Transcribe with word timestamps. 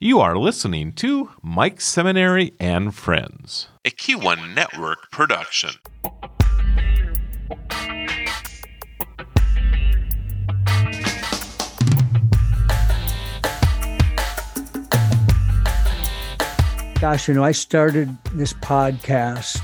You 0.00 0.20
are 0.20 0.38
listening 0.38 0.92
to 0.92 1.30
Mike 1.42 1.80
Seminary 1.80 2.52
and 2.60 2.94
Friends, 2.94 3.66
a 3.84 3.90
Q1 3.90 4.54
Network 4.54 5.10
production. 5.10 5.70
Gosh, 17.00 17.26
you 17.26 17.34
know, 17.34 17.42
I 17.42 17.50
started 17.50 18.16
this 18.34 18.52
podcast 18.52 19.60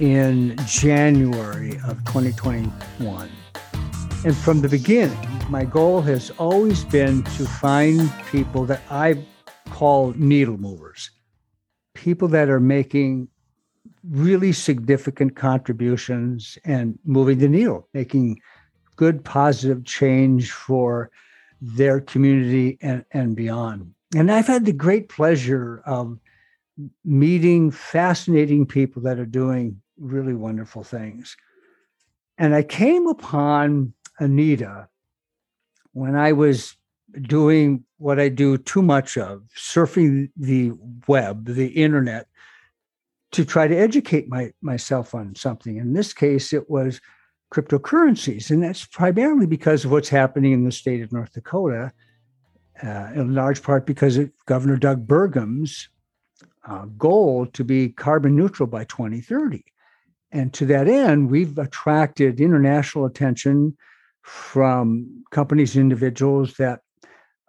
in 0.00 0.56
January 0.66 1.72
of 1.86 2.02
2021. 2.06 3.28
And 4.24 4.34
from 4.34 4.62
the 4.62 4.68
beginning, 4.70 5.33
my 5.48 5.64
goal 5.64 6.00
has 6.00 6.30
always 6.38 6.84
been 6.84 7.22
to 7.22 7.44
find 7.44 8.10
people 8.30 8.64
that 8.64 8.80
I 8.90 9.22
call 9.70 10.12
needle 10.16 10.56
movers, 10.56 11.10
people 11.94 12.28
that 12.28 12.48
are 12.48 12.60
making 12.60 13.28
really 14.08 14.52
significant 14.52 15.36
contributions 15.36 16.58
and 16.64 16.98
moving 17.04 17.38
the 17.38 17.48
needle, 17.48 17.88
making 17.92 18.40
good, 18.96 19.24
positive 19.24 19.84
change 19.84 20.50
for 20.50 21.10
their 21.60 22.00
community 22.00 22.78
and, 22.80 23.04
and 23.12 23.36
beyond. 23.36 23.92
And 24.16 24.30
I've 24.30 24.46
had 24.46 24.64
the 24.64 24.72
great 24.72 25.08
pleasure 25.08 25.82
of 25.84 26.18
meeting 27.04 27.70
fascinating 27.70 28.66
people 28.66 29.02
that 29.02 29.18
are 29.18 29.26
doing 29.26 29.80
really 29.98 30.34
wonderful 30.34 30.84
things. 30.84 31.36
And 32.38 32.54
I 32.54 32.62
came 32.62 33.06
upon 33.06 33.92
Anita 34.18 34.88
when 35.94 36.16
I 36.16 36.32
was 36.32 36.76
doing 37.22 37.84
what 37.98 38.20
I 38.20 38.28
do 38.28 38.58
too 38.58 38.82
much 38.82 39.16
of, 39.16 39.42
surfing 39.56 40.30
the 40.36 40.72
web, 41.08 41.46
the 41.46 41.68
internet, 41.68 42.26
to 43.32 43.44
try 43.44 43.66
to 43.66 43.76
educate 43.76 44.28
my, 44.28 44.52
myself 44.60 45.14
on 45.14 45.34
something. 45.34 45.76
In 45.76 45.92
this 45.92 46.12
case, 46.12 46.52
it 46.52 46.68
was 46.68 47.00
cryptocurrencies. 47.52 48.50
And 48.50 48.62
that's 48.62 48.84
primarily 48.84 49.46
because 49.46 49.84
of 49.84 49.92
what's 49.92 50.08
happening 50.08 50.52
in 50.52 50.64
the 50.64 50.72
state 50.72 51.02
of 51.02 51.12
North 51.12 51.32
Dakota, 51.32 51.92
uh, 52.82 53.10
in 53.14 53.34
large 53.34 53.62
part 53.62 53.86
because 53.86 54.16
of 54.16 54.30
Governor 54.46 54.76
Doug 54.76 55.06
Burgum's 55.06 55.88
uh, 56.68 56.86
goal 56.98 57.46
to 57.46 57.64
be 57.64 57.90
carbon 57.90 58.34
neutral 58.36 58.66
by 58.66 58.84
2030. 58.84 59.64
And 60.32 60.52
to 60.54 60.66
that 60.66 60.88
end, 60.88 61.30
we've 61.30 61.56
attracted 61.58 62.40
international 62.40 63.04
attention 63.04 63.76
from 64.22 65.23
companies 65.34 65.76
individuals 65.76 66.54
that 66.54 66.80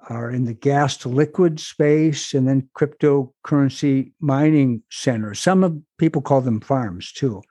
are 0.10 0.30
in 0.32 0.46
the 0.46 0.54
gas 0.54 0.98
to 0.98 1.08
liquid 1.08 1.60
space 1.60 2.34
and 2.34 2.48
then 2.48 2.68
cryptocurrency 2.78 4.12
mining 4.20 4.82
centers. 4.90 5.40
Some 5.40 5.64
of 5.64 5.78
people 5.98 6.22
call 6.22 6.42
them 6.42 6.60
farms 6.60 7.12
too. 7.12 7.42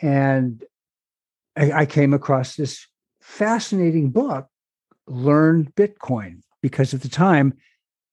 And 0.00 0.64
I, 1.56 1.72
I 1.72 1.86
came 1.86 2.14
across 2.14 2.56
this 2.56 2.86
fascinating 3.20 4.10
book, 4.10 4.48
Learn 5.06 5.72
Bitcoin, 5.76 6.40
because 6.62 6.94
at 6.94 7.02
the 7.02 7.08
time 7.08 7.54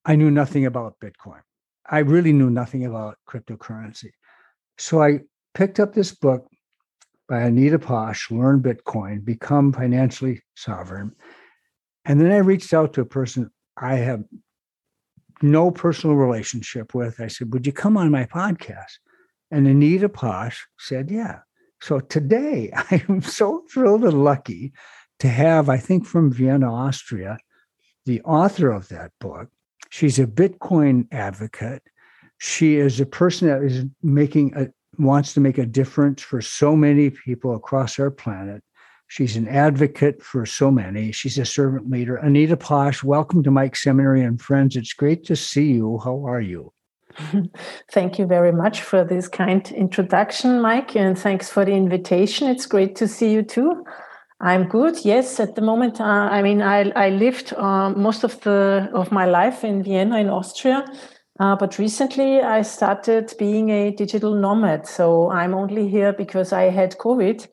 I 0.06 0.16
knew 0.16 0.32
nothing 0.32 0.66
about 0.66 1.00
Bitcoin. 1.00 1.42
I 1.90 2.00
really 2.00 2.34
knew 2.34 2.50
nothing 2.50 2.86
about 2.86 3.18
cryptocurrency. 3.28 4.12
So 4.78 5.02
I 5.02 5.22
picked 5.54 5.80
up 5.80 5.94
this 5.94 6.14
book 6.14 6.48
by 7.28 7.42
Anita 7.42 7.80
Posch, 7.80 8.32
Learn 8.32 8.62
Bitcoin, 8.62 9.24
Become 9.26 9.74
Financially 9.74 10.42
Sovereign. 10.56 11.12
And 12.06 12.22
then 12.22 12.32
I 12.32 12.38
reached 12.38 12.74
out 12.74 12.94
to 12.94 13.02
a 13.02 13.06
person 13.06 13.50
I 13.78 13.96
have 13.96 14.24
no 15.42 15.72
personal 15.72 16.16
relationship 16.16 16.94
with. 16.94 17.20
I 17.20 17.28
said, 17.28 17.52
Would 17.54 17.66
you 17.66 17.74
come 17.74 17.98
on 17.98 18.12
my 18.12 18.26
podcast? 18.26 19.00
And 19.52 19.68
Anita 19.68 20.10
Posch 20.10 20.60
said, 20.80 21.10
Yeah. 21.12 21.40
So 21.82 22.00
today 22.00 22.72
I 22.76 23.04
am 23.10 23.22
so 23.22 23.64
thrilled 23.72 24.04
and 24.04 24.24
lucky 24.24 24.74
to 25.20 25.28
have, 25.28 25.70
I 25.70 25.78
think 25.78 26.06
from 26.06 26.32
Vienna, 26.32 26.74
Austria, 26.74 27.38
the 28.06 28.22
author 28.22 28.72
of 28.72 28.88
that 28.90 29.12
book. 29.20 29.50
She's 29.90 30.20
a 30.20 30.28
Bitcoin 30.28 31.08
advocate. 31.12 31.84
She 32.38 32.76
is 32.76 33.00
a 33.00 33.06
person 33.06 33.48
that 33.48 33.64
is 33.64 33.86
making 34.04 34.54
a, 34.56 34.68
wants 35.00 35.34
to 35.34 35.40
make 35.40 35.58
a 35.58 35.66
difference 35.66 36.22
for 36.22 36.42
so 36.42 36.76
many 36.76 37.10
people 37.10 37.56
across 37.56 38.00
our 38.00 38.12
planet. 38.12 38.64
She's 39.08 39.36
an 39.36 39.48
advocate 39.48 40.24
for 40.24 40.46
so 40.46 40.72
many. 40.72 41.12
She's 41.12 41.38
a 41.38 41.46
servant 41.46 41.90
leader. 41.90 42.16
Anita 42.16 42.58
Posch, 42.58 43.04
welcome 43.04 43.44
to 43.44 43.52
Mike 43.52 43.76
Seminary 43.76 44.24
and 44.24 44.42
Friends. 44.42 44.76
It's 44.76 44.94
great 44.94 45.24
to 45.26 45.36
see 45.36 45.74
you. 45.74 46.00
How 46.04 46.26
are 46.26 46.42
you? 46.42 46.74
Thank 47.92 48.20
you 48.20 48.26
very 48.26 48.52
much 48.52 48.82
for 48.82 49.04
this 49.04 49.28
kind 49.28 49.72
introduction, 49.72 50.60
Mike, 50.62 50.96
and 50.96 51.18
thanks 51.18 51.50
for 51.50 51.64
the 51.64 51.72
invitation. 51.72 52.50
It's 52.50 52.66
great 52.66 52.96
to 52.98 53.08
see 53.08 53.32
you 53.32 53.42
too. 53.42 53.86
I'm 54.42 54.68
good. 54.68 55.06
Yes, 55.06 55.40
at 55.40 55.56
the 55.56 55.62
moment, 55.62 56.02
uh, 56.02 56.04
I 56.04 56.42
mean, 56.42 56.62
I, 56.62 56.92
I 56.92 57.10
lived 57.10 57.54
uh, 57.54 57.92
most 57.92 58.26
of 58.26 58.42
the 58.42 58.90
of 58.94 59.12
my 59.12 59.26
life 59.26 59.64
in 59.64 59.82
Vienna, 59.82 60.18
in 60.18 60.30
Austria, 60.30 60.86
uh, 61.40 61.56
but 61.56 61.78
recently, 61.78 62.42
I 62.42 62.62
started 62.62 63.34
being 63.38 63.70
a 63.70 63.92
digital 63.92 64.36
nomad. 64.36 64.88
So 64.88 65.30
I'm 65.32 65.54
only 65.54 65.88
here 65.90 66.14
because 66.14 66.54
I 66.54 66.70
had 66.70 66.98
COVID, 66.98 67.48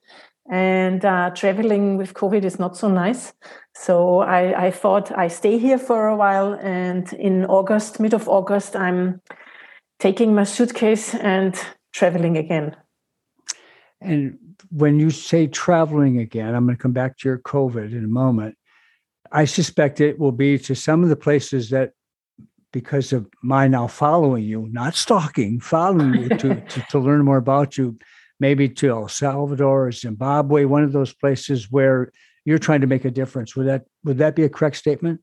and 0.51 1.05
uh, 1.05 1.31
traveling 1.31 1.97
with 1.97 2.15
COVID 2.15 2.45
is 2.45 2.59
not 2.59 2.77
so 2.77 2.89
nice. 2.89 3.33
So 3.75 4.21
I, 4.21 4.67
I 4.67 4.71
thought 4.71 5.17
I 5.17 5.29
stay 5.29 5.59
here 5.59 5.79
for 5.79 6.09
a 6.09 6.17
while, 6.17 6.55
and 6.55 7.13
in 7.15 7.45
August, 7.47 7.99
mid 7.99 8.15
of 8.15 8.29
August, 8.29 8.77
I'm 8.77 9.21
taking 9.99 10.35
my 10.35 10.45
suitcase 10.45 11.15
and 11.15 11.59
traveling 11.93 12.37
again. 12.37 12.77
And 14.01 14.39
when 14.71 14.99
you 14.99 15.11
say 15.11 15.47
traveling 15.47 16.19
again, 16.19 16.55
I'm 16.55 16.67
going 16.67 16.77
to 16.77 16.83
come 16.83 16.93
back 16.93 17.19
to 17.19 17.29
your 17.29 17.39
COVID 17.39 17.93
in 17.93 18.05
a 18.05 18.09
moment. 18.09 18.57
I 19.31 19.45
suspect 19.45 20.01
it 20.01 20.19
will 20.19 20.33
be 20.33 20.59
to 20.59 20.75
some 20.75 21.03
of 21.03 21.09
the 21.09 21.17
places 21.17 21.71
that 21.71 21.93
because 22.73 23.13
of 23.13 23.29
my 23.43 23.69
now 23.69 23.87
following 23.87 24.45
you, 24.45 24.69
not 24.73 24.95
stalking, 24.95 25.61
following 25.61 26.15
you 26.15 26.29
to, 26.31 26.61
to, 26.69 26.87
to, 26.91 26.99
learn 26.99 27.25
more 27.25 27.37
about 27.37 27.77
you, 27.77 27.99
maybe 28.41 28.69
to 28.69 28.89
El 28.91 29.09
Salvador 29.09 29.87
or 29.89 29.93
Zimbabwe, 29.93 30.65
one 30.65 30.83
of 30.83 30.93
those 30.93 31.13
places 31.13 31.71
where 31.71 32.11
you're 32.45 32.59
trying 32.59 32.81
to 32.81 32.87
make 32.87 33.05
a 33.05 33.11
difference. 33.11 33.55
Would 33.55 33.69
that 33.69 33.85
would 34.05 34.19
that 34.19 34.35
be 34.35 34.43
a 34.43 34.49
correct 34.49 34.77
statement? 34.77 35.21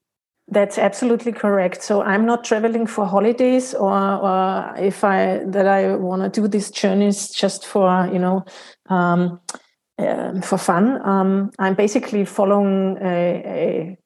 That's 0.52 0.78
absolutely 0.80 1.32
correct. 1.32 1.84
So 1.84 2.02
I'm 2.02 2.26
not 2.26 2.44
traveling 2.44 2.88
for 2.88 3.06
holidays 3.06 3.76
or, 3.76 3.94
or 3.94 4.74
if 4.78 5.04
I 5.04 5.44
that 5.46 5.68
I 5.68 5.96
want 5.96 6.22
to 6.24 6.42
do 6.42 6.48
these 6.48 6.72
journeys 6.72 7.30
just 7.30 7.66
for 7.66 8.10
you 8.12 8.20
know 8.20 8.46
um, 8.90 9.42
uh, 10.00 10.42
for 10.42 10.58
fun. 10.58 11.06
Um, 11.08 11.52
I'm 11.60 11.76
basically 11.76 12.26
following 12.26 12.98
a, 13.02 13.44
a 13.46 13.98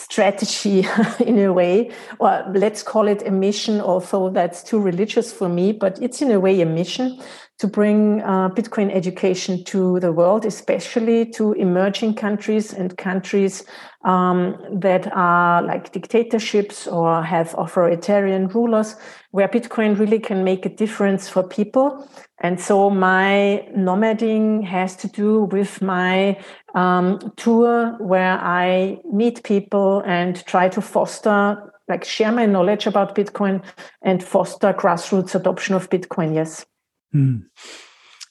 strategy 0.00 0.86
in 1.20 1.38
a 1.38 1.52
way, 1.52 1.90
or 2.18 2.44
let's 2.54 2.82
call 2.82 3.06
it 3.06 3.26
a 3.26 3.30
mission, 3.30 3.80
although 3.80 4.30
that's 4.30 4.62
too 4.62 4.80
religious 4.80 5.32
for 5.32 5.48
me, 5.48 5.72
but 5.72 6.00
it's 6.02 6.22
in 6.22 6.30
a 6.30 6.40
way 6.40 6.60
a 6.60 6.66
mission 6.66 7.20
to 7.60 7.66
bring 7.66 8.22
uh, 8.22 8.48
Bitcoin 8.48 8.90
education 8.90 9.62
to 9.64 10.00
the 10.00 10.12
world, 10.12 10.46
especially 10.46 11.26
to 11.26 11.52
emerging 11.52 12.14
countries 12.14 12.72
and 12.72 12.96
countries 12.96 13.64
um, 14.02 14.56
that 14.72 15.14
are 15.14 15.62
like 15.62 15.92
dictatorships 15.92 16.86
or 16.86 17.22
have 17.22 17.54
authoritarian 17.58 18.48
rulers, 18.48 18.96
where 19.32 19.46
Bitcoin 19.46 19.98
really 19.98 20.18
can 20.18 20.42
make 20.42 20.64
a 20.64 20.70
difference 20.70 21.28
for 21.28 21.42
people. 21.42 22.08
And 22.42 22.58
so 22.58 22.88
my 22.88 23.68
nomading 23.76 24.64
has 24.64 24.96
to 24.96 25.08
do 25.08 25.42
with 25.42 25.82
my 25.82 26.42
um, 26.74 27.32
tour 27.36 27.96
where 27.98 28.38
I 28.38 28.98
meet 29.12 29.42
people 29.42 30.02
and 30.06 30.44
try 30.46 30.68
to 30.70 30.80
foster, 30.80 31.72
like 31.88 32.04
share 32.04 32.32
my 32.32 32.46
knowledge 32.46 32.86
about 32.86 33.14
Bitcoin 33.14 33.62
and 34.02 34.22
foster 34.22 34.72
grassroots 34.72 35.34
adoption 35.34 35.74
of 35.74 35.90
Bitcoin. 35.90 36.34
Yes. 36.34 36.64
Mm. 37.14 37.46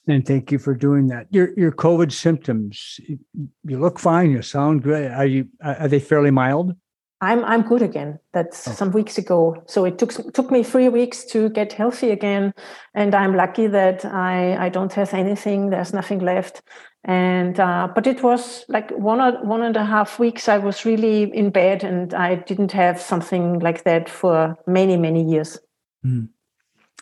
And 0.06 0.26
thank 0.26 0.50
you 0.50 0.58
for 0.58 0.74
doing 0.74 1.08
that. 1.08 1.26
Your 1.30 1.50
your 1.56 1.72
COVID 1.72 2.10
symptoms, 2.10 2.98
you 3.06 3.78
look 3.78 3.98
fine. 3.98 4.30
You 4.30 4.42
sound 4.42 4.82
good. 4.82 5.10
Are 5.12 5.26
you? 5.26 5.48
Are 5.62 5.88
they 5.88 6.00
fairly 6.00 6.30
mild? 6.30 6.74
I'm 7.20 7.44
I'm 7.44 7.62
good 7.62 7.82
again. 7.82 8.18
That's 8.32 8.66
oh. 8.66 8.72
some 8.72 8.92
weeks 8.92 9.18
ago. 9.18 9.62
So 9.66 9.84
it 9.84 9.98
took 9.98 10.12
took 10.32 10.50
me 10.50 10.62
three 10.62 10.88
weeks 10.88 11.24
to 11.26 11.50
get 11.50 11.72
healthy 11.72 12.10
again, 12.10 12.54
and 12.94 13.14
I'm 13.14 13.36
lucky 13.36 13.66
that 13.66 14.04
I 14.04 14.56
I 14.66 14.68
don't 14.70 14.92
have 14.94 15.12
anything. 15.12 15.70
There's 15.70 15.92
nothing 15.92 16.20
left, 16.20 16.62
and 17.04 17.58
uh, 17.58 17.88
but 17.94 18.06
it 18.06 18.22
was 18.22 18.64
like 18.68 18.90
one 18.90 19.20
or 19.20 19.42
one 19.44 19.62
and 19.62 19.76
a 19.76 19.84
half 19.84 20.18
weeks. 20.18 20.48
I 20.48 20.58
was 20.58 20.84
really 20.84 21.22
in 21.34 21.50
bed, 21.50 21.82
and 21.82 22.12
I 22.12 22.34
didn't 22.36 22.72
have 22.72 23.00
something 23.00 23.58
like 23.60 23.84
that 23.84 24.08
for 24.08 24.56
many 24.66 24.96
many 24.96 25.22
years. 25.22 25.58
Mm. 26.04 26.28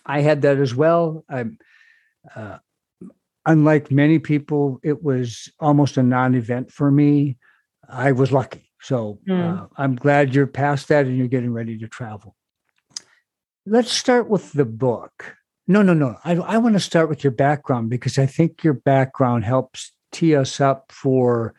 I 0.07 0.21
had 0.21 0.43
that 0.43 0.59
as 0.59 0.75
well. 0.75 1.25
I'm 1.29 1.59
uh, 2.35 2.59
unlike 3.47 3.91
many 3.91 4.19
people, 4.19 4.79
it 4.83 5.03
was 5.03 5.51
almost 5.59 5.97
a 5.97 6.03
non 6.03 6.35
event 6.35 6.71
for 6.71 6.91
me. 6.91 7.37
I 7.89 8.13
was 8.13 8.31
lucky. 8.31 8.71
So 8.81 9.19
mm. 9.29 9.63
uh, 9.63 9.67
I'm 9.77 9.97
glad 9.97 10.35
you're 10.35 10.47
past 10.47 10.89
that 10.89 11.07
and 11.07 11.17
you're 11.17 11.29
getting 11.29 11.53
ready 11.53 11.77
to 11.79 11.89
travel. 11.89 12.37
Let's 13.67 13.93
start 13.93 14.29
with 14.29 14.53
the 14.53 14.65
book. 14.65 15.37
No, 15.71 15.83
no, 15.83 15.93
no. 15.93 16.17
I, 16.25 16.33
I 16.33 16.57
want 16.57 16.75
to 16.77 16.81
start 16.81 17.11
with 17.11 17.23
your 17.23 17.31
background 17.31 17.91
because 17.91 18.19
I 18.19 18.25
think 18.25 18.65
your 18.65 18.73
background 18.73 19.45
helps 19.45 19.93
tee 20.11 20.35
us 20.35 20.63
up 20.63 20.91
for, 20.91 21.55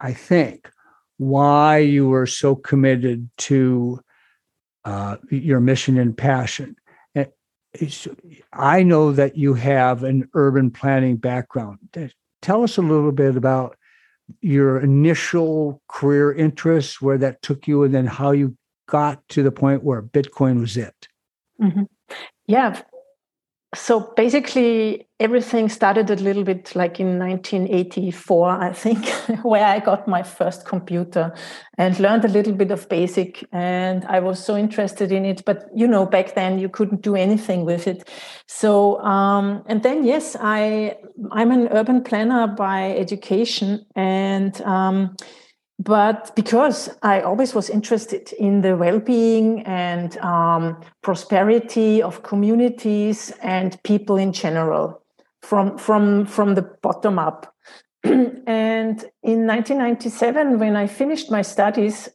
I 0.00 0.12
think, 0.12 0.70
why 1.18 1.78
you 1.78 2.08
were 2.08 2.26
so 2.26 2.54
committed 2.54 3.28
to 3.38 4.00
uh, 4.84 5.16
your 5.28 5.58
mission 5.58 5.98
and 5.98 6.16
passion. 6.16 6.76
And 7.16 7.28
I 8.52 8.84
know 8.84 9.10
that 9.10 9.36
you 9.36 9.54
have 9.54 10.04
an 10.04 10.28
urban 10.34 10.70
planning 10.70 11.16
background. 11.16 11.78
Tell 12.42 12.62
us 12.62 12.78
a 12.78 12.82
little 12.82 13.10
bit 13.10 13.36
about 13.36 13.76
your 14.40 14.78
initial 14.78 15.82
career 15.88 16.32
interests, 16.32 17.02
where 17.02 17.18
that 17.18 17.42
took 17.42 17.66
you, 17.66 17.82
and 17.82 17.92
then 17.92 18.06
how 18.06 18.30
you 18.30 18.56
got 18.88 19.28
to 19.30 19.42
the 19.42 19.50
point 19.50 19.82
where 19.82 20.00
Bitcoin 20.00 20.60
was 20.60 20.76
it. 20.76 21.08
Mm-hmm. 21.60 21.82
Yeah, 22.46 22.80
so 23.74 24.12
basically 24.16 25.06
everything 25.18 25.68
started 25.68 26.10
a 26.10 26.16
little 26.16 26.44
bit 26.44 26.74
like 26.76 27.00
in 27.00 27.18
1984 27.18 28.50
i 28.50 28.72
think 28.72 29.06
where 29.42 29.64
i 29.64 29.80
got 29.80 30.06
my 30.06 30.22
first 30.22 30.64
computer 30.64 31.34
and 31.76 31.98
learned 31.98 32.24
a 32.24 32.28
little 32.28 32.52
bit 32.52 32.70
of 32.70 32.88
basic 32.88 33.44
and 33.52 34.04
i 34.04 34.20
was 34.20 34.42
so 34.42 34.56
interested 34.56 35.10
in 35.10 35.24
it. 35.24 35.44
But 35.44 35.68
you 35.74 35.86
know 35.86 36.06
back 36.06 36.34
then 36.34 36.58
you 36.58 36.68
couldn't 36.68 37.02
do 37.02 37.16
anything 37.16 37.64
with 37.64 37.86
it. 37.86 38.08
So 38.46 39.00
um, 39.00 39.62
and 39.66 39.82
then 39.82 40.04
yes 40.04 40.36
i 40.40 40.96
i'm 41.32 41.50
an 41.50 41.68
urban 41.68 42.02
planner 42.02 42.46
by 42.46 42.92
education 42.96 43.84
and 43.94 44.60
um, 44.62 45.16
but 45.78 46.34
because 46.34 46.88
I 47.02 47.20
always 47.20 47.54
was 47.54 47.68
interested 47.68 48.32
in 48.32 48.62
the 48.62 48.76
well-being 48.76 49.62
and 49.66 50.16
um, 50.18 50.80
prosperity 51.02 52.02
of 52.02 52.22
communities 52.22 53.32
and 53.42 53.80
people 53.82 54.16
in 54.16 54.32
general, 54.32 55.02
from 55.42 55.76
from 55.76 56.26
from 56.26 56.54
the 56.54 56.62
bottom 56.62 57.18
up. 57.18 57.54
and 58.04 59.04
in 59.22 59.46
1997, 59.46 60.58
when 60.58 60.76
I 60.76 60.86
finished 60.86 61.30
my 61.30 61.42
studies, 61.42 62.08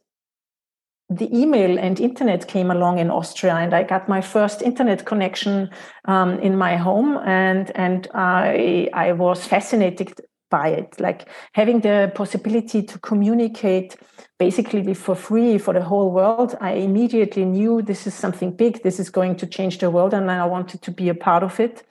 the 1.10 1.30
email 1.38 1.78
and 1.78 2.00
internet 2.00 2.48
came 2.48 2.72
along 2.72 2.98
in 2.98 3.12
Austria, 3.12 3.56
and 3.56 3.76
I 3.76 3.84
got 3.84 4.10
my 4.10 4.22
first 4.22 4.64
internet 4.64 5.06
connection 5.06 5.70
um, 6.06 6.40
in 6.40 6.58
my 6.58 6.78
home, 6.78 7.18
and 7.26 7.72
and 7.76 8.08
I 8.16 8.90
I 8.94 9.12
was 9.12 9.46
fascinated 9.46 10.20
by 10.52 10.68
it. 10.68 11.00
Like 11.00 11.28
having 11.54 11.80
the 11.80 12.12
possibility 12.14 12.84
to 12.84 13.00
communicate 13.00 13.96
basically 14.38 14.94
for 14.94 15.16
free 15.16 15.58
for 15.60 15.72
the 15.72 15.84
whole 15.84 16.12
world 16.12 16.56
i 16.62 16.72
immediately 16.72 17.46
knew 17.46 17.80
this 17.80 18.08
is 18.08 18.14
something 18.16 18.50
big 18.50 18.82
this 18.82 19.00
is 19.00 19.08
going 19.08 19.36
to 19.36 19.46
change 19.46 19.78
the 19.78 19.92
world 19.92 20.16
and 20.16 20.32
i 20.32 20.44
wanted 20.44 20.82
to 20.82 20.90
be 20.90 21.10
a 21.10 21.14
part 21.14 21.44
of 21.44 21.60
it. 21.60 21.84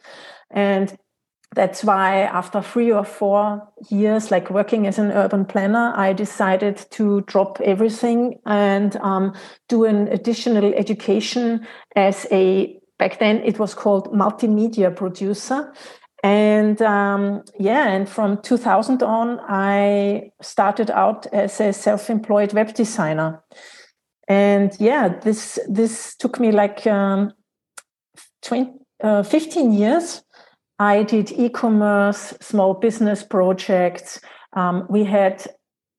And 0.50 0.98
that's 1.54 1.84
why 1.84 2.22
after 2.22 2.60
three 2.62 2.92
or 2.92 3.04
four 3.04 3.68
years 3.88 4.30
like 4.30 4.50
working 4.50 4.86
as 4.86 4.98
an 4.98 5.10
urban 5.12 5.44
planner 5.44 5.92
i 5.96 6.12
decided 6.12 6.76
to 6.90 7.20
drop 7.22 7.60
everything 7.60 8.38
and 8.46 8.96
um, 8.96 9.32
do 9.68 9.84
an 9.84 10.08
additional 10.08 10.72
education 10.74 11.66
as 11.96 12.26
a 12.30 12.78
back 12.98 13.18
then 13.18 13.36
it 13.44 13.58
was 13.58 13.74
called 13.74 14.12
multimedia 14.12 14.94
producer 14.94 15.72
and 16.22 16.80
um, 16.82 17.42
yeah, 17.58 17.88
and 17.88 18.08
from 18.08 18.42
2000 18.42 19.02
on, 19.02 19.40
I 19.48 20.30
started 20.42 20.90
out 20.90 21.26
as 21.32 21.60
a 21.60 21.72
self-employed 21.72 22.52
web 22.52 22.74
designer. 22.74 23.42
And 24.28 24.76
yeah, 24.78 25.08
this 25.08 25.58
this 25.68 26.14
took 26.16 26.38
me 26.38 26.52
like 26.52 26.86
um, 26.86 27.32
20, 28.42 28.72
uh, 29.02 29.22
15 29.22 29.72
years. 29.72 30.22
I 30.78 31.02
did 31.02 31.32
e-commerce, 31.32 32.34
small 32.40 32.74
business 32.74 33.22
projects. 33.22 34.20
Um, 34.54 34.86
we 34.88 35.04
had 35.04 35.46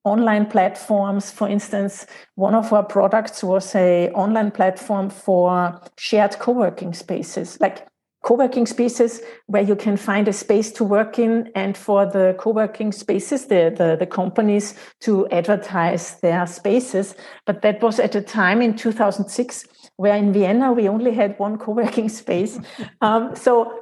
online 0.04 0.46
platforms. 0.46 1.30
For 1.30 1.48
instance, 1.48 2.06
one 2.36 2.54
of 2.54 2.72
our 2.72 2.84
products 2.84 3.42
was 3.42 3.74
a 3.74 4.10
online 4.10 4.50
platform 4.50 5.10
for 5.10 5.80
shared 5.98 6.38
co-working 6.38 6.94
spaces, 6.94 7.60
like 7.60 7.86
co-working 8.22 8.66
spaces 8.66 9.20
where 9.46 9.62
you 9.62 9.76
can 9.76 9.96
find 9.96 10.28
a 10.28 10.32
space 10.32 10.70
to 10.72 10.84
work 10.84 11.18
in 11.18 11.50
and 11.54 11.76
for 11.76 12.06
the 12.06 12.34
co-working 12.38 12.92
spaces 12.92 13.46
the, 13.46 13.74
the, 13.76 13.96
the, 13.98 14.06
companies 14.06 14.74
to 15.00 15.28
advertise 15.30 16.20
their 16.20 16.46
spaces. 16.46 17.14
But 17.46 17.62
that 17.62 17.82
was 17.82 17.98
at 17.98 18.14
a 18.14 18.20
time 18.20 18.62
in 18.62 18.76
2006 18.76 19.64
where 19.96 20.16
in 20.16 20.32
vienna 20.32 20.72
we 20.72 20.88
only 20.88 21.12
had 21.12 21.38
one 21.38 21.58
co-working 21.58 22.08
space. 22.20 22.58
Um, 23.00 23.34
so 23.34 23.78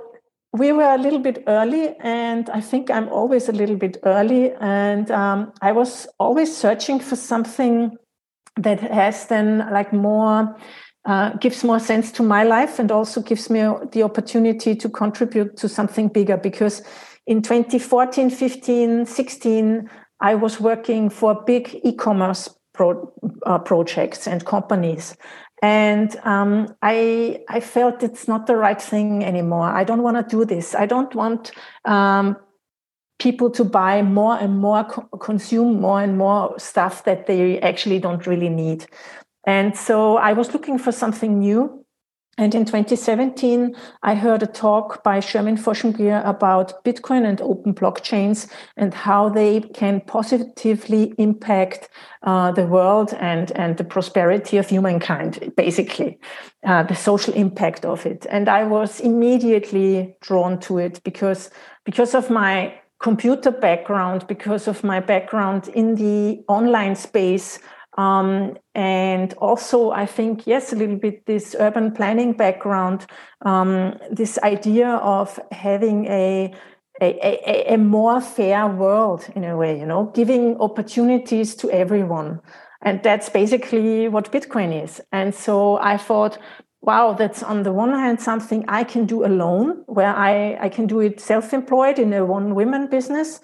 we 0.53 0.73
were 0.73 0.95
a 0.95 0.99
little 0.99 1.21
bit 1.21 1.45
early 1.47 1.95
and 2.01 2.51
i 2.51 2.61
think 2.61 2.91
i'm 2.91 3.09
always 3.11 3.49
a 3.49 3.53
little 3.53 3.77
bit 3.77 3.99
early. 4.05 4.53
And 4.61 5.11
um, 5.11 5.53
i 5.61 5.71
was 5.71 6.09
always 6.19 6.57
searching 6.57 6.99
for 6.99 7.17
something 7.17 7.97
that 8.57 8.81
has 8.81 9.27
then 9.27 9.59
like 9.71 9.93
more 9.93 10.57
uh, 11.05 11.31
gives 11.39 11.65
more 11.65 11.81
sense 11.81 12.13
to 12.13 12.23
my 12.23 12.43
life 12.43 12.79
and 12.79 12.93
also 12.93 13.21
gives 13.23 13.49
me 13.49 13.61
the 13.93 14.03
opportunity 14.03 14.75
to 14.75 14.89
contribute 14.89 15.57
to 15.57 15.69
something 15.69 16.09
bigger. 16.09 16.37
Because 16.37 16.83
in 17.27 17.43
2014 17.43 18.31
15 18.31 19.07
16 19.07 19.91
i 20.21 20.35
was 20.35 20.61
working 20.61 21.09
for 21.11 21.43
big 21.45 21.81
e-commerce 21.85 22.49
pro, 22.73 23.13
uh, 23.47 23.59
projects 23.59 24.27
and 24.27 24.45
companies. 24.45 25.17
And 25.63 26.17
um, 26.25 26.75
I, 26.81 27.43
I 27.49 27.61
felt 27.61 28.03
it's 28.03 28.27
not 28.27 28.47
the 28.47 28.57
right 28.57 28.81
thing 28.81 29.23
anymore. 29.25 29.69
I 29.69 29.85
don't 29.85 30.03
want 30.03 30.17
to 30.17 30.37
do 30.37 30.47
this. 30.47 30.75
I 30.75 30.87
don't 30.87 31.15
want 31.15 31.53
um, 31.85 32.37
people 33.19 33.51
to 33.51 33.65
buy 33.65 34.01
more 34.01 34.39
and 34.39 34.59
more 34.59 34.85
consume 35.21 35.81
more 35.81 36.01
and 36.01 36.17
more 36.17 36.59
stuff 36.59 37.05
that 37.05 37.27
they 37.27 37.61
actually 37.61 37.99
don't 37.99 38.27
really 38.27 38.49
need 38.49 38.87
and 39.45 39.77
so 39.77 40.17
I 40.17 40.33
was 40.33 40.53
looking 40.53 40.79
for 40.79 40.93
something 40.93 41.39
new. 41.39 41.85
And 42.39 42.55
in 42.55 42.65
2017, 42.65 43.77
I 44.03 44.15
heard 44.15 44.43
a 44.43 44.47
talk 44.47 45.05
by 45.05 45.19
Shermin 45.19 45.59
Voshmgir 45.59 46.27
about 46.27 46.83
Bitcoin 46.85 47.27
and 47.27 47.39
open 47.43 47.75
blockchains 47.75 48.51
and 48.79 48.95
how 48.95 49.29
they 49.29 49.61
can 49.61 50.01
positively 50.01 51.13
impact 51.19 51.91
uh, 52.23 52.51
the 52.53 52.67
world 52.67 53.13
and, 53.21 53.53
and 53.57 53.77
the 53.77 53.85
prosperity 53.85 54.57
of 54.57 54.71
humankind, 54.71 55.53
basically, 55.55 56.19
uh, 56.65 56.83
the 56.85 56.95
social 56.95 57.35
impact 57.35 57.85
of 57.85 58.07
it. 58.07 58.27
And 58.31 58.49
I 58.49 58.65
was 58.65 59.01
immediately 59.01 60.15
drawn 60.23 60.61
to 60.61 60.79
it 60.79 61.03
because, 61.05 61.51
because 61.85 62.15
of 62.15 62.31
my 62.31 62.73
computer 63.01 63.51
background, 63.51 64.27
because 64.29 64.67
of 64.67 64.83
my 64.83 65.01
background 65.01 65.69
in 65.69 65.95
the 65.97 66.43
online 66.49 66.95
space 66.95 67.59
um, 67.99 68.57
and 68.75 69.35
also, 69.35 69.91
I 69.91 70.07
think, 70.07 70.47
yes, 70.47 70.73
a 70.73 70.77
little 70.77 70.97
bit 70.97 71.27
this 71.27 71.57
urban 71.59 71.93
planning 71.93 72.33
background, 72.33 73.07
um, 73.43 73.99
this 74.11 74.39
idea 74.39 74.89
of 74.89 75.41
having 75.51 76.07
a, 76.07 76.55
a, 77.01 77.07
a, 77.07 77.75
a, 77.75 77.79
more 77.79 78.21
fair 78.21 78.69
world 78.69 79.29
in 79.35 79.45
a 79.45 79.57
way, 79.57 79.79
you 79.79 79.87
know, 79.87 80.13
giving 80.15 80.57
opportunities 80.61 81.55
to 81.57 81.71
everyone. 81.71 82.41
And 82.83 83.03
that's 83.03 83.29
basically 83.29 84.09
what 84.09 84.31
Bitcoin 84.31 84.85
is. 84.85 85.01
And 85.11 85.35
so 85.35 85.79
I 85.79 85.97
thought, 85.97 86.39
wow, 86.83 87.13
that's 87.13 87.43
on 87.43 87.65
the 87.65 87.73
one 87.73 87.93
hand 87.93 88.21
something 88.21 88.65
I 88.69 88.85
can 88.85 89.05
do 89.05 89.25
alone, 89.25 89.83
where 89.87 90.15
I, 90.15 90.57
I 90.61 90.69
can 90.69 90.87
do 90.87 91.01
it 91.01 91.21
self 91.21 91.53
employed 91.53 91.99
in 91.99 92.13
a 92.13 92.25
one 92.25 92.55
woman 92.55 92.89
business. 92.89 93.41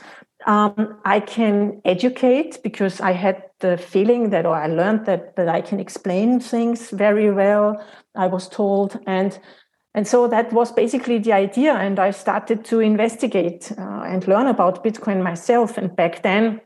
Um, 0.46 0.98
I 1.04 1.20
can 1.20 1.80
educate 1.84 2.60
because 2.62 3.00
I 3.00 3.12
had 3.12 3.42
the 3.58 3.76
feeling 3.76 4.30
that, 4.30 4.46
or 4.46 4.54
I 4.54 4.68
learned 4.68 5.06
that, 5.06 5.34
that 5.36 5.48
I 5.48 5.60
can 5.60 5.80
explain 5.80 6.38
things 6.38 6.90
very 6.90 7.32
well. 7.32 7.84
I 8.14 8.28
was 8.28 8.48
told, 8.48 8.98
and 9.06 9.38
and 9.94 10.06
so 10.06 10.28
that 10.28 10.52
was 10.52 10.70
basically 10.70 11.18
the 11.18 11.32
idea. 11.32 11.74
And 11.74 11.98
I 11.98 12.10
started 12.10 12.64
to 12.66 12.80
investigate 12.80 13.72
uh, 13.78 14.02
and 14.06 14.28
learn 14.28 14.46
about 14.46 14.84
Bitcoin 14.84 15.22
myself. 15.22 15.78
And 15.78 15.96
back 15.96 16.22
then, 16.22 16.60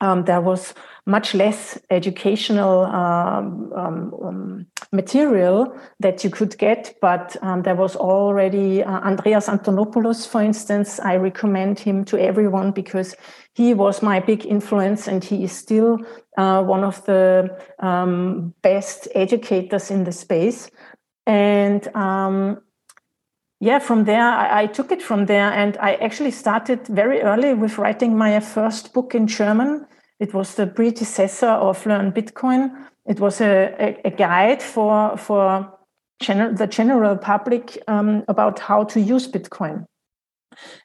um, 0.00 0.24
there 0.24 0.40
was 0.40 0.74
much 1.10 1.34
less 1.34 1.78
educational 1.90 2.84
um, 2.84 3.72
um, 3.74 4.14
um, 4.24 4.66
material 4.92 5.76
that 5.98 6.22
you 6.22 6.30
could 6.30 6.56
get, 6.56 6.94
but 7.00 7.36
um, 7.42 7.62
there 7.62 7.74
was 7.74 7.96
already 7.96 8.82
uh, 8.82 9.00
Andreas 9.00 9.48
Antonopoulos, 9.48 10.26
for 10.26 10.40
instance. 10.40 11.00
I 11.00 11.16
recommend 11.16 11.80
him 11.80 12.04
to 12.06 12.16
everyone 12.16 12.70
because 12.70 13.16
he 13.54 13.74
was 13.74 14.02
my 14.02 14.20
big 14.20 14.46
influence 14.46 15.08
and 15.08 15.24
he 15.24 15.42
is 15.42 15.52
still 15.52 15.98
uh, 16.38 16.62
one 16.62 16.84
of 16.84 17.04
the 17.06 17.58
um, 17.80 18.54
best 18.62 19.08
educators 19.14 19.90
in 19.90 20.04
the 20.04 20.12
space. 20.12 20.70
And 21.26 21.86
yeah, 23.62 23.78
from 23.78 24.04
there, 24.04 24.22
I, 24.22 24.62
I, 24.62 24.66
took 24.66 24.90
it 24.90 25.02
from 25.02 25.26
there. 25.26 25.52
And 25.52 25.76
I 25.76 25.96
actually 25.96 26.30
started 26.30 26.86
very 26.86 27.20
early 27.20 27.52
with 27.52 27.76
writing 27.76 28.16
my 28.16 28.40
first 28.40 28.94
book 28.94 29.14
in 29.14 29.26
German 29.26 29.86
It 30.20 30.34
was 30.34 30.54
the 30.54 30.66
predecessor 30.66 31.48
of 31.48 31.84
Learn 31.86 32.12
Bitcoin. 32.12 32.70
It 33.06 33.18
was 33.18 33.40
a, 33.40 33.74
a, 33.80 34.00
a 34.04 34.10
guide 34.10 34.62
for 34.62 35.16
for 35.16 35.72
gener- 36.22 36.56
the 36.56 36.66
general 36.66 37.16
public 37.16 37.82
um, 37.88 38.22
about 38.28 38.58
how 38.58 38.84
to 38.84 39.00
use 39.00 39.26
Bitcoin. 39.26 39.86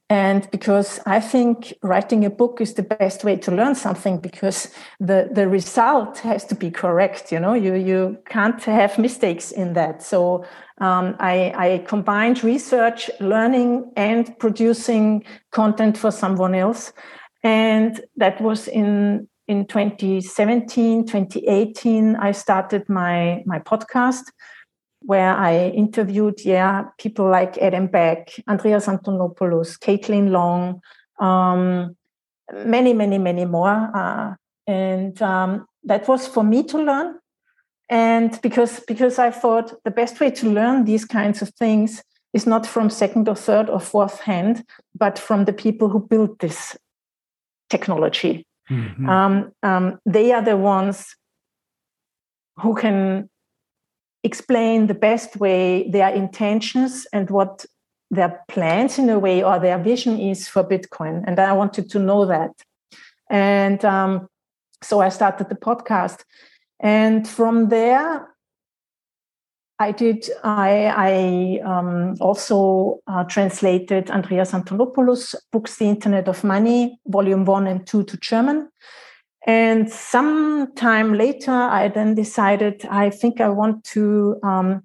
And 0.10 0.50
because 0.52 1.00
I 1.08 1.20
think 1.20 1.74
writing 1.82 2.24
a 2.26 2.30
book 2.30 2.62
is 2.62 2.76
the 2.76 2.84
best 2.84 3.24
way 3.24 3.36
to 3.38 3.52
learn 3.52 3.74
something 3.74 4.20
because 4.20 4.70
the, 5.00 5.30
the 5.32 5.48
result 5.48 6.20
has 6.20 6.46
to 6.46 6.56
be 6.56 6.70
correct. 6.70 7.32
You 7.32 7.40
know, 7.40 7.54
you, 7.54 7.74
you 7.74 8.18
can't 8.30 8.64
have 8.64 9.00
mistakes 9.00 9.52
in 9.52 9.74
that. 9.74 10.04
So 10.04 10.46
um, 10.80 11.16
I, 11.20 11.54
I 11.58 11.84
combined 11.88 12.44
research, 12.44 13.10
learning, 13.20 13.92
and 13.98 14.38
producing 14.38 15.26
content 15.52 15.98
for 15.98 16.12
someone 16.12 16.54
else. 16.54 16.94
And 17.46 18.02
that 18.18 18.42
was 18.42 18.68
in 18.68 19.28
in 19.48 19.68
2017, 19.68 21.06
2018, 21.06 22.16
I 22.16 22.32
started 22.32 22.90
my 22.90 23.44
my 23.46 23.60
podcast 23.60 24.24
where 25.02 25.38
I 25.38 25.70
interviewed, 25.70 26.44
yeah, 26.44 26.86
people 26.98 27.30
like 27.30 27.60
Adam 27.60 27.86
Back 27.86 28.32
Andreas 28.50 28.88
Antonopoulos, 28.88 29.78
Caitlin 29.78 30.32
Long, 30.32 30.82
um, 31.20 31.96
many, 32.52 32.94
many, 32.94 33.20
many 33.20 33.46
more. 33.46 33.92
Uh, 33.94 34.34
and 34.66 35.22
um, 35.22 35.68
that 35.84 36.08
was 36.08 36.28
for 36.28 36.44
me 36.44 36.64
to 36.64 36.80
learn. 36.80 37.20
And 37.90 38.42
because 38.42 38.80
because 38.88 39.20
I 39.20 39.30
thought 39.30 39.72
the 39.84 39.92
best 39.92 40.20
way 40.20 40.32
to 40.32 40.50
learn 40.50 40.86
these 40.86 41.06
kinds 41.06 41.44
of 41.44 41.50
things 41.50 42.02
is 42.34 42.48
not 42.48 42.66
from 42.66 42.90
second 42.90 43.30
or 43.30 43.36
third 43.36 43.70
or 43.70 43.80
fourth 43.80 44.22
hand, 44.22 44.64
but 44.96 45.20
from 45.20 45.46
the 45.46 45.54
people 45.54 45.90
who 45.90 46.00
built 46.00 46.40
this 46.40 46.76
technology. 47.70 48.46
Mm-hmm. 48.70 49.10
Um, 49.10 49.52
um, 49.64 50.00
they 50.06 50.32
are 50.32 50.42
the 50.42 50.58
ones 50.58 51.16
who 52.58 52.76
can 52.76 53.30
explain 54.24 54.88
the 54.88 54.96
best 54.96 55.38
way 55.38 55.90
their 55.90 56.10
intentions 56.10 57.06
and 57.14 57.30
what 57.30 57.66
their 58.10 58.44
plans 58.48 58.98
in 58.98 59.10
a 59.10 59.20
way 59.20 59.44
or 59.44 59.60
their 59.60 59.78
vision 59.78 60.20
is 60.20 60.48
for 60.48 60.64
Bitcoin. 60.64 61.24
And 61.28 61.40
I 61.40 61.54
wanted 61.54 61.90
to 61.92 62.00
know 62.00 62.26
that. 62.26 62.52
And 63.30 63.84
um, 63.86 64.28
so 64.82 65.02
I 65.02 65.10
started 65.10 65.50
the 65.50 65.56
podcast. 65.56 66.24
And 66.80 67.28
from 67.28 67.70
there, 67.70 68.28
I 69.78 69.92
did. 69.92 70.30
I, 70.44 70.86
I 70.96 71.60
um, 71.66 72.16
also 72.22 73.00
uh, 73.08 73.26
translated 73.26 74.10
Andreas 74.10 74.52
Antonopoulos' 74.52 75.36
books, 75.52 75.78
"The 75.78 75.86
Internet 75.86 76.28
of 76.28 76.44
Money," 76.44 77.00
Volume 77.08 77.46
One 77.46 77.68
and 77.68 77.86
Two, 77.86 78.04
to 78.04 78.18
German. 78.18 78.70
And 79.48 79.92
some 79.92 80.74
time 80.76 81.14
later, 81.14 81.52
I 81.52 81.90
then 81.90 82.16
decided 82.16 82.86
I 82.90 83.10
think 83.10 83.42
I 83.42 83.50
want 83.50 83.84
to 83.94 84.38
um, 84.44 84.84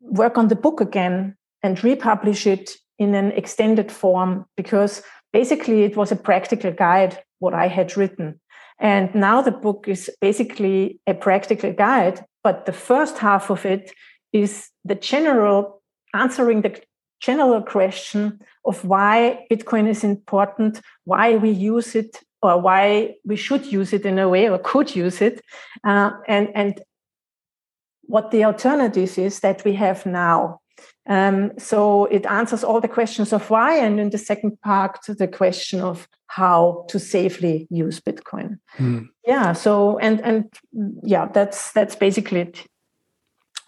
work 0.00 0.36
on 0.36 0.48
the 0.48 0.56
book 0.56 0.80
again 0.80 1.36
and 1.62 1.82
republish 1.84 2.46
it 2.46 2.70
in 2.98 3.14
an 3.14 3.32
extended 3.32 3.92
form 3.92 4.46
because 4.56 5.02
basically 5.32 5.84
it 5.84 5.96
was 5.96 6.10
a 6.10 6.16
practical 6.16 6.72
guide 6.72 7.18
what 7.38 7.54
I 7.54 7.68
had 7.68 7.96
written. 7.96 8.40
And 8.80 9.14
now 9.14 9.42
the 9.42 9.52
book 9.52 9.86
is 9.86 10.10
basically 10.20 11.00
a 11.06 11.14
practical 11.14 11.72
guide, 11.72 12.24
but 12.42 12.66
the 12.66 12.72
first 12.72 13.18
half 13.18 13.50
of 13.50 13.64
it 13.64 13.92
is 14.32 14.70
the 14.84 14.94
general 14.94 15.82
answering 16.14 16.62
the 16.62 16.80
general 17.20 17.62
question 17.62 18.40
of 18.64 18.84
why 18.84 19.46
Bitcoin 19.50 19.88
is 19.88 20.04
important, 20.04 20.80
why 21.04 21.36
we 21.36 21.50
use 21.50 21.94
it, 21.94 22.22
or 22.42 22.60
why 22.60 23.16
we 23.24 23.36
should 23.36 23.66
use 23.66 23.92
it 23.92 24.06
in 24.06 24.18
a 24.18 24.28
way 24.28 24.48
or 24.48 24.58
could 24.58 24.94
use 24.94 25.20
it 25.20 25.40
uh, 25.84 26.10
and 26.26 26.48
and 26.54 26.80
what 28.02 28.30
the 28.30 28.44
alternative 28.44 29.18
is 29.18 29.40
that 29.40 29.64
we 29.64 29.74
have 29.74 30.06
now 30.06 30.60
um, 31.08 31.52
so 31.58 32.04
it 32.06 32.26
answers 32.26 32.62
all 32.62 32.80
the 32.80 32.88
questions 32.88 33.32
of 33.32 33.48
why 33.50 33.76
and 33.76 33.98
in 33.98 34.10
the 34.10 34.18
second 34.18 34.60
part 34.60 34.98
the 35.06 35.28
question 35.28 35.80
of 35.80 36.08
how 36.26 36.84
to 36.88 36.98
safely 36.98 37.66
use 37.70 38.00
bitcoin 38.00 38.58
mm. 38.76 39.06
yeah 39.26 39.52
so 39.52 39.98
and 39.98 40.20
and 40.20 40.44
yeah 41.02 41.26
that's 41.26 41.72
that's 41.72 41.96
basically 41.96 42.40
it 42.40 42.66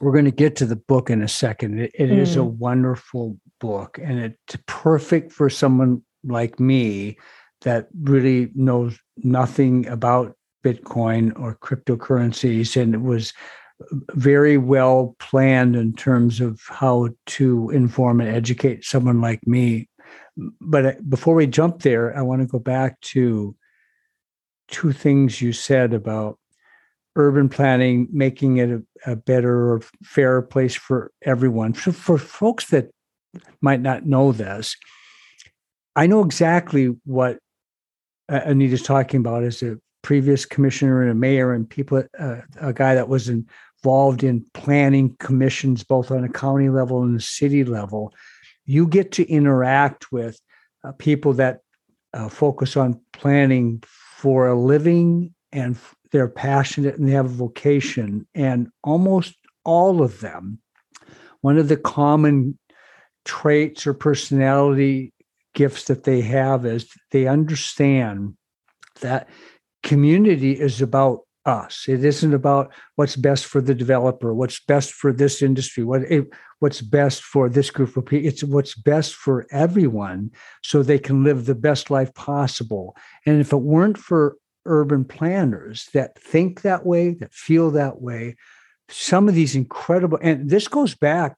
we're 0.01 0.13
going 0.13 0.25
to 0.25 0.31
get 0.31 0.57
to 0.57 0.65
the 0.65 0.77
book 0.77 1.11
in 1.11 1.23
a 1.23 1.29
second 1.29 1.79
it, 1.81 1.91
it 1.95 2.11
mm. 2.11 2.19
is 2.19 2.37
a 2.37 2.43
hmm. 2.43 2.59
wonderful 2.59 3.37
book 3.61 3.99
and 4.03 4.19
it's 4.19 4.57
perfect 4.67 5.33
for 5.33 5.51
someone 5.51 6.03
like 6.25 6.61
me 6.61 7.17
that 7.63 7.89
really 8.03 8.51
knows 8.55 8.99
nothing 9.19 9.87
about 9.87 10.35
Bitcoin 10.65 11.39
or 11.39 11.57
cryptocurrencies, 11.57 12.81
and 12.81 12.95
it 12.95 13.01
was 13.01 13.33
very 14.15 14.57
well 14.59 15.17
planned 15.19 15.77
in 15.77 15.93
terms 15.93 16.41
of 16.41 16.61
how 16.69 17.09
to 17.27 17.71
inform 17.71 18.21
and 18.21 18.31
educate 18.31 18.85
someone 18.85 19.21
like 19.21 19.47
me. 19.47 19.89
But 20.61 20.87
uh, 20.87 20.93
before 21.09 21.35
we 21.35 21.47
jump 21.47 21.83
there, 21.83 22.17
I 22.17 22.23
want 22.23 22.41
to 22.43 22.47
go 22.47 22.59
back 22.59 23.01
to 23.01 23.55
two 24.69 24.93
things 24.93 25.43
you 25.43 25.53
said 25.53 25.93
about 25.93 26.39
urban 27.17 27.49
planning, 27.49 28.09
making 28.13 28.59
it 28.59 28.71
a, 28.71 29.13
a 29.13 29.17
better 29.17 29.73
or 29.73 29.81
fairer 30.03 30.43
place 30.43 30.75
for 30.75 31.11
everyone. 31.23 31.73
For, 31.73 32.19
folks 32.19 32.67
that 32.71 32.91
might 33.61 33.81
not 33.81 34.07
know 34.07 34.33
this, 34.33 34.77
I 35.97 36.07
know 36.07 36.25
exactly 36.25 36.95
what 37.05 37.39
Anita's 38.29 38.83
talking 38.83 39.21
about 39.21 39.43
as 39.43 39.63
a 39.63 39.77
previous 40.03 40.47
commissioner 40.47 41.03
and 41.03 41.11
a 41.11 41.15
mayor 41.15 41.53
and 41.53 41.69
people, 41.69 42.05
uh, 42.19 42.37
a 42.61 42.73
guy 42.73 42.95
that 42.95 43.09
was 43.09 43.29
involved 43.83 44.23
in 44.23 44.45
planning 44.53 45.17
commissions 45.21 45.83
both 45.85 46.11
on 46.11 46.25
a 46.25 46.29
county 46.29 46.69
level 46.69 47.03
and 47.03 47.19
a 47.19 47.23
city 47.23 47.65
level. 47.65 48.13
You 48.67 48.87
get 48.87 49.13
to 49.13 49.29
interact 49.29 50.13
with 50.13 50.39
uh, 50.85 50.93
people 50.93 51.33
that 51.35 51.61
uh, 52.13 52.29
focus 52.29 52.77
on 52.77 53.01
planning 53.13 53.83
for 54.17 54.49
a 54.49 54.59
living 54.59 55.35
and 55.53 55.79
they're 56.13 56.29
passionate 56.29 56.99
and 56.99 57.09
they 57.09 57.13
have 57.13 57.27
a 57.27 57.29
vocation. 57.29 58.27
And 58.35 58.69
almost 58.85 59.35
all 59.65 60.03
of 60.03 60.21
them, 60.21 60.59
one 61.41 61.57
of 61.57 61.69
the 61.69 61.77
common 61.77 62.59
traits 63.25 63.87
or 63.87 63.95
personality 63.95 65.13
gifts 65.55 65.85
that 65.85 66.05
they 66.05 66.21
have 66.21 66.67
is 66.67 66.91
they 67.13 67.27
understand 67.27 68.35
that 69.01 69.29
community 69.83 70.53
is 70.53 70.83
about 70.83 71.21
us. 71.47 71.87
It 71.89 72.05
isn't 72.05 72.35
about 72.35 72.73
what's 72.97 73.17
best 73.17 73.47
for 73.47 73.61
the 73.61 73.75
developer, 73.75 74.35
what's 74.35 74.61
best 74.61 74.93
for 74.93 75.13
this 75.13 75.43
industry, 75.43 75.85
what 75.85 76.03
what's 76.59 76.83
best 76.83 77.23
for 77.23 77.49
this 77.49 77.71
group 77.71 77.97
of 77.97 78.07
people. 78.07 78.29
It's 78.29 78.45
what's 78.45 78.75
best 78.75 79.15
for 79.15 79.47
everyone 79.51 80.31
so 80.63 80.83
they 80.83 80.99
can 80.99 81.25
live 81.25 81.47
the 81.47 81.55
best 81.55 81.91
life 81.91 82.13
possible. 82.15 82.97
And 83.25 83.41
if 83.41 83.53
it 83.53 83.59
weren't 83.59 83.99
for 83.99 84.37
urban 84.67 85.05
planners 85.05 85.89
that 85.95 86.19
think 86.19 86.63
that 86.63 86.85
way, 86.85 87.15
that 87.15 87.33
feel 87.33 87.71
that 87.73 88.03
way, 88.03 88.37
some 88.89 89.29
of 89.29 89.35
these 89.35 89.55
incredible 89.55 90.19
and 90.21 90.51
this 90.51 90.69
goes 90.69 90.95
back 90.95 91.37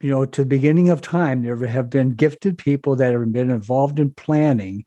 you 0.00 0.10
know, 0.10 0.24
to 0.24 0.42
the 0.42 0.46
beginning 0.46 0.90
of 0.90 1.00
time, 1.00 1.42
there 1.42 1.56
have 1.66 1.90
been 1.90 2.14
gifted 2.14 2.58
people 2.58 2.96
that 2.96 3.12
have 3.12 3.32
been 3.32 3.50
involved 3.50 3.98
in 3.98 4.10
planning, 4.10 4.84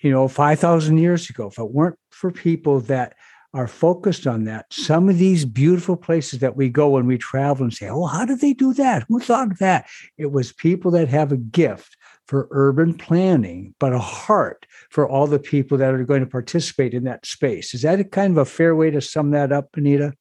you 0.00 0.10
know, 0.10 0.28
5,000 0.28 0.98
years 0.98 1.30
ago. 1.30 1.48
If 1.48 1.58
it 1.58 1.70
weren't 1.70 1.98
for 2.10 2.30
people 2.30 2.80
that 2.80 3.14
are 3.54 3.68
focused 3.68 4.26
on 4.26 4.44
that, 4.44 4.66
some 4.72 5.08
of 5.08 5.18
these 5.18 5.44
beautiful 5.44 5.96
places 5.96 6.40
that 6.40 6.56
we 6.56 6.68
go 6.68 6.90
when 6.90 7.06
we 7.06 7.18
travel 7.18 7.64
and 7.64 7.72
say, 7.72 7.88
oh, 7.88 8.06
how 8.06 8.24
did 8.24 8.40
they 8.40 8.52
do 8.52 8.74
that? 8.74 9.04
Who 9.08 9.20
thought 9.20 9.52
of 9.52 9.58
that? 9.58 9.86
It 10.18 10.32
was 10.32 10.52
people 10.52 10.90
that 10.92 11.08
have 11.08 11.32
a 11.32 11.36
gift 11.36 11.96
for 12.26 12.48
urban 12.50 12.94
planning, 12.94 13.74
but 13.78 13.92
a 13.92 13.98
heart 13.98 14.66
for 14.90 15.08
all 15.08 15.26
the 15.26 15.38
people 15.38 15.78
that 15.78 15.94
are 15.94 16.04
going 16.04 16.20
to 16.20 16.30
participate 16.30 16.92
in 16.92 17.04
that 17.04 17.24
space. 17.24 17.72
Is 17.72 17.82
that 17.82 18.00
a 18.00 18.04
kind 18.04 18.32
of 18.32 18.38
a 18.38 18.44
fair 18.44 18.74
way 18.74 18.90
to 18.90 19.00
sum 19.00 19.30
that 19.30 19.52
up, 19.52 19.68
Anita? 19.76 20.12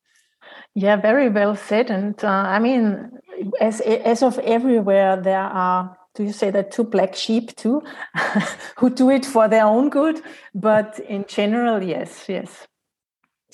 Yeah, 0.76 0.98
very 0.98 1.30
well 1.30 1.56
said. 1.56 1.90
And 1.90 2.22
uh, 2.24 2.28
I 2.28 2.60
mean, 2.60 3.12
as 3.60 3.82
as 3.82 4.22
of 4.22 4.40
everywhere, 4.40 5.16
there 5.18 5.40
are. 5.40 5.98
Do 6.14 6.24
you 6.24 6.32
say 6.32 6.50
that 6.52 6.72
two 6.72 6.86
black 6.86 7.14
sheep 7.14 7.54
too, 7.58 7.84
who 8.78 8.90
do 8.90 9.10
it 9.10 9.26
for 9.26 9.50
their 9.50 9.66
own 9.66 9.90
good? 9.90 10.22
But 10.54 11.00
in 11.00 11.26
general, 11.28 11.84
yes, 11.84 12.26
yes. 12.30 12.68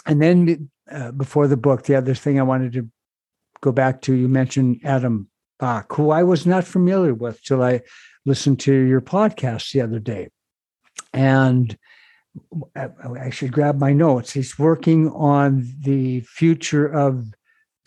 And 0.05 0.21
then 0.21 0.69
uh, 0.91 1.11
before 1.11 1.47
the 1.47 1.57
book, 1.57 1.83
the 1.83 1.95
other 1.95 2.15
thing 2.15 2.39
I 2.39 2.43
wanted 2.43 2.73
to 2.73 2.87
go 3.61 3.71
back 3.71 4.01
to, 4.01 4.13
you 4.13 4.27
mentioned 4.27 4.81
Adam 4.83 5.29
Back, 5.59 5.93
who 5.93 6.09
I 6.09 6.23
was 6.23 6.45
not 6.45 6.65
familiar 6.65 7.13
with 7.13 7.43
till 7.43 7.61
I 7.61 7.81
listened 8.25 8.59
to 8.61 8.73
your 8.73 9.01
podcast 9.01 9.71
the 9.71 9.81
other 9.81 9.99
day, 9.99 10.29
and 11.13 11.77
I 12.75 13.29
should 13.29 13.51
grab 13.51 13.79
my 13.79 13.93
notes. 13.93 14.31
He's 14.31 14.57
working 14.57 15.09
on 15.09 15.71
the 15.79 16.21
future 16.21 16.87
of 16.87 17.27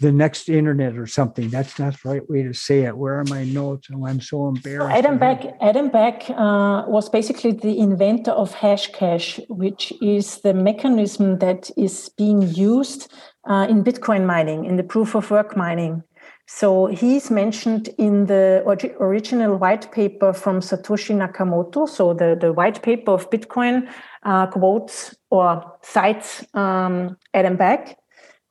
the 0.00 0.12
next 0.12 0.48
internet 0.48 0.96
or 0.98 1.06
something. 1.06 1.48
That's 1.50 1.78
not 1.78 1.92
the 1.94 2.08
right 2.08 2.28
way 2.28 2.42
to 2.42 2.52
say 2.52 2.82
it. 2.82 2.96
Where 2.96 3.20
are 3.20 3.24
my 3.24 3.44
notes? 3.44 3.88
Oh, 3.94 4.06
I'm 4.06 4.20
so 4.20 4.48
embarrassed. 4.48 4.96
Adam 4.96 5.18
Back, 5.18 5.44
Adam 5.60 5.88
Back 5.88 6.28
uh, 6.30 6.84
was 6.86 7.08
basically 7.08 7.52
the 7.52 7.78
inventor 7.78 8.32
of 8.32 8.54
Hashcash, 8.54 9.44
which 9.48 9.92
is 10.02 10.40
the 10.40 10.52
mechanism 10.52 11.38
that 11.38 11.70
is 11.76 12.10
being 12.16 12.42
used 12.54 13.12
uh, 13.48 13.66
in 13.68 13.84
Bitcoin 13.84 14.26
mining, 14.26 14.64
in 14.64 14.76
the 14.76 14.82
proof 14.82 15.14
of 15.14 15.30
work 15.30 15.56
mining. 15.56 16.02
So 16.46 16.86
he's 16.86 17.30
mentioned 17.30 17.88
in 17.96 18.26
the 18.26 18.62
original 19.00 19.56
white 19.56 19.90
paper 19.92 20.32
from 20.34 20.60
Satoshi 20.60 21.14
Nakamoto. 21.16 21.88
So 21.88 22.12
the, 22.12 22.36
the 22.38 22.52
white 22.52 22.82
paper 22.82 23.12
of 23.12 23.30
Bitcoin 23.30 23.88
uh, 24.24 24.48
quotes 24.48 25.14
or 25.30 25.78
cites 25.82 26.44
um, 26.54 27.16
Adam 27.32 27.56
Back. 27.56 27.96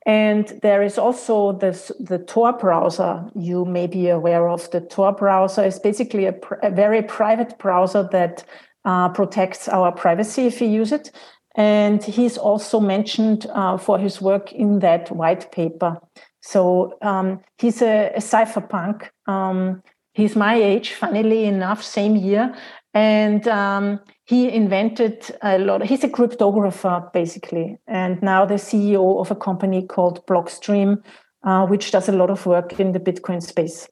And 0.06 0.48
there 0.62 0.82
is 0.82 0.98
also 0.98 1.52
this, 1.52 1.90
the 1.98 2.18
Tor 2.18 2.52
browser. 2.52 3.24
You 3.34 3.64
may 3.64 3.86
be 3.86 4.08
aware 4.08 4.48
of 4.48 4.70
the 4.70 4.80
Tor 4.80 5.12
browser. 5.12 5.64
is 5.64 5.78
basically 5.78 6.26
a, 6.26 6.32
pr- 6.32 6.54
a, 6.62 6.70
very 6.70 7.02
private 7.02 7.58
browser 7.58 8.06
that 8.12 8.44
uh, 8.84 9.08
protects 9.08 9.66
our 9.66 9.90
privacy 9.92 10.46
if 10.46 10.60
we 10.60 10.66
use 10.66 10.92
it. 10.92 11.10
And 11.56 12.02
he's 12.02 12.36
also 12.36 12.80
mentioned 12.80 13.46
uh, 13.54 13.78
for 13.78 13.98
his 13.98 14.20
work 14.20 14.52
in 14.52 14.80
that 14.80 15.10
white 15.10 15.50
paper. 15.52 15.98
So 16.42 16.98
um, 17.00 17.40
he's 17.58 17.80
a, 17.80 18.12
a 18.14 18.18
cypherpunk. 18.18 19.08
Um, 19.26 19.82
he's 20.12 20.36
my 20.36 20.54
age, 20.56 20.92
funnily 20.92 21.44
enough, 21.44 21.82
same 21.82 22.16
year. 22.16 22.54
And 22.94 23.46
um, 23.48 24.00
he 24.24 24.48
invented 24.48 25.36
a 25.42 25.58
lot. 25.58 25.84
He's 25.84 26.04
a 26.04 26.08
cryptographer, 26.08 27.12
basically, 27.12 27.76
and 27.88 28.22
now 28.22 28.46
the 28.46 28.54
CEO 28.54 29.20
of 29.20 29.30
a 29.32 29.34
company 29.34 29.84
called 29.84 30.24
Blockstream, 30.26 31.02
uh, 31.42 31.66
which 31.66 31.90
does 31.90 32.08
a 32.08 32.12
lot 32.12 32.30
of 32.30 32.46
work 32.46 32.78
in 32.78 32.92
the 32.92 33.00
Bitcoin 33.00 33.42
space. 33.42 33.88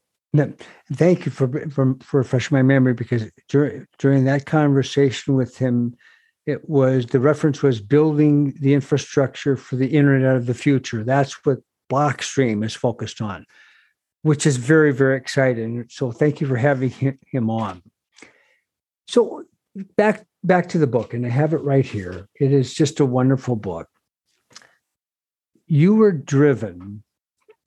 thank 0.95 1.27
you 1.27 1.33
for, 1.33 1.49
for, 1.69 1.97
for 2.01 2.19
refreshing 2.19 2.57
my 2.57 2.63
memory 2.63 2.95
because 2.95 3.31
during, 3.49 3.87
during 3.99 4.25
that 4.25 4.47
conversation 4.47 5.35
with 5.35 5.59
him, 5.59 5.95
it 6.47 6.69
was 6.69 7.07
the 7.07 7.21
reference 7.21 7.63
was 7.63 7.81
building 7.81 8.55
the 8.61 8.73
infrastructure 8.73 9.57
for 9.57 9.77
the 9.77 9.89
internet 9.89 10.37
of 10.37 10.47
the 10.47 10.55
future. 10.55 11.05
That's 11.05 11.45
what 11.45 11.59
Blockstream 11.91 12.65
is 12.65 12.75
focused 12.75 13.21
on, 13.21 13.47
which 14.23 14.47
is 14.47 14.57
very, 14.57 14.93
very 14.93 15.17
exciting. 15.17 15.87
So 15.91 16.11
thank 16.11 16.41
you 16.41 16.47
for 16.47 16.57
having 16.57 16.91
him 17.31 17.51
on. 17.51 17.83
So 19.07 19.45
back 19.97 20.27
back 20.45 20.69
to 20.71 20.79
the 20.79 20.87
book, 20.87 21.15
and 21.15 21.25
I 21.25 21.29
have 21.29 21.53
it 21.53 21.63
right 21.63 21.85
here. 21.85 22.29
It 22.41 22.53
is 22.53 22.75
just 22.75 23.01
a 23.01 23.07
wonderful 23.07 23.57
book. 23.57 23.89
You 25.67 25.95
were 25.95 26.13
driven 26.13 27.03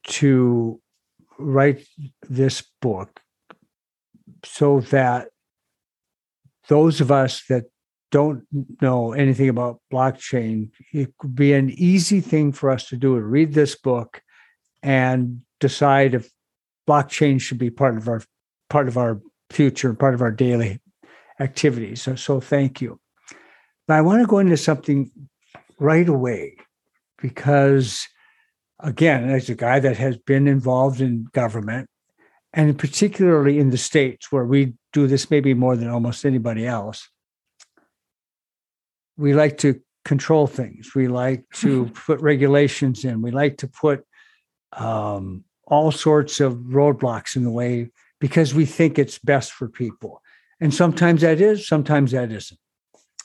to 0.08 0.80
write 1.38 1.86
this 2.28 2.64
book 2.80 3.20
so 4.44 4.80
that 4.80 5.28
those 6.68 7.00
of 7.00 7.10
us 7.10 7.44
that 7.48 7.64
don't 8.12 8.44
know 8.80 9.12
anything 9.12 9.48
about 9.48 9.80
blockchain, 9.92 10.70
it 10.92 11.16
could 11.18 11.34
be 11.34 11.52
an 11.52 11.70
easy 11.70 12.20
thing 12.20 12.52
for 12.52 12.70
us 12.70 12.88
to 12.88 12.96
do 12.96 13.16
to 13.16 13.24
read 13.24 13.52
this 13.52 13.74
book 13.76 14.22
and 14.82 15.40
decide 15.58 16.14
if 16.14 16.30
blockchain 16.88 17.40
should 17.40 17.58
be 17.58 17.70
part 17.70 17.96
of 17.96 18.08
our 18.08 18.22
part 18.70 18.88
of 18.88 18.96
our 18.96 19.20
future, 19.50 19.94
part 19.94 20.14
of 20.14 20.22
our 20.22 20.30
daily 20.30 20.80
activities. 21.40 22.02
So, 22.02 22.14
so 22.14 22.40
thank 22.40 22.80
you. 22.80 23.00
But 23.86 23.94
I 23.94 24.00
want 24.00 24.20
to 24.22 24.26
go 24.26 24.38
into 24.38 24.56
something 24.56 25.10
right 25.78 26.08
away 26.08 26.56
because, 27.20 28.06
again, 28.80 29.28
as 29.30 29.48
a 29.48 29.54
guy 29.54 29.80
that 29.80 29.96
has 29.96 30.16
been 30.16 30.48
involved 30.48 31.00
in 31.00 31.28
government, 31.32 31.88
and 32.52 32.78
particularly 32.78 33.58
in 33.58 33.70
the 33.70 33.78
states 33.78 34.32
where 34.32 34.44
we 34.44 34.74
do 34.92 35.06
this 35.06 35.30
maybe 35.30 35.54
more 35.54 35.76
than 35.76 35.88
almost 35.88 36.24
anybody 36.24 36.66
else, 36.66 37.08
we 39.16 39.34
like 39.34 39.58
to 39.58 39.80
control 40.04 40.46
things. 40.46 40.94
We 40.94 41.08
like 41.08 41.44
to 41.56 41.86
put 42.06 42.20
regulations 42.20 43.04
in. 43.04 43.22
We 43.22 43.30
like 43.30 43.58
to 43.58 43.68
put 43.68 44.04
um, 44.72 45.44
all 45.66 45.92
sorts 45.92 46.40
of 46.40 46.54
roadblocks 46.54 47.36
in 47.36 47.44
the 47.44 47.50
way 47.50 47.90
because 48.20 48.54
we 48.54 48.64
think 48.64 48.98
it's 48.98 49.18
best 49.18 49.52
for 49.52 49.68
people. 49.68 50.22
And 50.60 50.72
sometimes 50.72 51.20
that 51.20 51.40
is, 51.40 51.66
sometimes 51.66 52.12
that 52.12 52.32
isn't. 52.32 52.60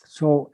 So, 0.05 0.51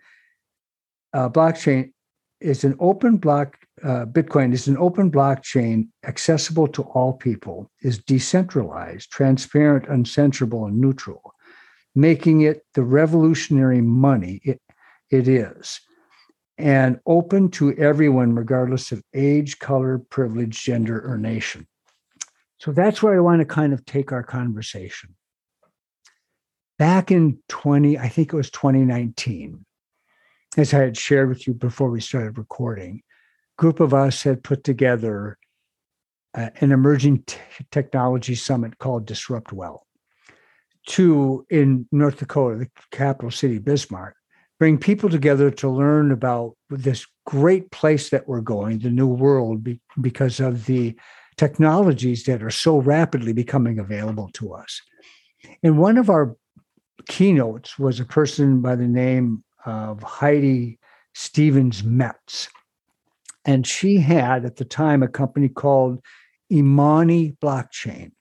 uh, 1.13 1.29
blockchain 1.29 1.91
is 2.39 2.63
an 2.63 2.75
open 2.79 3.17
block, 3.17 3.57
uh, 3.83 4.05
Bitcoin 4.05 4.53
is 4.53 4.67
an 4.67 4.77
open 4.77 5.11
blockchain 5.11 5.87
accessible 6.05 6.67
to 6.67 6.83
all 6.83 7.13
people, 7.13 7.71
is 7.81 7.97
decentralized, 7.97 9.09
transparent, 9.11 9.85
uncensorable, 9.85 10.67
and 10.67 10.79
neutral, 10.79 11.33
making 11.95 12.41
it 12.41 12.63
the 12.75 12.83
revolutionary 12.83 13.81
money 13.81 14.39
it, 14.43 14.61
it 15.09 15.27
is, 15.27 15.79
and 16.59 16.99
open 17.07 17.49
to 17.49 17.73
everyone, 17.77 18.35
regardless 18.35 18.91
of 18.91 19.01
age, 19.15 19.57
color, 19.57 19.97
privilege, 19.97 20.63
gender, 20.63 21.01
or 21.01 21.17
nation. 21.17 21.67
So 22.59 22.71
that's 22.71 23.01
where 23.01 23.15
I 23.15 23.19
want 23.19 23.39
to 23.39 23.45
kind 23.45 23.73
of 23.73 23.85
take 23.85 24.11
our 24.11 24.23
conversation 24.23 25.15
back 26.77 27.11
in 27.11 27.39
20, 27.49 27.97
I 27.97 28.09
think 28.09 28.33
it 28.33 28.35
was 28.35 28.49
2019, 28.51 29.65
as 30.57 30.73
I 30.73 30.79
had 30.79 30.97
shared 30.97 31.29
with 31.29 31.47
you 31.47 31.53
before 31.53 31.89
we 31.89 32.01
started 32.01 32.37
recording, 32.37 33.01
group 33.57 33.79
of 33.79 33.93
us 33.93 34.23
had 34.23 34.43
put 34.43 34.63
together 34.63 35.37
uh, 36.35 36.49
an 36.61 36.71
emerging 36.71 37.23
t- 37.23 37.37
technology 37.71 38.35
summit 38.35 38.77
called 38.77 39.05
Disrupt 39.05 39.51
Well 39.51 39.85
to 40.87 41.45
in 41.49 41.87
North 41.91 42.19
Dakota, 42.19 42.57
the 42.57 42.69
capital 42.91 43.31
city, 43.31 43.59
Bismarck, 43.59 44.15
bring 44.59 44.77
people 44.77 45.09
together 45.09 45.51
to 45.51 45.69
learn 45.69 46.11
about 46.11 46.55
this 46.69 47.05
great 47.25 47.69
place 47.71 48.09
that 48.09 48.27
we're 48.27 48.41
going, 48.41 48.79
the 48.79 48.89
new 48.89 49.07
world, 49.07 49.63
be, 49.63 49.79
because 49.99 50.39
of 50.39 50.65
the 50.65 50.97
technologies 51.35 52.23
that 52.23 52.41
are 52.41 52.49
so 52.49 52.79
rapidly 52.79 53.33
becoming 53.33 53.79
available 53.79 54.29
to 54.33 54.53
us. 54.53 54.81
And 55.61 55.77
one 55.77 55.97
of 55.97 56.09
our 56.09 56.35
keynotes 57.07 57.77
was 57.77 57.99
a 57.99 58.05
person 58.05 58.61
by 58.61 58.75
the 58.75 58.87
name 58.87 59.43
of 59.65 60.01
Heidi 60.03 60.79
Stevens 61.13 61.83
Metz. 61.83 62.49
And 63.45 63.65
she 63.65 63.97
had 63.97 64.45
at 64.45 64.57
the 64.57 64.65
time 64.65 65.03
a 65.03 65.07
company 65.07 65.49
called 65.49 66.01
Imani 66.51 67.33
Blockchain. 67.41 68.11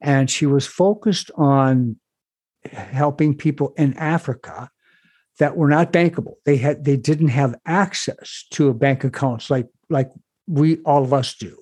And 0.00 0.30
she 0.30 0.46
was 0.46 0.66
focused 0.66 1.30
on 1.36 1.96
helping 2.72 3.36
people 3.36 3.72
in 3.76 3.94
Africa 3.94 4.70
that 5.38 5.56
were 5.56 5.68
not 5.68 5.92
bankable. 5.92 6.34
They 6.44 6.56
had 6.56 6.84
they 6.84 6.96
didn't 6.96 7.28
have 7.28 7.54
access 7.66 8.44
to 8.52 8.72
bank 8.74 9.04
accounts 9.04 9.50
like 9.50 9.68
like 9.88 10.10
we 10.46 10.78
all 10.78 11.02
of 11.02 11.12
us 11.12 11.34
do. 11.34 11.56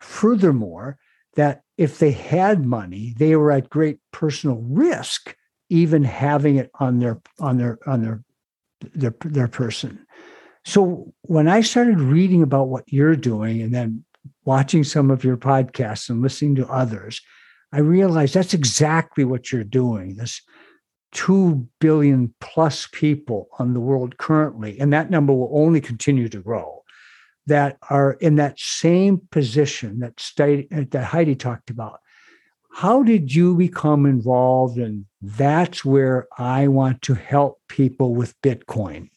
Furthermore, 0.00 0.98
that 1.34 1.62
if 1.78 1.98
they 1.98 2.12
had 2.12 2.64
money, 2.64 3.14
they 3.16 3.36
were 3.36 3.50
at 3.50 3.70
great 3.70 3.98
personal 4.12 4.56
risk, 4.62 5.34
even 5.68 6.04
having 6.04 6.56
it 6.56 6.70
on 6.78 6.98
their 6.98 7.20
on 7.38 7.58
their 7.58 7.78
on 7.86 8.02
their 8.02 8.22
their, 8.94 9.14
their 9.24 9.48
person. 9.48 10.04
So 10.64 11.12
when 11.22 11.48
I 11.48 11.60
started 11.60 11.98
reading 11.98 12.42
about 12.42 12.68
what 12.68 12.84
you're 12.86 13.16
doing 13.16 13.62
and 13.62 13.74
then 13.74 14.04
watching 14.44 14.84
some 14.84 15.10
of 15.10 15.24
your 15.24 15.36
podcasts 15.36 16.08
and 16.08 16.22
listening 16.22 16.56
to 16.56 16.68
others, 16.68 17.20
I 17.72 17.78
realized 17.80 18.34
that's 18.34 18.54
exactly 18.54 19.24
what 19.24 19.50
you're 19.50 19.64
doing. 19.64 20.16
This 20.16 20.40
2 21.12 21.66
billion 21.80 22.34
plus 22.40 22.88
people 22.92 23.48
on 23.58 23.74
the 23.74 23.80
world 23.80 24.18
currently, 24.18 24.78
and 24.78 24.92
that 24.92 25.10
number 25.10 25.32
will 25.32 25.50
only 25.52 25.80
continue 25.80 26.28
to 26.28 26.38
grow 26.38 26.81
that 27.46 27.78
are 27.90 28.12
in 28.14 28.36
that 28.36 28.58
same 28.58 29.20
position 29.30 30.00
that, 30.00 30.18
state, 30.20 30.68
that 30.70 31.04
Heidi 31.04 31.34
talked 31.34 31.70
about. 31.70 32.00
How 32.72 33.02
did 33.02 33.34
you 33.34 33.54
become 33.54 34.06
involved? 34.06 34.78
And 34.78 35.04
that's 35.20 35.84
where 35.84 36.26
I 36.38 36.68
want 36.68 37.02
to 37.02 37.14
help 37.14 37.60
people 37.68 38.14
with 38.14 38.40
Bitcoin. 38.42 39.10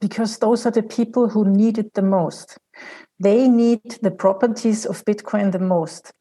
Because 0.00 0.38
those 0.38 0.64
are 0.64 0.70
the 0.70 0.82
people 0.82 1.28
who 1.28 1.44
need 1.44 1.76
it 1.76 1.92
the 1.92 2.02
most. 2.02 2.56
They 3.18 3.48
need 3.48 3.82
the 4.00 4.10
properties 4.10 4.86
of 4.86 5.04
Bitcoin 5.04 5.52
the 5.52 5.58
most. 5.58 6.12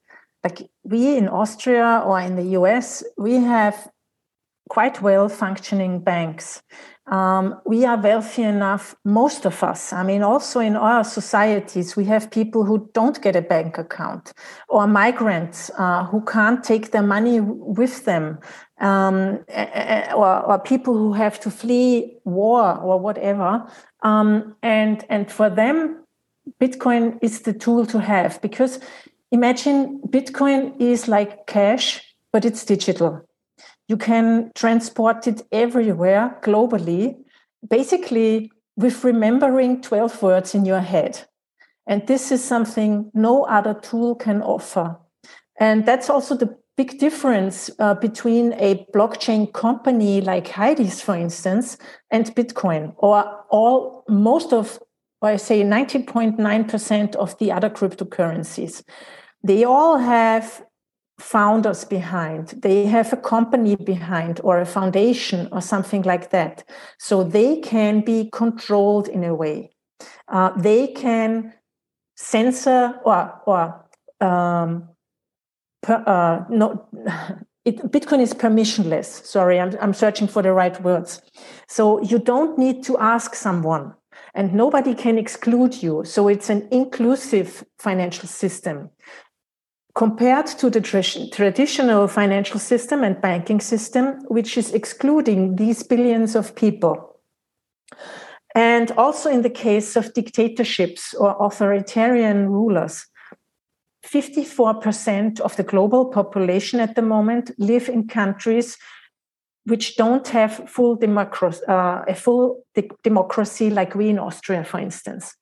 Like 0.44 0.70
we 0.84 1.18
in 1.18 1.30
Austria 1.30 2.04
or 2.06 2.20
in 2.20 2.36
the 2.36 2.58
US, 2.60 3.04
we 3.18 3.36
have 3.36 3.90
quite 4.70 5.02
well 5.02 5.30
functioning 5.30 6.00
banks 6.00 6.62
um, 7.10 7.60
we 7.66 7.86
are 7.86 7.98
wealthy 7.98 8.44
enough, 8.44 8.96
most 9.04 9.46
of 9.46 9.64
us. 9.64 9.92
I 9.92 10.04
mean, 10.04 10.22
also 10.22 10.60
in 10.60 10.76
our 10.76 11.04
societies, 11.04 11.96
we 11.96 12.06
have 12.06 12.30
people 12.30 12.64
who 12.66 12.90
don't 12.94 13.20
get 13.22 13.36
a 13.36 13.42
bank 13.42 13.78
account 13.78 14.32
or 14.68 14.86
migrants 14.86 15.72
uh, 15.78 16.06
who 16.06 16.22
can't 16.22 16.64
take 16.64 16.92
their 16.92 17.02
money 17.02 17.40
with 17.42 18.06
them, 18.06 18.38
um, 18.80 19.44
or, 20.16 20.46
or, 20.46 20.60
people 20.60 20.94
who 20.94 21.14
have 21.14 21.40
to 21.42 21.52
flee 21.52 22.18
war 22.24 22.78
or 22.78 23.00
whatever. 23.00 23.70
Um, 24.04 24.56
and, 24.62 25.04
and 25.10 25.32
for 25.32 25.50
them, 25.50 26.06
Bitcoin 26.62 27.18
is 27.22 27.42
the 27.42 27.54
tool 27.54 27.86
to 27.88 28.00
have 28.00 28.42
because 28.42 28.80
imagine 29.32 30.00
Bitcoin 30.08 30.80
is 30.80 31.08
like 31.08 31.48
cash, 31.48 32.02
but 32.32 32.46
it's 32.46 32.64
digital. 32.64 33.29
You 33.90 33.98
can 33.98 34.52
transport 34.54 35.28
it 35.28 35.42
everywhere 35.52 36.38
globally, 36.44 37.18
basically 37.68 38.52
with 38.78 39.04
remembering 39.04 39.82
12 39.82 40.22
words 40.22 40.54
in 40.54 40.64
your 40.64 40.80
head. 40.80 41.28
And 41.88 42.06
this 42.06 42.32
is 42.32 42.44
something 42.44 43.10
no 43.16 43.46
other 43.46 43.74
tool 43.74 44.14
can 44.16 44.44
offer. 44.44 44.96
And 45.60 45.88
that's 45.88 46.08
also 46.08 46.36
the 46.36 46.56
big 46.78 47.00
difference 47.00 47.72
uh, 47.80 47.96
between 47.96 48.54
a 48.54 48.86
blockchain 48.94 49.52
company 49.52 50.22
like 50.22 50.48
Heidi's, 50.48 51.02
for 51.02 51.16
instance, 51.16 51.78
and 52.12 52.34
Bitcoin, 52.36 52.94
or 52.98 53.44
all 53.50 54.06
most 54.08 54.54
of, 54.54 54.80
or 55.20 55.30
I 55.30 55.38
say 55.38 55.64
90.9% 55.64 57.16
of 57.16 57.38
the 57.40 57.52
other 57.52 57.72
cryptocurrencies. 57.72 58.84
They 59.44 59.64
all 59.64 59.98
have 59.98 60.64
founders 61.20 61.84
behind, 61.86 62.48
they 62.62 62.86
have 62.86 63.14
a 63.14 63.18
company 63.18 63.76
behind, 63.76 64.40
or 64.44 64.60
a 64.60 64.66
foundation, 64.66 65.48
or 65.52 65.62
something 65.62 66.02
like 66.04 66.32
that. 66.32 66.64
So 66.98 67.24
they 67.24 67.58
can 67.60 68.02
be 68.02 68.30
controlled 68.32 69.08
in 69.08 69.24
a 69.24 69.36
way. 69.36 69.72
Uh, 70.28 70.52
they 70.58 70.88
can 70.88 71.54
censor 72.16 73.00
or, 73.06 73.42
or 73.46 73.86
um, 74.22 74.90
per, 75.82 76.04
uh, 76.06 76.46
it, 77.66 77.78
Bitcoin 77.92 78.22
is 78.22 78.34
permissionless. 78.34 79.26
Sorry, 79.26 79.60
I'm, 79.60 79.76
I'm 79.82 79.94
searching 79.94 80.28
for 80.28 80.42
the 80.42 80.54
right 80.54 80.80
words. 80.82 81.22
So 81.68 82.02
you 82.02 82.20
don't 82.20 82.58
need 82.58 82.84
to 82.86 82.98
ask 82.98 83.36
someone, 83.36 83.94
and 84.34 84.54
nobody 84.54 84.94
can 84.94 85.18
exclude 85.18 85.82
you. 85.82 86.04
So 86.06 86.28
it's 86.28 86.50
an 86.50 86.68
inclusive 86.72 87.64
financial 87.78 88.28
system. 88.28 88.90
Compared 90.00 90.48
to 90.48 90.70
the 90.70 90.80
traditional 91.34 92.08
financial 92.08 92.58
system 92.58 93.04
and 93.04 93.20
banking 93.20 93.60
system, 93.60 94.22
which 94.30 94.58
is 94.58 94.72
excluding 94.72 95.58
these 95.58 95.84
billions 95.84 96.38
of 96.38 96.56
people. 96.56 97.20
And 98.56 98.92
also 98.92 99.30
in 99.30 99.42
the 99.42 99.50
case 99.50 99.98
of 99.98 100.14
dictatorships 100.14 101.14
or 101.14 101.36
authoritarian 101.38 102.48
rulers, 102.48 103.08
54% 104.06 105.42
of 105.42 105.58
the 105.58 105.64
global 105.64 106.06
population 106.06 106.80
at 106.80 106.96
the 106.96 107.02
moment 107.02 107.52
live 107.58 107.90
in 107.90 108.08
countries 108.08 108.78
which 109.66 109.98
don't 109.98 110.30
have 110.30 110.70
full 110.70 110.96
democracy, 110.96 111.62
uh, 111.68 112.04
a 112.08 112.16
full 112.16 112.64
de- 112.74 112.90
democracy 113.04 113.70
like 113.70 113.96
we 113.96 114.08
in 114.08 114.18
Austria, 114.18 114.64
for 114.64 114.80
instance. 114.80 115.36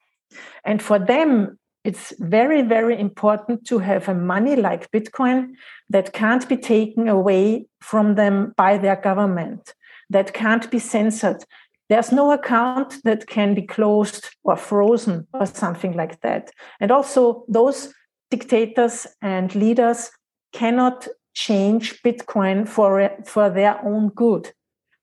And 0.66 0.82
for 0.82 0.98
them, 0.98 1.60
it's 1.88 2.14
very, 2.20 2.64
very 2.64 3.00
important 3.00 3.66
to 3.66 3.80
have 3.80 4.10
a 4.10 4.14
money 4.14 4.58
like 4.58 4.92
Bitcoin 4.92 5.54
that 5.90 6.12
can't 6.12 6.48
be 6.50 6.58
taken 6.58 7.08
away 7.08 7.66
from 7.80 8.16
them 8.16 8.54
by 8.58 8.78
their 8.78 8.98
government, 8.98 9.74
that 10.10 10.34
can't 10.34 10.70
be 10.70 10.80
censored. 10.80 11.46
There's 11.88 12.12
no 12.12 12.34
account 12.34 13.02
that 13.06 13.28
can 13.28 13.54
be 13.54 13.62
closed 13.62 14.28
or 14.44 14.58
frozen 14.58 15.28
or 15.34 15.46
something 15.46 15.96
like 15.96 16.20
that. 16.24 16.52
And 16.82 16.92
also, 16.92 17.46
those 17.48 17.94
dictators 18.30 19.08
and 19.22 19.56
leaders 19.56 20.12
cannot 20.52 21.08
change 21.34 22.02
Bitcoin 22.04 22.68
for, 22.68 23.10
for 23.26 23.50
their 23.50 23.80
own 23.86 24.10
good. 24.10 24.52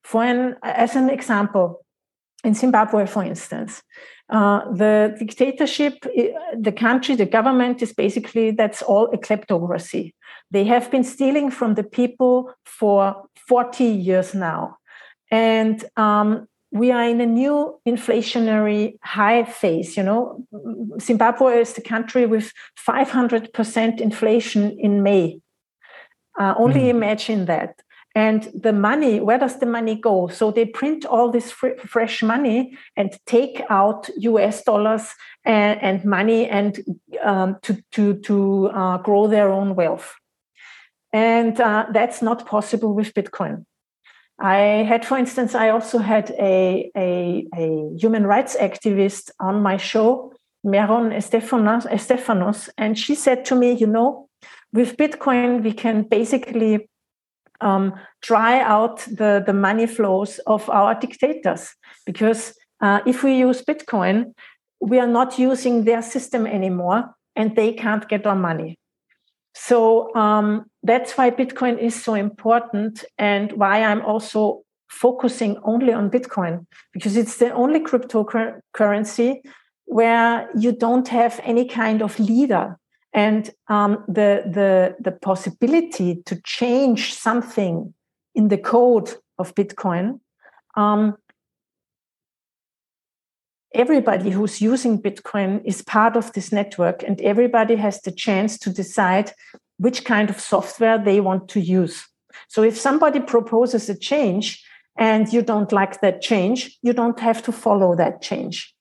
For 0.02 0.22
an, 0.22 0.56
as 0.62 0.96
an 0.96 1.08
example, 1.08 1.82
in 2.44 2.52
Zimbabwe, 2.52 3.06
for 3.06 3.24
instance, 3.24 3.82
uh, 4.30 4.72
the 4.72 5.14
dictatorship, 5.18 6.04
the 6.58 6.72
country, 6.72 7.14
the 7.14 7.26
government 7.26 7.82
is 7.82 7.92
basically 7.92 8.50
that's 8.50 8.82
all 8.82 9.06
a 9.12 9.18
kleptocracy. 9.18 10.12
They 10.50 10.64
have 10.64 10.90
been 10.90 11.04
stealing 11.04 11.50
from 11.50 11.74
the 11.74 11.84
people 11.84 12.52
for 12.64 13.28
40 13.48 13.84
years 13.84 14.34
now. 14.34 14.78
And 15.30 15.84
um, 15.96 16.46
we 16.72 16.90
are 16.90 17.04
in 17.04 17.20
a 17.20 17.26
new 17.26 17.78
inflationary 17.86 18.96
high 19.02 19.44
phase. 19.44 19.96
You 19.96 20.02
know, 20.02 20.44
Zimbabwe 21.00 21.60
is 21.60 21.74
the 21.74 21.82
country 21.82 22.26
with 22.26 22.52
500% 22.88 24.00
inflation 24.00 24.76
in 24.78 25.02
May. 25.02 25.40
Uh, 26.38 26.54
only 26.58 26.82
mm. 26.82 26.88
imagine 26.88 27.44
that. 27.46 27.80
And 28.14 28.48
the 28.54 28.72
money, 28.72 29.18
where 29.20 29.38
does 29.38 29.58
the 29.58 29.66
money 29.66 29.96
go? 29.96 30.28
So 30.28 30.52
they 30.52 30.66
print 30.66 31.04
all 31.04 31.32
this 31.32 31.50
fr- 31.50 31.78
fresh 31.84 32.22
money 32.22 32.78
and 32.96 33.18
take 33.26 33.60
out 33.68 34.08
US 34.16 34.62
dollars 34.62 35.14
and, 35.44 35.82
and 35.82 36.04
money 36.04 36.48
and 36.48 36.78
um, 37.24 37.56
to, 37.62 37.82
to, 37.92 38.14
to 38.20 38.66
uh, 38.68 38.98
grow 38.98 39.26
their 39.26 39.50
own 39.50 39.74
wealth. 39.74 40.14
And 41.12 41.60
uh, 41.60 41.86
that's 41.92 42.22
not 42.22 42.46
possible 42.46 42.94
with 42.94 43.14
Bitcoin. 43.14 43.64
I 44.38 44.84
had, 44.88 45.04
for 45.04 45.16
instance, 45.16 45.54
I 45.54 45.70
also 45.70 45.98
had 45.98 46.30
a, 46.38 46.90
a, 46.96 47.46
a 47.56 47.96
human 47.96 48.26
rights 48.26 48.56
activist 48.56 49.30
on 49.38 49.62
my 49.62 49.76
show, 49.76 50.32
Meron 50.64 51.10
Estefanos, 51.10 51.86
Estefanos, 51.86 52.68
and 52.76 52.98
she 52.98 53.14
said 53.14 53.44
to 53.46 53.54
me, 53.54 53.72
you 53.72 53.86
know, 53.86 54.28
with 54.72 54.96
Bitcoin, 54.96 55.62
we 55.62 55.72
can 55.72 56.02
basically 56.02 56.88
um, 57.64 57.94
dry 58.22 58.60
out 58.60 58.98
the, 59.06 59.42
the 59.44 59.52
money 59.52 59.86
flows 59.86 60.38
of 60.46 60.68
our 60.70 60.94
dictators. 60.94 61.74
Because 62.06 62.54
uh, 62.80 63.00
if 63.06 63.22
we 63.22 63.36
use 63.38 63.62
Bitcoin, 63.62 64.34
we 64.80 64.98
are 64.98 65.06
not 65.08 65.38
using 65.38 65.84
their 65.84 66.02
system 66.02 66.46
anymore 66.46 67.14
and 67.34 67.56
they 67.56 67.72
can't 67.72 68.08
get 68.08 68.26
our 68.26 68.36
money. 68.36 68.78
So 69.54 70.14
um, 70.14 70.66
that's 70.82 71.16
why 71.16 71.30
Bitcoin 71.30 71.78
is 71.78 72.00
so 72.00 72.14
important 72.14 73.04
and 73.18 73.52
why 73.52 73.82
I'm 73.82 74.02
also 74.02 74.62
focusing 74.88 75.56
only 75.64 75.92
on 75.92 76.10
Bitcoin 76.10 76.66
because 76.92 77.16
it's 77.16 77.38
the 77.38 77.50
only 77.52 77.80
cryptocurrency 77.80 79.40
where 79.86 80.48
you 80.56 80.72
don't 80.72 81.08
have 81.08 81.40
any 81.44 81.66
kind 81.66 82.02
of 82.02 82.18
leader 82.18 82.76
and 83.14 83.50
um, 83.68 84.04
the, 84.08 84.42
the, 84.44 84.96
the 85.00 85.12
possibility 85.12 86.22
to 86.26 86.40
change 86.42 87.14
something 87.14 87.94
in 88.34 88.48
the 88.48 88.58
code 88.58 89.14
of 89.38 89.54
Bitcoin 89.54 90.20
um, 90.76 91.16
everybody 93.74 94.30
who's 94.30 94.60
using 94.60 95.00
Bitcoin 95.00 95.60
is 95.64 95.82
part 95.82 96.16
of 96.16 96.32
this 96.32 96.52
network, 96.52 97.02
and 97.02 97.20
everybody 97.20 97.76
has 97.76 98.00
the 98.02 98.12
chance 98.12 98.58
to 98.58 98.70
decide 98.70 99.32
which 99.78 100.04
kind 100.04 100.30
of 100.30 100.40
software 100.40 100.98
they 100.98 101.20
want 101.20 101.48
to 101.48 101.60
use. 101.60 102.06
So 102.48 102.62
if 102.62 102.78
somebody 102.78 103.20
proposes 103.20 103.88
a 103.88 103.98
change 103.98 104.64
and 104.96 105.32
you 105.32 105.42
don't 105.42 105.72
like 105.72 106.00
that 106.00 106.22
change, 106.22 106.78
you 106.82 106.92
don't 106.92 107.18
have 107.18 107.42
to 107.42 107.52
follow 107.52 107.96
that 107.96 108.22
change. 108.22 108.74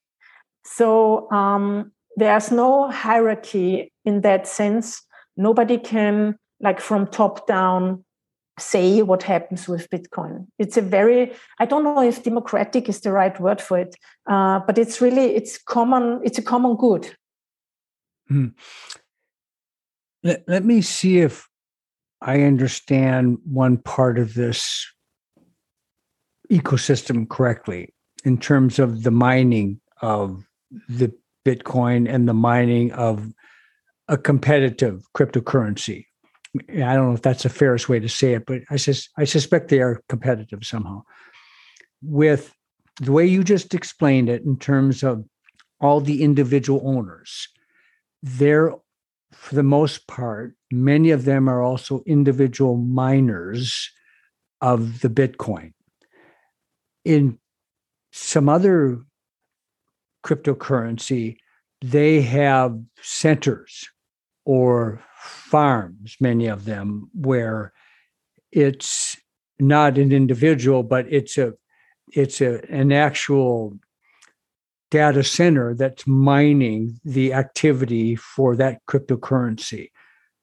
So 0.63 1.29
um, 1.31 1.91
there's 2.15 2.51
no 2.51 2.89
hierarchy 2.89 3.91
in 4.05 4.21
that 4.21 4.47
sense. 4.47 5.01
Nobody 5.37 5.77
can, 5.77 6.37
like 6.59 6.79
from 6.79 7.07
top 7.07 7.47
down, 7.47 8.03
say 8.59 9.01
what 9.01 9.23
happens 9.23 9.67
with 9.67 9.89
Bitcoin. 9.89 10.47
It's 10.59 10.77
a 10.77 10.81
very, 10.81 11.33
I 11.59 11.65
don't 11.65 11.83
know 11.83 12.01
if 12.01 12.23
democratic 12.23 12.87
is 12.87 13.01
the 13.01 13.11
right 13.11 13.39
word 13.39 13.59
for 13.61 13.79
it, 13.79 13.95
uh, 14.27 14.59
but 14.67 14.77
it's 14.77 15.01
really, 15.01 15.35
it's 15.35 15.57
common, 15.57 16.21
it's 16.23 16.37
a 16.37 16.43
common 16.43 16.75
good. 16.75 17.15
Hmm. 18.27 18.47
Let, 20.21 20.43
let 20.47 20.63
me 20.63 20.81
see 20.81 21.19
if 21.19 21.47
I 22.21 22.43
understand 22.43 23.39
one 23.43 23.77
part 23.77 24.17
of 24.17 24.33
this 24.35 24.87
ecosystem 26.49 27.27
correctly 27.27 27.93
in 28.23 28.37
terms 28.37 28.79
of 28.79 29.03
the 29.03 29.11
mining 29.11 29.81
of 30.01 30.45
the 30.87 31.11
Bitcoin 31.45 32.07
and 32.07 32.27
the 32.27 32.33
mining 32.33 32.91
of 32.93 33.33
a 34.07 34.17
competitive 34.17 35.03
cryptocurrency. 35.15 36.05
I 36.69 36.93
don't 36.93 37.07
know 37.07 37.13
if 37.13 37.21
that's 37.21 37.43
the 37.43 37.49
fairest 37.49 37.89
way 37.89 37.99
to 37.99 38.09
say 38.09 38.33
it, 38.33 38.45
but 38.45 38.61
I, 38.69 38.75
sus- 38.75 39.09
I 39.17 39.23
suspect 39.23 39.69
they 39.69 39.81
are 39.81 40.01
competitive 40.07 40.63
somehow. 40.63 41.03
With 42.01 42.53
the 43.01 43.11
way 43.11 43.25
you 43.25 43.43
just 43.43 43.73
explained 43.73 44.29
it, 44.29 44.43
in 44.43 44.57
terms 44.57 45.03
of 45.03 45.25
all 45.79 45.99
the 45.99 46.21
individual 46.21 46.81
owners, 46.85 47.47
they're, 48.21 48.73
for 49.31 49.55
the 49.55 49.63
most 49.63 50.07
part, 50.07 50.55
many 50.71 51.09
of 51.09 51.25
them 51.25 51.49
are 51.49 51.61
also 51.61 52.03
individual 52.05 52.77
miners 52.77 53.89
of 54.61 55.01
the 55.01 55.09
Bitcoin. 55.09 55.73
In 57.03 57.39
some 58.11 58.47
other 58.47 58.99
cryptocurrency, 60.23 61.37
they 61.81 62.21
have 62.21 62.79
centers 63.01 63.89
or 64.45 65.01
farms, 65.17 66.17
many 66.19 66.47
of 66.47 66.65
them, 66.65 67.09
where 67.13 67.73
it's 68.51 69.17
not 69.59 69.97
an 69.97 70.11
individual, 70.11 70.83
but 70.83 71.05
it's 71.11 71.37
a 71.37 71.53
it's 72.11 72.41
a, 72.41 72.61
an 72.71 72.91
actual 72.91 73.77
data 74.91 75.23
center 75.23 75.73
that's 75.73 76.05
mining 76.05 76.99
the 77.03 77.33
activity 77.33 78.15
for 78.15 78.55
that 78.55 78.85
cryptocurrency. 78.87 79.89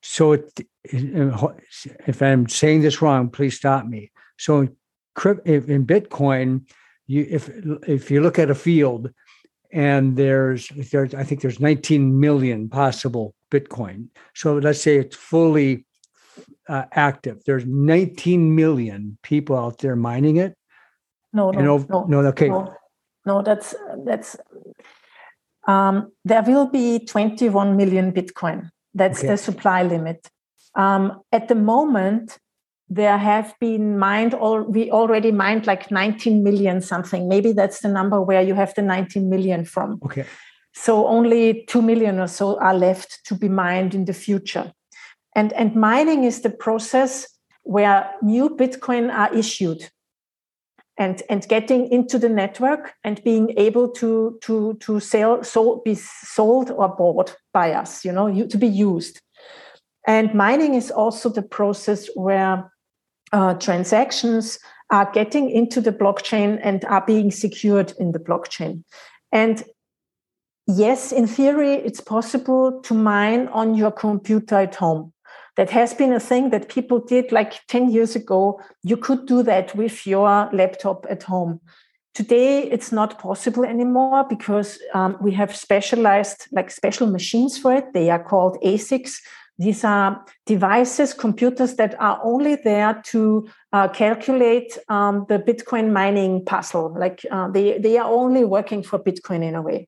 So, 0.03 0.33
it, 0.33 0.67
if 0.85 2.23
I'm 2.23 2.49
saying 2.49 2.81
this 2.81 3.03
wrong, 3.03 3.29
please 3.29 3.57
stop 3.57 3.87
me. 3.87 4.11
So, 4.39 4.61
in 4.63 5.87
Bitcoin, 5.87 6.63
you 7.07 7.27
if 7.29 7.51
if 7.87 8.11
you 8.11 8.23
look 8.23 8.39
at 8.39 8.51
a 8.51 8.55
field 8.55 9.13
and 9.73 10.17
there's 10.17 10.69
there's 10.91 11.15
I 11.15 11.25
think 11.25 11.43
there's 11.43 11.61
19 11.61 12.19
million 12.19 12.69
possible 12.69 13.35
Bitcoin. 13.51 14.09
So 14.35 14.57
let's 14.59 14.81
say 14.81 14.97
it's 14.99 15.17
fully 15.17 15.87
uh, 16.69 16.85
active. 16.93 17.43
There's 17.45 17.67
19 17.67 18.55
million 18.55 19.19
people 19.23 19.57
out 19.57 19.79
there 19.79 19.97
mining 19.97 20.37
it. 20.37 20.57
No, 21.33 21.51
no, 21.51 21.75
over, 21.75 21.87
no, 21.89 22.05
no, 22.05 22.19
okay. 22.29 22.49
No, 22.49 22.75
no 23.27 23.43
that's 23.43 23.75
that's. 24.05 24.37
Um, 25.67 26.13
there 26.25 26.43
will 26.43 26.67
be 26.67 27.05
21 27.05 27.77
million 27.77 28.13
Bitcoin. 28.13 28.71
That's 28.95 29.21
okay. 29.21 29.29
the 29.29 29.37
supply 29.37 29.83
limit. 29.83 30.29
Um, 30.75 31.21
at 31.31 31.49
the 31.49 31.55
moment, 31.55 32.39
there 32.91 33.17
have 33.17 33.55
been 33.61 33.97
mined 33.99 34.35
or 34.35 34.65
we 34.65 34.91
already 34.91 35.31
mined 35.31 35.67
like 35.67 35.91
19 35.91 36.43
million 36.43 36.81
something 36.81 37.29
maybe 37.29 37.53
that's 37.53 37.81
the 37.81 37.89
number 37.89 38.21
where 38.21 38.43
you 38.43 38.55
have 38.55 38.75
the 38.75 38.83
19 38.83 39.31
million 39.31 39.65
from 39.65 40.01
okay 40.05 40.27
so 40.73 41.07
only 41.07 41.65
2 41.67 41.83
million 41.83 42.19
or 42.19 42.29
so 42.29 42.59
are 42.61 42.75
left 42.75 43.21
to 43.25 43.35
be 43.35 43.49
mined 43.49 43.95
in 43.95 44.05
the 44.05 44.13
future 44.13 44.73
and 45.35 45.53
and 45.53 45.75
mining 45.75 46.25
is 46.25 46.43
the 46.43 46.51
process 46.51 47.27
where 47.63 48.11
new 48.23 48.49
bitcoin 48.49 49.13
are 49.13 49.35
issued 49.35 49.91
and 50.99 51.23
and 51.29 51.49
getting 51.49 51.91
into 51.91 52.19
the 52.19 52.29
network 52.29 52.95
and 53.05 53.23
being 53.25 53.53
able 53.57 53.89
to 53.89 54.39
to 54.43 54.75
to 54.75 55.01
sell 55.01 55.43
so 55.43 55.83
be 55.85 55.95
sold 55.95 56.71
or 56.71 56.89
bought 56.89 57.37
by 57.53 57.73
us 57.73 58.05
you 58.05 58.13
know 58.13 58.27
you, 58.27 58.47
to 58.47 58.59
be 58.59 58.69
used 58.69 59.21
and 60.07 60.35
mining 60.35 60.75
is 60.75 60.91
also 60.91 61.29
the 61.29 61.43
process 61.43 62.09
where 62.15 62.71
uh, 63.33 63.55
transactions 63.55 64.59
are 64.91 65.11
getting 65.13 65.51
into 65.51 65.81
the 65.81 65.93
blockchain 65.93 66.59
and 66.63 66.85
are 66.87 67.05
being 67.07 67.31
secured 67.31 67.93
in 67.99 68.13
the 68.13 68.19
blockchain. 68.19 68.83
And 69.33 69.63
yes, 70.77 71.13
in 71.13 71.27
theory, 71.27 71.75
it's 71.75 72.01
possible 72.01 72.81
to 72.83 72.95
mine 72.95 73.49
on 73.49 73.75
your 73.75 73.91
computer 73.91 74.57
at 74.57 74.75
home. 74.75 75.13
That 75.57 75.71
has 75.71 75.93
been 75.95 76.13
a 76.13 76.21
thing 76.21 76.51
that 76.51 76.69
people 76.69 77.01
did 77.01 77.33
like 77.33 77.67
10 77.67 77.91
years 77.91 78.17
ago. 78.17 78.61
You 78.83 78.97
could 78.97 79.27
do 79.27 79.43
that 79.43 79.75
with 79.75 80.07
your 80.07 80.49
laptop 80.53 81.07
at 81.11 81.25
home. 81.25 81.61
Today, 82.15 82.63
it's 82.65 82.93
not 82.93 83.19
possible 83.19 83.65
anymore 83.65 84.27
because 84.29 84.79
um, 84.95 85.17
we 85.21 85.33
have 85.33 85.55
specialized, 85.55 86.47
like 86.53 86.71
special 86.71 87.07
machines 87.07 87.59
for 87.59 87.75
it. 87.75 87.93
They 87.93 88.11
are 88.11 88.23
called 88.23 88.59
ASICs, 88.65 89.21
these 89.61 89.85
are 89.85 90.25
devices, 90.47 91.13
computers 91.13 91.75
that 91.75 91.95
are 92.01 92.19
only 92.25 92.55
there 92.57 93.03
to 93.09 93.47
uh, 93.75 93.89
calculate 93.89 94.79
um, 94.89 95.27
the 95.29 95.39
Bitcoin 95.39 95.93
mining 95.93 96.43
puzzle. 96.47 96.97
Like 96.99 97.27
uh, 97.31 97.51
they, 97.51 97.77
they 97.77 97.99
are 97.99 98.11
only 98.11 98.47
working 98.47 98.83
for 98.83 98.99
Bitcoin 98.99 99.45
in 99.45 99.55
a 99.55 99.61
way. 99.61 99.87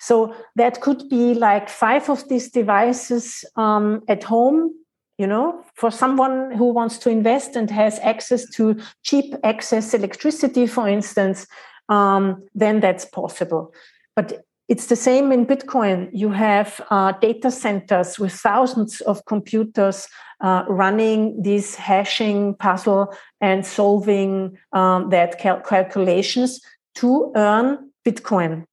So 0.00 0.34
that 0.56 0.80
could 0.80 1.08
be 1.08 1.34
like 1.34 1.68
five 1.68 2.08
of 2.08 2.28
these 2.28 2.50
devices 2.50 3.44
um, 3.56 4.02
at 4.08 4.22
home, 4.24 4.74
you 5.18 5.26
know, 5.26 5.62
for 5.74 5.90
someone 5.90 6.52
who 6.52 6.72
wants 6.72 6.98
to 6.98 7.10
invest 7.10 7.56
and 7.56 7.70
has 7.70 7.98
access 8.00 8.48
to 8.50 8.76
cheap 9.02 9.34
access 9.42 9.94
electricity, 9.94 10.66
for 10.66 10.88
instance, 10.88 11.46
um, 11.88 12.44
then 12.54 12.80
that's 12.80 13.04
possible. 13.04 13.72
But 14.14 14.44
it's 14.68 14.86
the 14.86 14.96
same 14.96 15.30
in 15.30 15.46
Bitcoin. 15.46 16.10
You 16.12 16.30
have 16.30 16.80
uh, 16.90 17.12
data 17.12 17.50
centers 17.50 18.18
with 18.18 18.32
thousands 18.32 19.00
of 19.02 19.24
computers 19.26 20.08
uh, 20.40 20.64
running 20.68 21.40
this 21.40 21.76
hashing 21.76 22.54
puzzle 22.54 23.14
and 23.40 23.64
solving 23.64 24.58
um, 24.72 25.10
that 25.10 25.38
cal- 25.38 25.60
calculations 25.60 26.60
to 26.96 27.32
earn 27.36 27.90
Bitcoin. 28.04 28.64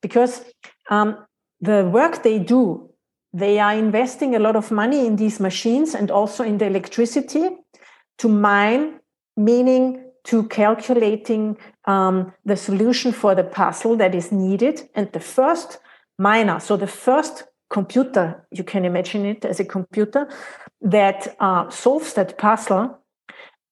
Because 0.00 0.44
um, 0.90 1.26
the 1.60 1.84
work 1.84 2.22
they 2.22 2.38
do, 2.38 2.90
they 3.32 3.58
are 3.58 3.74
investing 3.74 4.34
a 4.34 4.38
lot 4.38 4.56
of 4.56 4.70
money 4.70 5.06
in 5.06 5.16
these 5.16 5.40
machines 5.40 5.94
and 5.94 6.10
also 6.10 6.44
in 6.44 6.58
the 6.58 6.66
electricity 6.66 7.50
to 8.18 8.28
mine, 8.28 9.00
meaning 9.36 10.02
to 10.24 10.44
calculating 10.48 11.56
um, 11.84 12.32
the 12.44 12.56
solution 12.56 13.12
for 13.12 13.34
the 13.34 13.44
puzzle 13.44 13.96
that 13.96 14.14
is 14.14 14.32
needed. 14.32 14.88
And 14.94 15.10
the 15.12 15.20
first 15.20 15.78
miner, 16.18 16.58
so 16.60 16.76
the 16.76 16.86
first 16.86 17.44
computer, 17.70 18.46
you 18.50 18.64
can 18.64 18.84
imagine 18.84 19.26
it 19.26 19.44
as 19.44 19.60
a 19.60 19.64
computer 19.64 20.28
that 20.80 21.36
uh, 21.40 21.68
solves 21.70 22.14
that 22.14 22.38
puzzle 22.38 22.98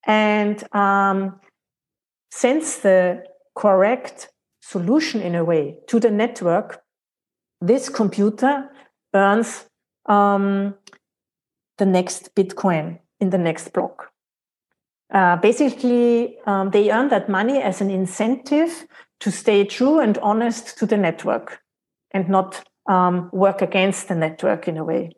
and 0.07 0.63
um, 0.75 1.41
sends 2.31 2.81
the 2.81 3.25
correct 3.55 4.29
solution 4.69 5.21
in 5.21 5.35
a 5.35 5.45
way 5.45 5.77
to 5.87 6.01
the 6.01 6.11
network, 6.11 6.83
this 7.61 7.89
computer 7.89 8.71
earns 9.15 9.67
um, 10.07 10.75
the 11.79 11.87
next 11.87 12.35
Bitcoin 12.35 12.99
in 13.21 13.31
the 13.31 13.39
next 13.39 13.73
block. 13.73 14.11
Uh, 15.13 15.37
basically, 15.37 16.39
um, 16.47 16.71
they 16.71 16.91
earn 16.91 17.09
that 17.09 17.29
money 17.29 17.61
as 17.61 17.81
an 17.81 17.91
incentive 17.91 18.87
to 19.21 19.31
stay 19.31 19.65
true 19.65 20.01
and 20.01 20.19
honest 20.19 20.79
to 20.79 20.87
the 20.87 20.97
network 20.97 21.61
and 22.13 22.29
not 22.29 22.65
um, 22.89 23.31
work 23.33 23.63
against 23.63 24.09
the 24.09 24.15
network 24.15 24.67
in 24.67 24.77
a 24.77 24.85
way. 24.85 25.11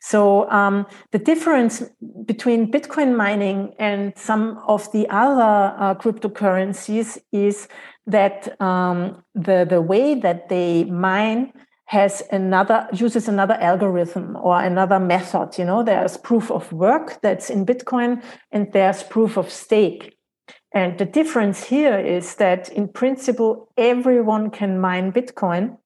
So 0.00 0.50
um, 0.50 0.86
the 1.12 1.18
difference 1.18 1.82
between 2.26 2.70
Bitcoin 2.70 3.16
mining 3.16 3.72
and 3.78 4.12
some 4.16 4.58
of 4.68 4.92
the 4.92 5.08
other 5.08 5.74
uh, 5.78 5.94
cryptocurrencies 5.94 7.18
is 7.32 7.68
that 8.06 8.60
um, 8.60 9.24
the 9.34 9.66
the 9.68 9.80
way 9.80 10.14
that 10.14 10.48
they 10.48 10.84
mine 10.84 11.52
has 11.86 12.22
another 12.32 12.88
uses 12.92 13.28
another 13.28 13.54
algorithm 13.54 14.36
or 14.36 14.60
another 14.60 14.98
method 14.98 15.58
you 15.58 15.64
know? 15.64 15.82
There's 15.82 16.16
proof 16.16 16.50
of 16.50 16.72
work 16.72 17.20
that's 17.22 17.50
in 17.50 17.66
bitcoin 17.66 18.22
and 18.50 18.72
there's 18.72 19.02
proof 19.02 19.36
of 19.36 19.50
stake. 19.50 20.16
And 20.74 20.98
the 20.98 21.04
difference 21.04 21.64
here 21.64 21.98
is 21.98 22.34
that 22.36 22.68
in 22.70 22.88
principle 22.88 23.68
everyone 23.76 24.50
can 24.50 24.80
mine 24.80 25.12
bitcoin 25.12 25.78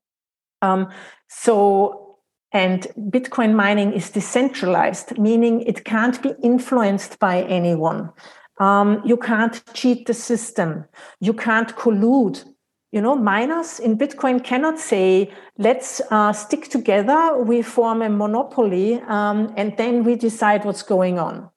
um, 0.63 0.89
so 1.29 2.17
and 2.53 2.87
bitcoin 2.99 3.55
mining 3.55 3.93
is 3.93 4.11
decentralized 4.11 5.19
meaning 5.19 5.61
it 5.63 5.85
can't 5.85 6.23
be 6.23 6.33
influenced 6.43 7.19
by 7.19 7.43
anyone 7.43 8.11
um, 8.59 9.03
you 9.05 9.17
can't 9.17 9.63
cheat 9.75 10.07
the 10.07 10.15
system. 10.15 10.85
You 11.21 11.33
can't 11.33 11.75
collude. 11.77 12.45
You 12.91 13.03
know 13.03 13.17
miners 13.17 13.79
in 13.81 13.99
bitcoin 13.99 14.43
cannot 14.43 14.79
say 14.79 15.31
let's 15.59 16.01
uh, 16.11 16.33
stick 16.33 16.71
together 16.71 17.37
we 17.37 17.61
form 17.61 18.01
a 18.01 18.09
monopoly 18.09 18.95
um, 19.09 19.53
and 19.59 19.77
then 19.77 20.05
we 20.05 20.17
decide 20.17 20.65
what's 20.65 20.83
going 20.83 21.19
on. 21.19 21.51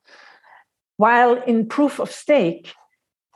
While 0.97 1.41
in 1.43 1.67
proof 1.67 1.99
of 1.99 2.11
stake 2.11 2.73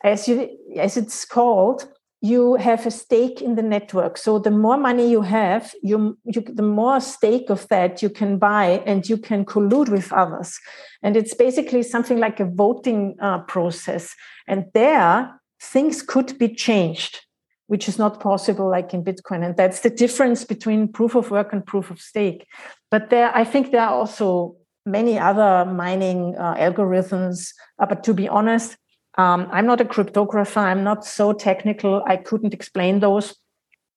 as 0.04 0.28
you 0.28 0.49
as 0.78 0.97
it's 0.97 1.23
called 1.23 1.88
you 2.32 2.56
have 2.56 2.86
a 2.86 2.92
stake 2.92 3.42
in 3.42 3.56
the 3.56 3.68
network 3.76 4.18
so 4.18 4.40
the 4.40 4.52
more 4.52 4.78
money 4.78 5.10
you 5.10 5.22
have 5.22 5.74
you, 5.84 6.18
you 6.24 6.42
the 6.62 6.70
more 6.82 7.00
stake 7.00 7.50
of 7.50 7.68
that 7.68 8.02
you 8.04 8.10
can 8.10 8.38
buy 8.38 8.82
and 8.86 9.10
you 9.10 9.18
can 9.18 9.46
collude 9.46 9.90
with 9.90 10.12
others 10.14 10.60
and 11.04 11.16
it's 11.16 11.34
basically 11.34 11.84
something 11.84 12.20
like 12.20 12.40
a 12.40 12.46
voting 12.46 13.16
uh, 13.22 13.40
process 13.54 14.16
and 14.48 14.66
there 14.74 15.40
things 15.62 16.02
could 16.02 16.38
be 16.38 16.50
changed 16.50 17.26
which 17.68 17.88
is 17.90 17.98
not 17.98 18.20
possible 18.20 18.70
like 18.70 18.94
in 18.94 19.04
Bitcoin. 19.04 19.44
And 19.44 19.58
that's 19.58 19.80
the 19.80 19.90
difference 19.90 20.44
between 20.44 20.92
proof 20.92 21.16
of 21.16 21.32
work 21.32 21.52
and 21.52 21.66
proof 21.66 21.90
of 21.90 22.00
stake. 22.00 22.48
But 22.92 23.10
there, 23.10 23.36
I 23.36 23.44
think 23.44 23.72
there 23.72 23.82
are 23.82 23.94
also 23.94 24.58
many 24.86 25.18
other 25.18 25.66
mining 25.66 26.36
uh, 26.38 26.56
algorithms. 26.56 27.54
Uh, 27.80 27.88
but 27.88 28.04
to 28.04 28.14
be 28.14 28.30
honest, 28.30 28.78
um, 29.17 29.47
I'm 29.51 29.65
not 29.65 29.82
a 29.82 29.86
cryptographer. 29.86 30.58
I'm 30.58 30.84
not 30.84 31.06
so 31.06 31.34
technical. 31.34 32.04
I 32.06 32.17
couldn't 32.17 32.54
explain 32.54 32.99
those. 32.99 33.36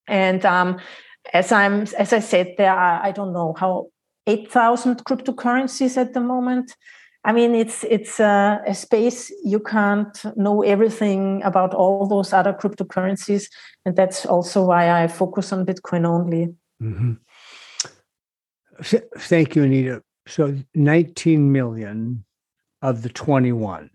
And 0.07 0.45
um, 0.45 0.79
as 1.33 1.51
I'm, 1.51 1.81
as 1.97 2.13
I 2.13 2.19
said, 2.19 2.55
there 2.57 2.73
are 2.73 3.03
I 3.03 3.11
don't 3.11 3.33
know 3.33 3.53
how 3.57 3.89
8,000 4.27 5.03
cryptocurrencies 5.05 5.97
at 5.97 6.13
the 6.13 6.21
moment. 6.21 6.75
I 7.25 7.33
mean, 7.33 7.53
it's 7.53 7.83
it's 7.83 8.19
a, 8.19 8.61
a, 8.65 8.73
space 8.73 9.29
you 9.43 9.59
can't 9.59 10.17
know 10.37 10.61
everything 10.63 11.43
about 11.43 11.73
all 11.73 12.07
those 12.07 12.31
other 12.31 12.53
cryptocurrencies, 12.53 13.49
and 13.85 13.93
that's 13.93 14.25
also 14.25 14.63
why 14.63 15.03
I 15.03 15.07
focus 15.07 15.51
on 15.51 15.65
Bitcoin 15.65 16.05
only. 16.05 16.55
Mm-hmm. 16.81 17.13
Thank 19.17 19.55
you, 19.57 19.63
Anita. 19.63 20.01
So, 20.27 20.55
19 20.75 21.51
million 21.51 22.23
of 22.81 23.01
the 23.01 23.09
21. 23.09 23.89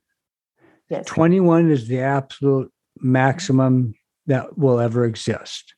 Yes. 0.89 1.07
21 1.07 1.71
is 1.71 1.89
the 1.89 2.01
absolute 2.01 2.71
maximum 2.99 3.95
that 4.27 4.57
will 4.59 4.81
ever 4.81 5.05
exist. 5.05 5.75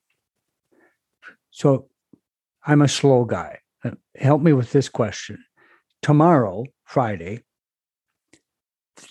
So 1.51 1.88
I'm 2.66 2.83
a 2.83 2.88
slow 2.88 3.25
guy. 3.25 3.61
Uh, 3.85 3.92
help 4.16 4.42
me 4.42 4.53
with 4.53 4.73
this 4.73 4.88
question. 4.88 5.45
Tomorrow, 6.03 6.64
Friday, 6.85 7.45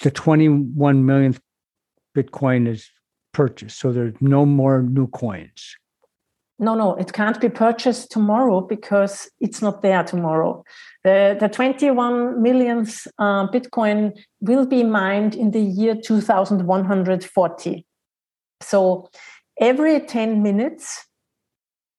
the 0.02 0.12
21 0.12 1.06
millionth 1.06 1.40
Bitcoin 2.16 2.68
is 2.68 2.90
purchased. 3.34 3.80
So 3.80 3.92
there's 3.92 4.16
no 4.22 4.46
more 4.46 4.82
new 4.82 5.08
coins. 5.08 5.76
No, 6.58 6.74
no, 6.74 6.96
it 6.96 7.12
can't 7.12 7.42
be 7.42 7.50
purchased 7.50 8.12
tomorrow 8.12 8.62
because 8.62 9.30
it's 9.42 9.62
not 9.62 9.82
there 9.82 10.04
tomorrow. 10.04 10.64
The, 11.04 11.36
the 11.38 11.50
21 11.50 12.42
millionth 12.42 13.06
uh, 13.20 13.48
Bitcoin 13.48 14.18
will 14.40 14.66
be 14.66 14.84
mined 14.84 15.36
in 15.36 15.52
the 15.52 15.60
year 15.60 15.96
2140. 15.96 17.86
So 18.62 19.10
every 19.60 20.00
10 20.00 20.42
minutes, 20.42 21.06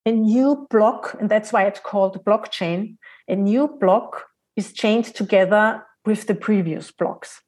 a 0.06 0.12
new 0.12 0.66
block, 0.70 1.14
and 1.20 1.28
that's 1.28 1.52
why 1.52 1.64
it's 1.66 1.80
called 1.80 2.24
blockchain, 2.24 2.96
a 3.28 3.36
new 3.36 3.68
block 3.68 4.24
is 4.56 4.72
chained 4.72 5.14
together 5.14 5.84
with 6.06 6.26
the 6.28 6.34
previous 6.34 6.90
blocks. 6.90 7.42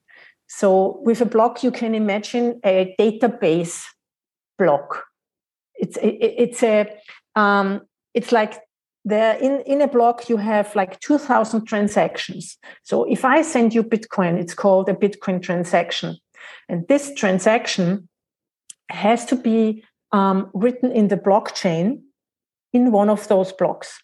So 0.47 1.01
with 1.05 1.21
a 1.21 1.27
block, 1.27 1.63
you 1.63 1.71
can 1.71 1.95
imagine 1.95 2.61
a 2.65 2.95
database 2.99 3.85
block. 4.59 5.08
It's 5.79 5.97
it, 5.99 6.17
it's 6.21 6.63
a 6.63 6.91
um, 7.35 7.83
it's 8.15 8.33
like 8.33 8.61
there 9.05 9.37
in 9.39 9.61
in 9.61 9.81
a 9.81 9.89
block 9.89 10.29
you 10.29 10.37
have 10.37 10.75
like 10.77 11.01
2000 11.01 11.65
transactions. 11.65 12.59
So 12.83 13.05
if 13.05 13.25
i 13.25 13.43
send 13.43 13.75
you 13.75 13.83
bitcoin 13.83 14.39
it's 14.39 14.55
called 14.55 14.89
a 14.89 14.95
bitcoin 14.95 15.43
transaction. 15.43 16.19
And 16.69 16.87
this 16.89 17.15
transaction 17.15 18.09
has 18.91 19.25
to 19.27 19.37
be 19.37 19.85
um, 20.13 20.51
written 20.55 20.93
in 20.93 21.09
the 21.09 21.17
blockchain 21.17 22.03
in 22.73 22.93
one 22.93 23.09
of 23.09 23.29
those 23.29 23.53
blocks. 23.53 23.99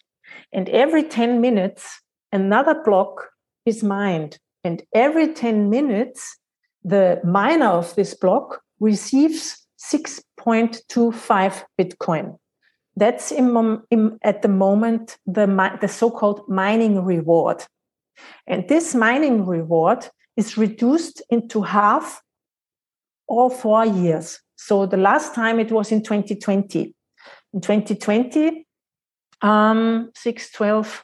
And 0.51 0.69
every 0.69 1.03
10 1.03 1.41
minutes 1.41 2.01
another 2.31 2.81
block 2.83 3.29
is 3.65 3.83
mined. 3.83 4.37
And 4.63 4.83
every 4.93 5.33
10 5.33 5.69
minutes, 5.69 6.37
the 6.83 7.21
miner 7.23 7.67
of 7.67 7.95
this 7.95 8.13
block 8.13 8.61
receives 8.79 9.64
6.25 9.91 11.63
Bitcoin. 11.79 12.37
That's 12.95 13.31
in, 13.31 13.81
in, 13.91 14.17
at 14.23 14.41
the 14.41 14.47
moment 14.47 15.17
the, 15.25 15.45
the 15.81 15.87
so 15.87 16.09
called 16.09 16.47
mining 16.47 17.03
reward. 17.03 17.63
And 18.47 18.67
this 18.69 18.95
mining 18.95 19.45
reward 19.45 20.07
is 20.37 20.57
reduced 20.57 21.21
into 21.29 21.61
half 21.61 22.21
all 23.27 23.49
four 23.49 23.85
years. 23.85 24.39
So 24.55 24.85
the 24.85 24.97
last 24.97 25.35
time 25.35 25.59
it 25.59 25.71
was 25.71 25.91
in 25.91 26.03
2020. 26.03 26.95
In 27.53 27.61
2020, 27.61 28.65
um, 29.41 30.11
612 30.15 31.03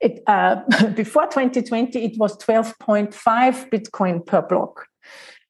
it, 0.00 0.22
uh, 0.26 0.62
before 0.94 1.24
2020, 1.24 2.04
it 2.04 2.18
was 2.18 2.36
12.5 2.38 3.12
Bitcoin 3.70 4.24
per 4.24 4.42
block. 4.42 4.86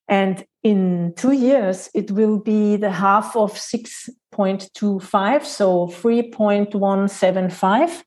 And 0.08 0.44
in 0.62 1.12
two 1.16 1.32
years, 1.32 1.90
it 1.94 2.10
will 2.10 2.38
be 2.38 2.76
the 2.76 2.90
half 2.90 3.34
of 3.36 3.54
6.25, 3.54 5.44
so 5.44 5.88
3.175. 5.88 8.02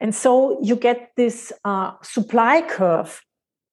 And 0.00 0.14
so 0.14 0.60
you 0.62 0.76
get 0.76 1.10
this 1.16 1.52
uh, 1.64 1.92
supply 2.02 2.62
curve. 2.62 3.20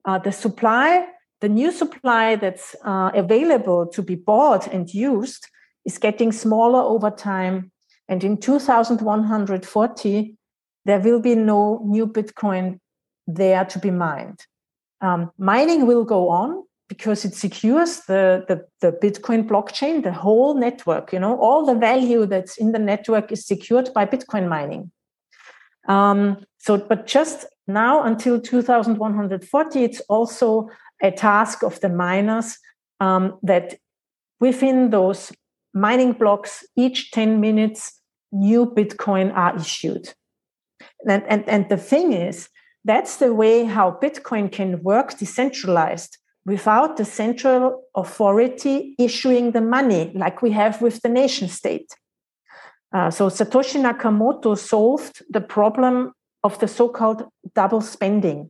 Uh, 0.06 0.18
the 0.18 0.32
supply, 0.32 1.06
the 1.42 1.50
new 1.50 1.72
supply 1.72 2.36
that's 2.36 2.76
uh, 2.84 3.12
available 3.14 3.86
to 3.88 4.02
be 4.02 4.16
bought 4.16 4.66
and 4.68 4.92
used 4.94 5.48
is 5.86 5.98
getting 5.98 6.32
smaller 6.32 6.80
over 6.80 7.10
time. 7.10 7.72
And 8.08 8.24
in 8.24 8.38
2140, 8.38 10.38
there 10.86 11.00
will 11.00 11.20
be 11.20 11.36
no 11.36 11.82
new 11.86 12.08
Bitcoin 12.08 12.80
there 13.28 13.66
to 13.66 13.80
be 13.80 13.92
mined. 13.92 14.46
Um, 15.02 15.32
mining 15.38 15.86
will 15.88 16.04
go 16.04 16.30
on 16.30 16.64
because 16.92 17.24
it 17.24 17.34
secures 17.34 18.02
the, 18.02 18.44
the, 18.50 18.66
the, 18.82 18.92
Bitcoin 18.92 19.48
blockchain, 19.48 20.04
the 20.04 20.12
whole 20.12 20.56
network. 20.56 21.14
You 21.14 21.20
know, 21.20 21.40
all 21.40 21.66
the 21.66 21.74
value 21.74 22.26
that's 22.26 22.58
in 22.58 22.74
the 22.74 22.80
network 22.80 23.32
is 23.32 23.46
secured 23.46 23.94
by 23.94 24.06
Bitcoin 24.06 24.50
mining. 24.50 24.92
Um, 25.88 26.44
so, 26.58 26.78
but 26.78 27.08
just 27.08 27.46
now 27.66 28.04
until 28.04 28.42
2140, 28.42 29.84
it's 29.86 30.02
also 30.10 30.70
a 31.02 31.12
task 31.12 31.64
of 31.64 31.80
the 31.80 31.88
miners 31.88 32.58
um, 33.00 33.40
that 33.42 33.80
within 34.42 34.90
those 34.90 35.32
mining 35.74 36.12
blocks, 36.12 36.66
each 36.76 37.12
10 37.12 37.40
minutes, 37.40 38.02
new 38.34 38.66
Bitcoin 38.66 39.34
are 39.34 39.56
issued. 39.56 40.14
And, 41.08 41.24
and, 41.30 41.48
and 41.48 41.70
the 41.70 41.78
thing 41.78 42.12
is, 42.12 42.50
that's 42.84 43.16
the 43.16 43.34
way 43.34 43.64
how 43.64 43.98
Bitcoin 44.04 44.52
can 44.52 44.84
work 44.84 45.18
decentralized 45.18 46.18
without 46.46 46.98
the 46.98 47.06
central 47.06 47.84
authority 47.96 48.96
issuing 48.98 49.52
the 49.52 49.62
money, 49.62 50.12
like 50.16 50.42
we 50.42 50.52
have 50.52 50.82
with 50.82 51.02
the 51.02 51.10
nation 51.10 51.48
state. 51.48 51.96
Uh, 52.94 53.10
so 53.10 53.30
Satoshi 53.30 53.82
Nakamoto 53.82 54.58
solved 54.58 55.24
the 55.30 55.42
problem 55.42 56.14
of 56.44 56.60
the 56.60 56.68
so-called 56.68 57.24
double 57.54 57.82
spending. 57.82 58.50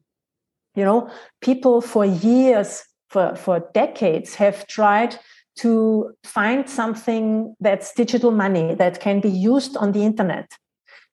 You 0.76 0.86
know, 0.86 1.12
people 1.42 1.82
for 1.82 2.06
years, 2.06 2.84
for, 3.10 3.36
for 3.36 3.70
decades, 3.74 4.36
have 4.36 4.66
tried 4.68 5.20
to 5.58 6.16
find 6.24 6.70
something 6.70 7.56
that's 7.60 7.94
digital 7.94 8.32
money 8.32 8.74
that 8.76 9.02
can 9.02 9.20
be 9.20 9.30
used 9.30 9.76
on 9.76 9.92
the 9.92 10.04
internet. 10.04 10.50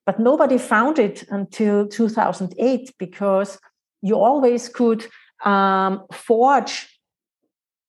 But 0.07 0.21
nobody 0.21 0.57
found 0.57 0.99
it 0.99 1.25
until 1.29 1.87
2008 1.87 2.95
because 2.99 3.59
you 4.01 4.17
always 4.17 4.69
could 4.69 5.07
um, 5.45 6.05
forge 6.13 7.01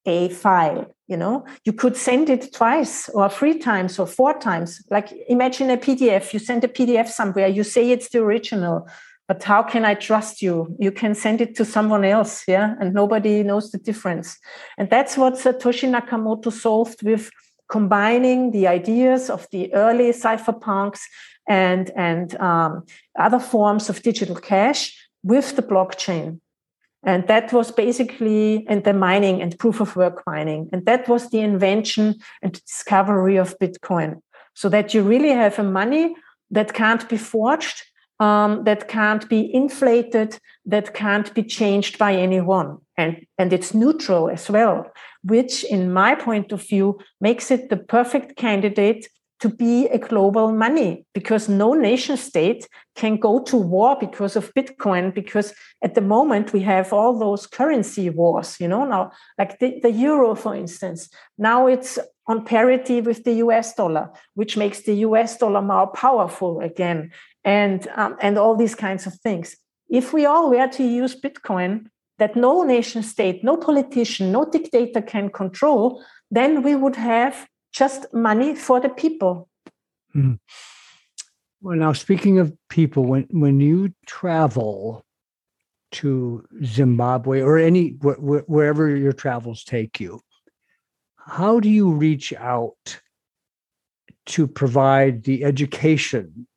a 0.05 0.29
file 0.29 0.93
you 1.09 1.17
know? 1.17 1.43
You 1.65 1.73
could 1.73 1.97
send 1.97 2.29
it 2.29 2.53
twice 2.53 3.09
or 3.09 3.27
three 3.29 3.57
times 3.57 3.99
or 3.99 4.05
four 4.05 4.39
times. 4.39 4.81
Like 4.89 5.11
imagine 5.27 5.69
a 5.71 5.77
pdf 5.77 6.31
you 6.31 6.39
send 6.39 6.63
a 6.63 6.67
pdf 6.67 7.07
somewhere. 7.07 7.47
You 7.47 7.63
say 7.63 7.89
it's 7.91 8.09
the 8.09 8.19
original 8.19 8.87
but 9.27 9.43
how 9.43 9.61
can 9.61 9.85
i 9.85 9.93
trust 9.93 10.41
you? 10.41 10.75
You 10.79 10.91
can 10.91 11.13
send 11.13 11.41
it 11.41 11.55
to 11.55 11.65
someone 11.65 12.05
else 12.05 12.43
yeah? 12.47 12.75
And 12.79 12.93
nobody 12.93 13.43
knows 13.43 13.71
the 13.71 13.79
difference. 13.79 14.37
And 14.77 14.89
that's 14.89 15.17
what 15.17 15.33
satoshi 15.33 15.89
nakamoto 15.89 16.51
solved 16.51 17.03
with 17.03 17.31
combining 17.69 18.51
the 18.51 18.67
ideas 18.67 19.29
of 19.29 19.47
the 19.51 19.73
early 19.73 20.11
cypherpunks 20.11 21.01
and, 21.47 21.91
and 21.95 22.35
um, 22.39 22.83
other 23.17 23.39
forms 23.39 23.89
of 23.89 24.01
digital 24.03 24.35
cash 24.35 24.95
with 25.23 25.55
the 25.55 25.63
blockchain. 25.63 26.39
And 27.03 27.27
that 27.27 27.53
was 27.53 27.71
basically, 27.71 28.65
and 28.67 28.83
the 28.83 28.93
mining 28.93 29.41
and 29.41 29.57
proof 29.57 29.79
of 29.79 29.95
work 29.95 30.23
mining. 30.27 30.69
And 30.73 30.85
that 30.85 31.07
was 31.07 31.29
the 31.29 31.39
invention 31.39 32.15
and 32.41 32.53
discovery 32.53 33.37
of 33.37 33.57
Bitcoin. 33.59 34.21
So 34.53 34.67
that 34.69 34.93
you 34.93 35.03
really 35.03 35.29
have 35.29 35.57
a 35.59 35.63
money 35.63 36.15
that 36.51 36.73
can't 36.73 37.07
be 37.07 37.17
forged, 37.17 37.83
um, 38.19 38.65
that 38.65 38.89
can't 38.89 39.29
be 39.29 39.53
inflated, 39.53 40.37
that 40.65 40.93
can't 40.93 41.33
be 41.33 41.43
changed 41.43 41.97
by 41.97 42.15
anyone. 42.15 42.79
And, 42.97 43.25
and 43.37 43.53
it's 43.53 43.73
neutral 43.73 44.29
as 44.29 44.49
well, 44.49 44.91
which, 45.23 45.63
in 45.63 45.93
my 45.93 46.15
point 46.15 46.51
of 46.51 46.61
view, 46.61 46.99
makes 47.21 47.49
it 47.49 47.69
the 47.69 47.77
perfect 47.77 48.35
candidate 48.35 49.07
to 49.39 49.49
be 49.49 49.87
a 49.87 49.97
global 49.97 50.51
money 50.51 51.05
because 51.13 51.47
no 51.47 51.73
nation 51.73 52.17
state 52.17 52.67
can 52.95 53.17
go 53.17 53.41
to 53.43 53.55
war 53.55 53.97
because 53.99 54.35
of 54.35 54.53
bitcoin 54.53 55.13
because 55.13 55.53
at 55.81 55.95
the 55.95 56.01
moment 56.01 56.51
we 56.53 56.61
have 56.61 56.91
all 56.91 57.17
those 57.17 57.47
currency 57.47 58.09
wars 58.09 58.59
you 58.59 58.67
know 58.67 58.85
now 58.85 59.11
like 59.37 59.59
the, 59.59 59.79
the 59.81 59.91
euro 59.91 60.35
for 60.35 60.55
instance. 60.55 61.09
Now 61.37 61.67
it's 61.67 61.97
on 62.27 62.45
parity 62.45 63.01
with 63.01 63.23
the 63.23 63.33
us 63.33 63.73
dollar 63.73 64.09
which 64.35 64.57
makes 64.57 64.81
the 64.81 64.93
us 64.93 65.37
dollar 65.37 65.61
more 65.61 65.87
powerful 65.87 66.59
again 66.59 67.11
and 67.43 67.87
um, 67.95 68.17
and 68.21 68.37
all 68.37 68.55
these 68.55 68.75
kinds 68.75 69.07
of 69.07 69.13
things. 69.15 69.55
If 69.89 70.13
we 70.13 70.25
all 70.25 70.49
were 70.49 70.67
to 70.67 70.83
use 70.83 71.19
bitcoin 71.19 71.87
that 72.19 72.35
no 72.35 72.63
nation 72.63 73.03
state 73.03 73.43
no 73.43 73.55
politician 73.57 74.31
no 74.31 74.45
dictator 74.45 75.01
can 75.01 75.29
control 75.29 76.03
then 76.29 76.61
we 76.61 76.75
would 76.75 76.95
have 76.95 77.47
just 77.71 78.13
money 78.13 78.55
for 78.55 78.79
the 78.79 78.89
people. 78.89 79.49
Mm. 80.15 80.39
Well, 81.61 81.77
now 81.77 81.93
speaking 81.93 82.39
of 82.39 82.55
people, 82.69 83.05
when 83.05 83.27
when 83.31 83.59
you 83.59 83.93
travel 84.05 85.05
to 85.91 86.45
Zimbabwe 86.63 87.41
or 87.41 87.57
any 87.57 87.89
wh- 88.01 88.49
wherever 88.49 88.95
your 88.95 89.13
travels 89.13 89.63
take 89.63 89.99
you, 89.99 90.21
how 91.17 91.59
do 91.59 91.69
you 91.69 91.91
reach 91.91 92.33
out 92.33 93.01
to 94.27 94.47
provide 94.47 95.23
the 95.23 95.43
education 95.43 96.47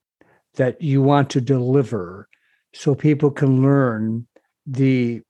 that 0.54 0.80
you 0.80 1.02
want 1.02 1.30
to 1.30 1.40
deliver 1.40 2.28
so 2.74 2.94
people 2.94 3.30
can 3.30 3.62
learn 3.62 4.26
the 4.66 5.22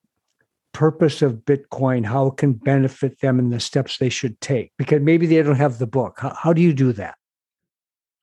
purpose 0.73 1.23
of 1.23 1.45
Bitcoin, 1.45 2.05
how 2.05 2.29
it 2.29 2.37
can 2.37 2.55
benefit 2.55 3.21
them, 3.21 3.39
and 3.39 3.53
the 3.53 3.61
steps 3.61 3.99
they 3.99 4.09
should 4.09 4.41
take? 4.41 4.73
Because 4.79 5.01
maybe 5.01 5.27
they 5.27 5.43
don't 5.43 5.57
have 5.57 5.79
the 5.79 5.87
book. 5.87 6.19
How, 6.21 6.35
how 6.35 6.53
do 6.53 6.63
you 6.63 6.73
do 6.73 6.93
that? 6.95 7.17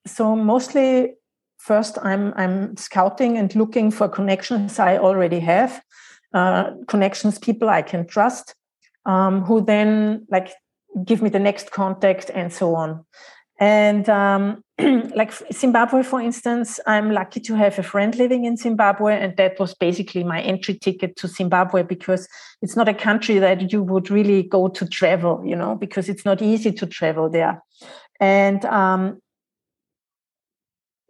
so 0.09 0.35
mostly 0.35 1.13
first 1.57 1.97
I'm 2.01 2.33
I'm 2.35 2.75
scouting 2.77 3.37
and 3.37 3.53
looking 3.55 3.91
for 3.91 4.07
connections 4.07 4.79
I 4.79 4.97
already 4.97 5.39
have, 5.39 5.81
uh, 6.33 6.71
connections 6.87 7.39
people 7.39 7.69
I 7.69 7.81
can 7.81 8.07
trust, 8.07 8.55
um, 9.05 9.43
who 9.43 9.61
then 9.63 10.25
like 10.29 10.51
give 11.05 11.21
me 11.21 11.29
the 11.29 11.39
next 11.39 11.71
contact 11.71 12.31
and 12.33 12.51
so 12.51 12.75
on. 12.75 13.05
And 13.59 14.07
um, 14.07 14.63
like 15.15 15.33
Zimbabwe, 15.51 16.01
for 16.01 16.21
instance, 16.21 16.79
I'm 16.87 17.11
lucky 17.11 17.41
to 17.41 17.55
have 17.55 17.77
a 17.77 17.83
friend 17.83 18.15
living 18.15 18.45
in 18.45 18.55
Zimbabwe, 18.55 19.21
and 19.21 19.35
that 19.35 19.59
was 19.59 19.75
basically 19.75 20.23
my 20.23 20.41
entry 20.41 20.75
ticket 20.75 21.17
to 21.17 21.27
Zimbabwe 21.27 21.83
because 21.83 22.27
it's 22.61 22.77
not 22.77 22.87
a 22.87 22.93
country 22.93 23.37
that 23.39 23.71
you 23.71 23.83
would 23.83 24.09
really 24.09 24.43
go 24.43 24.69
to 24.69 24.87
travel, 24.87 25.43
you 25.45 25.57
know, 25.57 25.75
because 25.75 26.07
it's 26.07 26.23
not 26.23 26.41
easy 26.41 26.71
to 26.71 26.85
travel 26.85 27.29
there. 27.29 27.61
And 28.21 28.63
um, 28.63 29.21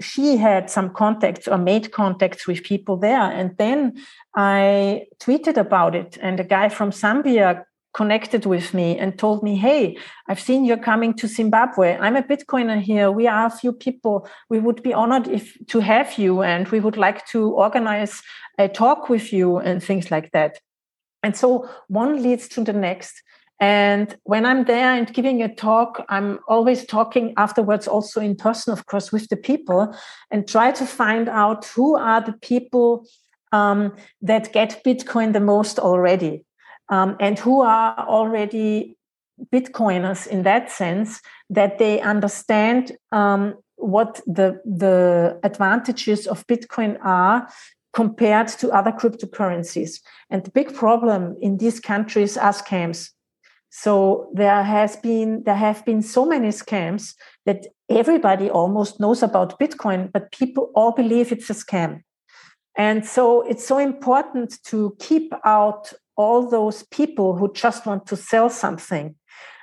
she 0.02 0.38
had 0.38 0.72
some 0.72 0.90
contacts 0.92 1.48
or 1.48 1.60
made 1.60 1.92
contacts 1.92 2.48
with 2.48 2.64
people 2.64 2.98
there. 2.98 3.22
And 3.22 3.56
then 3.58 4.02
I 4.36 5.06
tweeted 5.20 5.58
about 5.58 5.94
it, 5.94 6.18
and 6.20 6.40
a 6.40 6.44
guy 6.44 6.70
from 6.70 6.90
Zambia 6.90 7.64
connected 8.02 8.46
with 8.46 8.74
me 8.74 8.98
and 8.98 9.20
told 9.20 9.44
me, 9.44 9.54
Hey, 9.58 9.98
I've 10.30 10.40
seen 10.48 10.64
you're 10.64 10.88
coming 10.92 11.14
to 11.16 11.28
Zimbabwe. 11.28 11.98
I'm 11.98 12.16
a 12.16 12.24
Bitcoiner 12.24 12.82
here. 12.82 13.12
We 13.12 13.28
are 13.28 13.48
a 13.48 13.58
few 13.62 13.74
people. 13.74 14.16
We 14.50 14.60
would 14.66 14.82
be 14.82 14.94
honored 14.94 15.28
if 15.28 15.46
to 15.72 15.82
have 15.82 16.18
you, 16.18 16.42
and 16.42 16.64
we 16.70 16.80
would 16.80 16.96
like 16.96 17.22
to 17.34 17.40
organize 17.66 18.24
a 18.58 18.70
talk 18.70 19.10
with 19.10 19.34
you 19.34 19.58
and 19.58 19.84
things 19.84 20.10
like 20.16 20.32
that. 20.32 20.52
And 21.24 21.36
so 21.36 21.70
one 21.88 22.24
leads 22.24 22.48
to 22.54 22.64
the 22.64 22.78
next. 22.90 23.22
And 23.60 24.16
when 24.24 24.46
I'm 24.46 24.64
there 24.64 24.92
and 24.98 25.14
giving 25.14 25.44
a 25.44 25.54
talk, 25.54 26.06
I'm 26.08 26.40
always 26.48 26.86
talking 26.86 27.34
afterwards, 27.36 27.86
also 27.86 28.22
in 28.22 28.36
person, 28.38 28.72
of 28.72 28.86
course, 28.86 29.12
with 29.12 29.28
the 29.28 29.36
people, 29.36 29.94
and 30.32 30.48
try 30.48 30.72
to 30.72 30.86
find 30.86 31.28
out 31.28 31.66
who 31.76 31.98
are 31.98 32.22
the 32.22 32.38
people 32.52 33.06
um, 33.52 33.82
that 34.22 34.54
get 34.54 34.84
Bitcoin 34.86 35.34
the 35.34 35.46
most 35.54 35.80
already, 35.80 36.46
um, 36.90 37.16
and 37.20 37.38
who 37.40 37.62
are 37.62 37.98
already 38.08 38.96
Bitcoiners 39.54 40.28
in 40.28 40.44
that 40.44 40.70
sense 40.70 41.22
that 41.50 41.78
they 41.80 42.02
understand 42.02 42.92
um, 43.12 43.56
what 43.76 44.20
the 44.26 44.62
the 44.66 45.40
advantages 45.44 46.28
of 46.28 46.46
Bitcoin 46.48 46.98
are 47.02 47.48
compared 47.94 48.50
to 48.50 48.70
other 48.72 48.92
cryptocurrencies. 48.92 50.02
And 50.30 50.44
the 50.44 50.52
big 50.52 50.76
problem 50.76 51.38
in 51.42 51.58
these 51.58 51.80
countries 51.80 52.38
are 52.38 52.54
scams 52.54 53.10
so 53.70 54.30
there 54.34 54.64
has 54.64 54.96
been 54.96 55.44
there 55.44 55.56
have 55.56 55.86
been 55.86 56.02
so 56.02 56.26
many 56.26 56.50
scams 56.50 57.14
that 57.46 57.68
everybody 57.88 58.50
almost 58.50 59.00
knows 59.00 59.22
about 59.24 59.60
Bitcoin, 59.60 60.12
but 60.12 60.32
people 60.32 60.72
all 60.76 60.92
believe 60.92 61.32
it's 61.32 61.50
a 61.50 61.54
scam. 61.54 62.02
And 62.76 63.06
so 63.06 63.42
it's 63.42 63.66
so 63.66 63.78
important 63.78 64.58
to 64.66 64.96
keep 65.00 65.34
out 65.44 65.94
all 66.20 66.50
those 66.50 66.84
people 66.92 67.38
who 67.38 67.52
just 67.54 67.86
want 67.86 68.06
to 68.06 68.16
sell 68.18 68.50
something. 68.50 69.16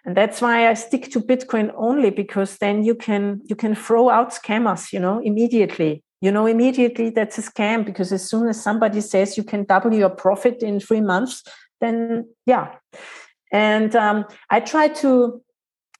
And 0.07 0.17
that's 0.17 0.41
why 0.41 0.69
I 0.71 0.75
stick 0.75 1.11
to 1.11 1.21
Bitcoin 1.21 1.71
only 1.77 2.11
because 2.11 2.57
then 2.57 2.83
you 2.83 2.95
can 2.95 3.43
you 3.51 3.57
can 3.57 3.75
throw 3.75 4.09
out 4.09 4.31
scammers, 4.31 4.93
you 4.93 5.01
know, 5.01 5.21
immediately. 5.21 6.03
You 6.23 6.33
know, 6.33 6.47
immediately 6.47 7.11
that's 7.11 7.37
a 7.39 7.43
scam 7.43 7.85
because 7.85 8.11
as 8.11 8.29
soon 8.31 8.49
as 8.49 8.63
somebody 8.63 9.03
says 9.03 9.37
you 9.37 9.45
can 9.45 9.65
double 9.65 9.93
your 9.93 10.09
profit 10.09 10.63
in 10.63 10.81
three 10.81 11.03
months, 11.03 11.43
then 11.83 12.27
yeah, 12.47 12.67
and 13.53 13.95
um, 13.95 14.25
I 14.49 14.61
try 14.61 14.89
to 15.03 15.43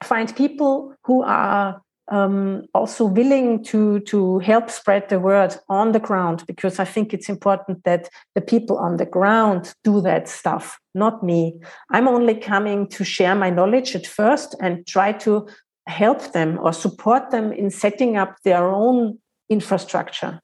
find 0.03 0.35
people 0.35 0.95
who 1.05 1.23
are 1.23 1.83
um, 2.09 2.65
also 2.75 3.05
willing 3.05 3.65
to 3.65 4.01
to 4.01 4.39
help 4.39 4.71
spread 4.71 5.09
the 5.09 5.19
word 5.19 5.57
on 5.69 5.93
the 5.93 6.01
ground 6.01 6.45
because 6.47 6.79
I 6.79 6.85
think 6.85 7.13
it's 7.13 7.29
important 7.29 7.85
that 7.85 8.09
the 8.35 8.41
people 8.41 8.79
on 8.79 8.97
the 8.97 9.07
ground 9.07 9.75
do 9.83 10.01
that 10.03 10.29
stuff, 10.29 10.79
not 10.95 11.23
me. 11.23 11.59
I'm 11.91 12.09
only 12.09 12.35
coming 12.35 12.89
to 12.89 13.05
share 13.05 13.35
my 13.35 13.51
knowledge 13.51 13.97
at 13.97 14.07
first 14.07 14.55
and 14.61 14.87
try 14.87 15.13
to 15.13 15.49
help 15.87 16.33
them 16.33 16.59
or 16.63 16.73
support 16.73 17.31
them 17.31 17.53
in 17.53 17.71
setting 17.71 18.17
up 18.17 18.37
their 18.45 18.69
own 18.69 19.19
infrastructure. 19.49 20.41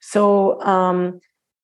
So 0.00 0.60
um, 0.62 1.20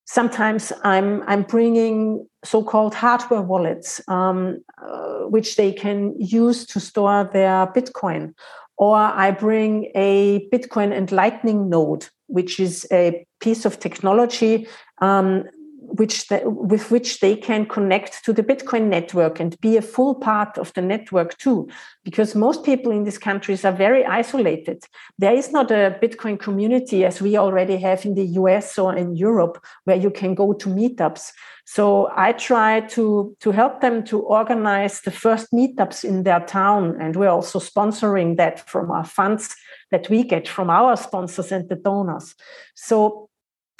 sometimes 0.06 0.72
I'm 0.82 1.22
I'm 1.26 1.42
bringing 1.42 2.26
so-called 2.44 2.94
hardware 2.94 3.42
wallets, 3.42 4.00
um, 4.08 4.62
uh, 4.82 5.26
which 5.28 5.56
they 5.56 5.72
can 5.72 6.14
use 6.18 6.66
to 6.66 6.80
store 6.80 7.28
their 7.32 7.66
Bitcoin, 7.66 8.34
or 8.80 8.96
I 8.96 9.30
bring 9.30 9.92
a 9.94 10.48
Bitcoin 10.50 10.96
and 10.96 11.12
Lightning 11.12 11.68
node, 11.68 12.06
which 12.28 12.58
is 12.58 12.86
a 12.90 13.26
piece 13.38 13.66
of 13.66 13.78
technology 13.78 14.66
um, 15.02 15.44
which 15.80 16.28
the, 16.28 16.42
with 16.44 16.90
which 16.90 17.20
they 17.20 17.34
can 17.34 17.66
connect 17.66 18.24
to 18.24 18.32
the 18.32 18.42
Bitcoin 18.42 18.88
network 18.88 19.40
and 19.40 19.60
be 19.60 19.76
a 19.76 19.82
full 19.82 20.14
part 20.14 20.58
of 20.58 20.72
the 20.74 20.82
network 20.82 21.36
too. 21.38 21.68
Because 22.04 22.34
most 22.34 22.64
people 22.64 22.92
in 22.92 23.04
these 23.04 23.18
countries 23.18 23.64
are 23.64 23.72
very 23.72 24.04
isolated. 24.04 24.84
There 25.18 25.34
is 25.34 25.52
not 25.52 25.70
a 25.70 25.98
Bitcoin 26.02 26.38
community 26.38 27.04
as 27.04 27.22
we 27.22 27.36
already 27.36 27.76
have 27.78 28.04
in 28.04 28.14
the 28.14 28.26
US 28.40 28.78
or 28.78 28.94
in 28.94 29.16
Europe 29.16 29.64
where 29.84 29.96
you 29.96 30.10
can 30.10 30.34
go 30.34 30.52
to 30.52 30.68
meetups. 30.68 31.32
So 31.64 32.10
I 32.16 32.32
try 32.32 32.80
to, 32.80 33.36
to 33.40 33.50
help 33.52 33.80
them 33.80 34.04
to 34.04 34.20
organize 34.20 35.02
the 35.02 35.12
first 35.12 35.52
meetups 35.52 36.04
in 36.04 36.24
their 36.24 36.40
town. 36.40 36.96
And 37.00 37.16
we're 37.16 37.28
also 37.28 37.58
sponsoring 37.58 38.36
that 38.36 38.68
from 38.68 38.90
our 38.90 39.04
funds 39.04 39.54
that 39.90 40.08
we 40.10 40.24
get 40.24 40.48
from 40.48 40.70
our 40.70 40.96
sponsors 40.96 41.52
and 41.52 41.68
the 41.68 41.76
donors. 41.76 42.34
So 42.74 43.29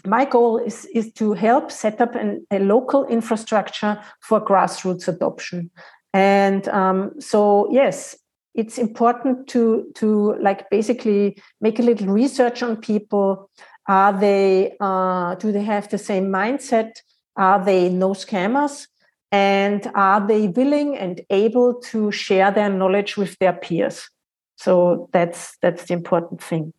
my 0.07 0.25
goal 0.25 0.59
is, 0.59 0.87
is 0.87 1.13
to 1.15 1.33
help 1.33 1.71
set 1.71 2.01
up 2.01 2.15
an, 2.15 2.47
a 2.51 2.59
local 2.59 3.07
infrastructure 3.07 4.01
for 4.21 4.45
grassroots 4.45 5.09
adoption. 5.09 5.71
And 6.13 6.69
um, 6.69 7.21
so, 7.21 7.71
yes, 7.71 8.17
it's 8.55 8.79
important 8.79 9.47
to 9.49 9.91
to 9.95 10.35
like 10.41 10.69
basically 10.71 11.41
make 11.61 11.79
a 11.79 11.83
little 11.83 12.09
research 12.09 12.63
on 12.63 12.77
people. 12.77 13.49
Are 13.87 14.13
they 14.13 14.77
uh, 14.81 15.37
do 15.37 15.53
they 15.53 15.63
have 15.63 15.89
the 15.89 15.99
same 15.99 16.27
mindset? 16.27 16.93
Are 17.37 17.65
they 17.65 17.89
no 17.89 18.11
scammers? 18.11 18.89
And 19.33 19.89
are 19.95 20.27
they 20.27 20.49
willing 20.49 20.97
and 20.97 21.21
able 21.31 21.75
to 21.75 22.11
share 22.11 22.51
their 22.51 22.69
knowledge 22.69 23.17
with 23.17 23.39
their 23.39 23.53
peers? 23.53 24.11
So 24.57 25.09
that's 25.13 25.57
that's 25.63 25.85
the 25.85 25.95
important 25.95 26.43
thing. 26.43 26.73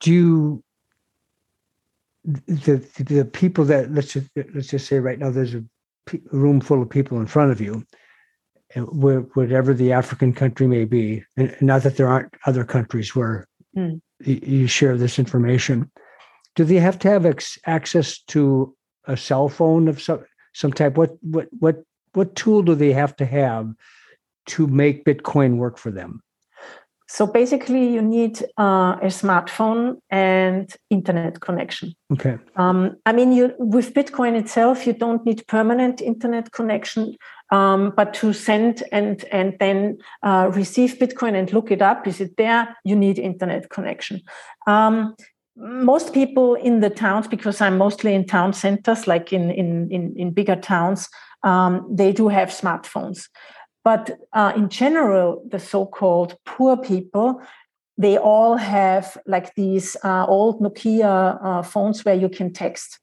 Do 0.00 0.12
you 0.12 0.62
the 2.26 2.84
the 2.98 3.24
people 3.24 3.64
that 3.64 3.92
let's 3.92 4.12
just 4.12 4.28
let's 4.54 4.68
just 4.68 4.86
say 4.86 4.98
right 4.98 5.18
now 5.18 5.30
there's 5.30 5.54
a 5.54 5.64
room 6.32 6.60
full 6.60 6.82
of 6.82 6.90
people 6.90 7.18
in 7.18 7.26
front 7.26 7.52
of 7.52 7.60
you 7.60 7.84
whatever 8.74 9.72
the 9.72 9.92
african 9.92 10.32
country 10.32 10.66
may 10.66 10.84
be 10.84 11.22
and 11.36 11.56
not 11.60 11.82
that 11.82 11.96
there 11.96 12.08
aren't 12.08 12.34
other 12.46 12.64
countries 12.64 13.14
where 13.14 13.46
mm. 13.76 14.00
you 14.20 14.66
share 14.66 14.96
this 14.96 15.18
information. 15.18 15.90
Do 16.54 16.64
they 16.64 16.76
have 16.76 16.98
to 17.00 17.08
have 17.08 17.26
ex- 17.26 17.58
access 17.66 18.18
to 18.28 18.74
a 19.04 19.16
cell 19.16 19.48
phone 19.48 19.88
of 19.88 20.00
some 20.00 20.24
some 20.54 20.72
type? 20.72 20.96
What 20.96 21.16
what 21.22 21.48
what 21.58 21.82
what 22.14 22.34
tool 22.34 22.62
do 22.62 22.74
they 22.74 22.92
have 22.92 23.14
to 23.16 23.26
have 23.26 23.72
to 24.46 24.66
make 24.66 25.04
bitcoin 25.04 25.56
work 25.56 25.76
for 25.76 25.90
them 25.90 26.22
so 27.08 27.26
basically, 27.26 27.88
you 27.88 28.02
need 28.02 28.42
uh, 28.58 28.96
a 29.00 29.06
smartphone 29.06 30.00
and 30.10 30.72
internet 30.90 31.40
connection. 31.40 31.94
Okay. 32.12 32.38
Um, 32.56 32.96
I 33.06 33.12
mean, 33.12 33.32
you 33.32 33.54
with 33.58 33.94
Bitcoin 33.94 34.36
itself, 34.36 34.86
you 34.86 34.92
don't 34.92 35.24
need 35.24 35.46
permanent 35.46 36.00
internet 36.00 36.50
connection, 36.50 37.14
um, 37.52 37.92
but 37.96 38.12
to 38.14 38.32
send 38.32 38.82
and 38.90 39.24
and 39.30 39.56
then 39.60 39.98
uh, 40.24 40.50
receive 40.52 40.98
Bitcoin 40.98 41.36
and 41.36 41.52
look 41.52 41.70
it 41.70 41.80
up, 41.80 42.08
is 42.08 42.20
it 42.20 42.36
there? 42.36 42.76
You 42.84 42.96
need 42.96 43.20
internet 43.20 43.70
connection. 43.70 44.20
Um, 44.66 45.14
most 45.54 46.12
people 46.12 46.54
in 46.54 46.80
the 46.80 46.90
towns, 46.90 47.28
because 47.28 47.60
I'm 47.60 47.78
mostly 47.78 48.14
in 48.14 48.26
town 48.26 48.52
centers, 48.52 49.06
like 49.06 49.32
in 49.32 49.52
in 49.52 49.88
in, 49.92 50.12
in 50.16 50.32
bigger 50.32 50.56
towns, 50.56 51.08
um, 51.44 51.86
they 51.88 52.12
do 52.12 52.26
have 52.28 52.48
smartphones. 52.48 53.28
But 53.86 54.18
uh, 54.32 54.52
in 54.56 54.68
general, 54.68 55.44
the 55.48 55.60
so-called 55.60 56.34
poor 56.44 56.76
people, 56.76 57.40
they 57.96 58.18
all 58.18 58.56
have 58.56 59.16
like 59.26 59.54
these 59.54 59.96
uh, 60.02 60.26
old 60.26 60.60
Nokia 60.60 61.38
uh, 61.40 61.62
phones 61.62 62.04
where 62.04 62.16
you 62.16 62.28
can 62.28 62.52
text. 62.52 62.98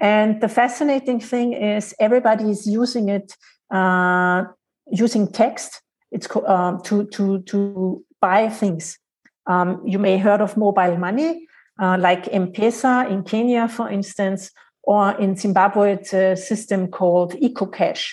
And 0.00 0.40
the 0.40 0.48
fascinating 0.48 1.20
thing 1.20 1.52
is 1.52 1.94
everybody 2.00 2.50
is 2.50 2.66
using 2.66 3.08
it, 3.08 3.36
uh, 3.70 4.46
using 4.90 5.30
text. 5.30 5.80
It's 6.10 6.26
um, 6.44 6.82
to 6.86 7.04
to 7.14 7.42
to 7.42 8.04
buy 8.20 8.48
things. 8.48 8.98
Um, 9.46 9.80
you 9.86 10.00
may 10.00 10.18
heard 10.18 10.40
of 10.40 10.56
mobile 10.56 10.96
money, 10.96 11.46
uh, 11.80 11.98
like 12.00 12.28
M-Pesa 12.32 13.08
in 13.08 13.22
Kenya, 13.22 13.68
for 13.68 13.88
instance, 13.88 14.50
or 14.82 15.12
in 15.20 15.36
Zimbabwe, 15.36 15.92
it's 15.92 16.12
a 16.12 16.34
system 16.34 16.88
called 16.88 17.34
EcoCash. 17.34 18.10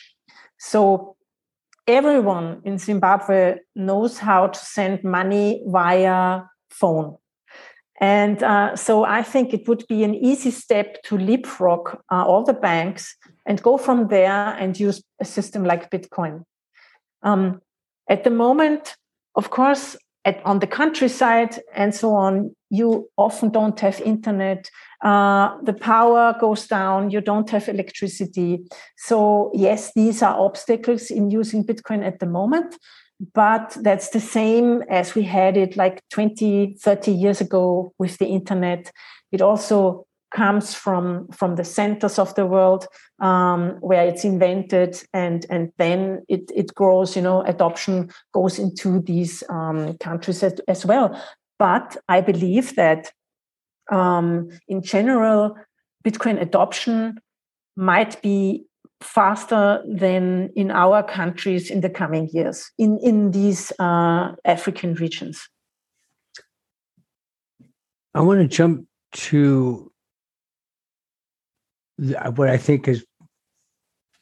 So 0.60 1.16
everyone 1.88 2.61
in 2.65 2.77
Zimbabwe 2.77 3.55
knows 3.75 4.17
how 4.17 4.47
to 4.47 4.59
send 4.59 5.03
money 5.03 5.63
via 5.65 6.41
phone. 6.69 7.17
And 7.99 8.43
uh, 8.43 8.75
so 8.75 9.05
I 9.05 9.23
think 9.23 9.53
it 9.53 9.67
would 9.67 9.83
be 9.88 10.03
an 10.03 10.13
easy 10.13 10.51
step 10.51 11.01
to 11.03 11.17
leapfrog 11.17 11.97
uh, 12.11 12.25
all 12.25 12.43
the 12.43 12.53
banks 12.53 13.15
and 13.45 13.61
go 13.63 13.77
from 13.77 14.09
there 14.09 14.55
and 14.59 14.79
use 14.79 15.01
a 15.19 15.25
system 15.25 15.63
like 15.63 15.89
Bitcoin. 15.89 16.43
Um, 17.23 17.61
at 18.07 18.23
the 18.23 18.29
moment, 18.29 18.95
of 19.35 19.49
course, 19.49 19.97
at, 20.25 20.45
on 20.45 20.59
the 20.59 20.67
countryside 20.67 21.59
and 21.73 21.95
so 21.95 22.13
on, 22.13 22.55
you 22.69 23.09
often 23.17 23.49
don't 23.49 23.79
have 23.79 23.99
internet. 24.01 24.69
Uh, 25.04 25.58
the 25.62 25.74
power 25.74 26.36
goes 26.39 26.68
down. 26.68 27.12
You 27.12 27.22
don't 27.22 27.50
have 27.50 27.70
electricity. 27.70 28.66
So, 28.98 29.52
yes, 29.54 29.91
these 29.93 30.22
are 30.24 30.39
obstacles 30.39 31.12
in 31.12 31.30
using 31.30 31.64
Bitcoin 31.64 32.06
at 32.06 32.20
the 32.20 32.26
moment. 32.26 32.78
But 33.34 33.76
that's 33.82 34.10
the 34.10 34.20
same 34.20 34.84
as 34.89 35.16
we 35.16 35.24
had 35.24 35.58
it 35.58 35.76
like 35.76 36.02
20, 36.10 36.78
30 36.80 37.12
years 37.12 37.41
ago 37.41 37.93
with 37.98 38.18
the 38.18 38.28
internet. 38.28 38.91
It 39.32 39.41
also 39.41 40.08
comes 40.36 40.74
from 40.74 41.28
from 41.30 41.56
the 41.56 41.64
centers 41.64 42.20
of 42.20 42.36
the 42.36 42.45
world 42.45 42.86
um, 43.20 43.78
where 43.80 44.06
it's 44.06 44.26
invented 44.26 45.02
and 45.14 45.45
and 45.50 45.72
then 45.78 46.22
it 46.28 46.52
it 46.54 46.74
grows 46.76 47.16
you 47.16 47.22
know 47.22 47.41
adoption 47.43 48.10
goes 48.34 48.60
into 48.60 49.00
these 49.02 49.43
um, 49.50 49.98
countries 49.98 50.43
as, 50.43 50.60
as, 50.68 50.86
well 50.86 51.18
but 51.58 51.95
i 52.10 52.20
believe 52.20 52.76
that 52.76 53.12
um, 53.91 54.49
in 54.67 54.81
general 54.81 55.55
bitcoin 56.05 56.41
adoption 56.41 57.17
might 57.75 58.21
be 58.21 58.65
faster 59.01 59.83
than 59.88 60.49
in 60.55 60.71
our 60.71 61.03
countries 61.03 61.69
in 61.69 61.81
the 61.81 61.89
coming 61.89 62.27
years 62.33 62.71
in 62.77 62.97
in 62.99 63.31
these 63.31 63.71
uh, 63.79 64.31
african 64.45 64.93
regions 64.95 65.47
i 68.15 68.21
want 68.21 68.39
to 68.39 68.47
jump 68.47 68.88
to 69.13 69.91
what 71.97 72.49
I 72.49 72.57
think 72.57 72.88
is 72.88 73.05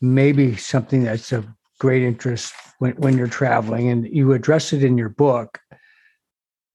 maybe 0.02 0.56
something 0.56 1.04
that's 1.04 1.32
of 1.32 1.48
great 1.80 2.04
interest 2.04 2.54
when, 2.80 2.94
when 2.94 3.18
you're 3.18 3.28
traveling, 3.28 3.90
and 3.90 4.06
you 4.08 4.34
address 4.34 4.74
it 4.74 4.84
in 4.84 4.98
your 4.98 5.10
book 5.10 5.60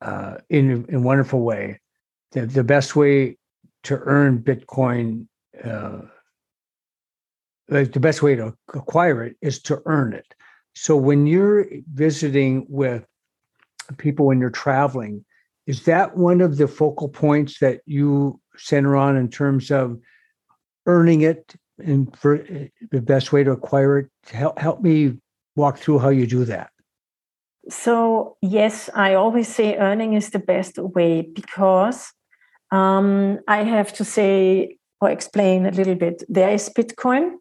uh, 0.03 0.37
in, 0.49 0.85
in 0.89 0.95
a 0.97 1.01
wonderful 1.01 1.41
way. 1.41 1.80
The, 2.33 2.47
the 2.47 2.65
best 2.65 2.95
way 2.95 3.37
to 3.85 3.99
earn 3.99 4.43
Bitcoin, 4.43 5.27
uh, 5.65 6.03
like 7.69 7.93
the 7.93 8.01
best 8.01 8.23
way 8.23 8.37
to 8.37 8.55
acquire 8.75 9.25
it 9.25 9.37
is 9.41 9.61
to 9.63 9.81
earn 9.87 10.13
it. 10.13 10.35
So 10.75 10.97
when 10.97 11.27
you're 11.27 11.67
visiting 11.93 12.67
with 12.69 13.05
people 13.99 14.27
when 14.27 14.39
you're 14.39 14.51
traveling, 14.51 15.25
is 15.67 15.85
that 15.85 16.17
one 16.17 16.41
of 16.41 16.57
the 16.57 16.69
focal 16.69 17.09
points 17.09 17.59
that 17.61 17.81
you 17.87 18.41
center 18.57 18.97
on 18.97 19.17
in 19.17 19.29
terms 19.29 19.71
of 19.71 19.99
earning 20.87 21.23
it 21.23 21.55
and 21.79 22.17
for 22.17 22.39
the 22.91 23.01
best 23.01 23.33
way 23.33 23.45
to 23.45 23.53
acquire 23.53 23.99
it 23.99 24.09
help, 24.31 24.59
help 24.59 24.81
me 24.83 25.17
walk 25.57 25.79
through 25.79 25.99
how 25.99 26.09
you 26.09 26.27
do 26.27 26.45
that 26.45 26.71
so 27.69 28.37
yes 28.43 28.91
i 28.95 29.15
always 29.15 29.49
say 29.49 29.77
earning 29.77 30.15
is 30.15 30.31
the 30.31 30.39
best 30.39 30.79
way 30.79 31.23
because 31.23 32.13
um, 32.73 33.39
i 33.49 33.63
have 33.63 33.93
to 33.93 34.05
say 34.05 34.77
or 35.01 35.11
explain 35.11 35.67
a 35.67 35.71
little 35.71 35.95
bit 35.95 36.23
there 36.29 36.51
is 36.51 36.69
bitcoin 36.71 37.33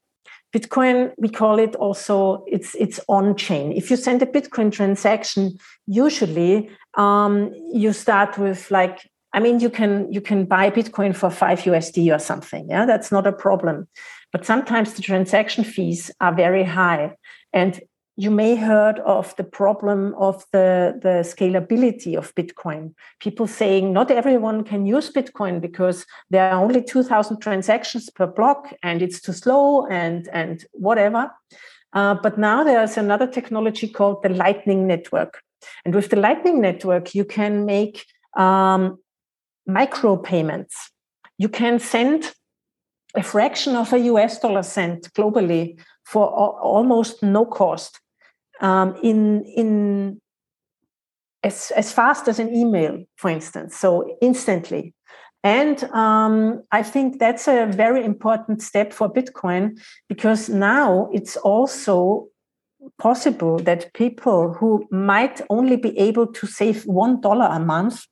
bitcoin 0.55 1.11
we 1.17 1.29
call 1.29 1.59
it 1.59 1.75
also 1.75 2.43
it's 2.47 2.75
it's 2.75 2.99
on 3.07 3.35
chain 3.35 3.71
if 3.71 3.91
you 3.91 3.97
send 3.97 4.21
a 4.21 4.25
bitcoin 4.25 4.71
transaction 4.71 5.57
usually 5.85 6.69
um, 6.97 7.53
you 7.71 7.93
start 7.93 8.37
with 8.37 8.71
like 8.71 9.09
I 9.33 9.39
mean, 9.39 9.59
you 9.59 9.69
can 9.69 10.11
you 10.11 10.21
can 10.21 10.45
buy 10.45 10.71
Bitcoin 10.71 11.15
for 11.15 11.29
five 11.29 11.61
USD 11.61 12.13
or 12.13 12.19
something. 12.19 12.67
Yeah, 12.69 12.85
that's 12.85 13.11
not 13.11 13.27
a 13.27 13.31
problem. 13.31 13.87
But 14.31 14.45
sometimes 14.45 14.93
the 14.93 15.01
transaction 15.01 15.63
fees 15.63 16.11
are 16.19 16.33
very 16.33 16.63
high, 16.63 17.15
and 17.53 17.79
you 18.19 18.29
may 18.29 18.53
heard 18.53 18.99
of 18.99 19.33
the 19.37 19.45
problem 19.45 20.13
of 20.15 20.45
the, 20.51 20.99
the 21.01 21.23
scalability 21.23 22.17
of 22.17 22.35
Bitcoin. 22.35 22.93
People 23.21 23.47
saying 23.47 23.93
not 23.93 24.11
everyone 24.11 24.65
can 24.65 24.85
use 24.85 25.09
Bitcoin 25.09 25.61
because 25.61 26.05
there 26.29 26.51
are 26.51 26.61
only 26.61 26.83
2,000 26.83 27.39
transactions 27.39 28.09
per 28.09 28.27
block 28.27 28.73
and 28.83 29.01
it's 29.01 29.21
too 29.21 29.31
slow 29.31 29.85
and, 29.85 30.27
and 30.33 30.65
whatever. 30.73 31.31
Uh, 31.93 32.13
but 32.21 32.37
now 32.37 32.61
there's 32.61 32.97
another 32.97 33.25
technology 33.25 33.87
called 33.87 34.21
the 34.21 34.27
Lightning 34.27 34.85
Network. 34.85 35.41
And 35.85 35.95
with 35.95 36.09
the 36.09 36.17
Lightning 36.17 36.59
Network, 36.59 37.15
you 37.15 37.23
can 37.23 37.65
make 37.65 38.05
um, 38.35 38.99
micropayments. 39.65 40.73
You 41.37 41.47
can 41.47 41.79
send 41.79 42.33
a 43.15 43.23
fraction 43.23 43.77
of 43.77 43.93
a 43.93 43.99
US 43.99 44.39
dollar 44.39 44.63
cent 44.63 45.07
globally 45.13 45.79
for 46.03 46.27
almost 46.27 47.23
no 47.23 47.45
cost 47.45 48.01
um, 48.61 48.95
in, 49.03 49.45
in 49.45 50.21
as, 51.43 51.71
as 51.75 51.91
fast 51.91 52.27
as 52.27 52.39
an 52.39 52.53
email, 52.53 53.03
for 53.15 53.29
instance, 53.29 53.75
so 53.77 54.17
instantly. 54.21 54.93
And 55.43 55.83
um, 55.93 56.63
I 56.71 56.83
think 56.83 57.19
that's 57.19 57.47
a 57.47 57.65
very 57.65 58.03
important 58.03 58.61
step 58.61 58.91
for 58.91 59.11
Bitcoin 59.11 59.79
because 60.09 60.49
now 60.49 61.09
it's 61.13 61.37
also 61.37 62.27
possible 62.97 63.59
that 63.59 63.93
people 63.93 64.53
who 64.53 64.85
might 64.91 65.41
only 65.49 65.77
be 65.77 65.97
able 65.97 66.27
to 66.27 66.47
save 66.47 66.83
one 66.83 67.21
dollar 67.21 67.45
a 67.45 67.59
month 67.59 68.05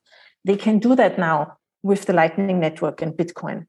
they 0.48 0.56
can 0.56 0.80
do 0.80 0.95
that 0.95 1.20
now 1.20 1.58
with 1.84 2.06
the 2.06 2.14
Lightning 2.14 2.60
Network 2.60 3.02
and 3.02 3.14
Bitcoin. 3.14 3.68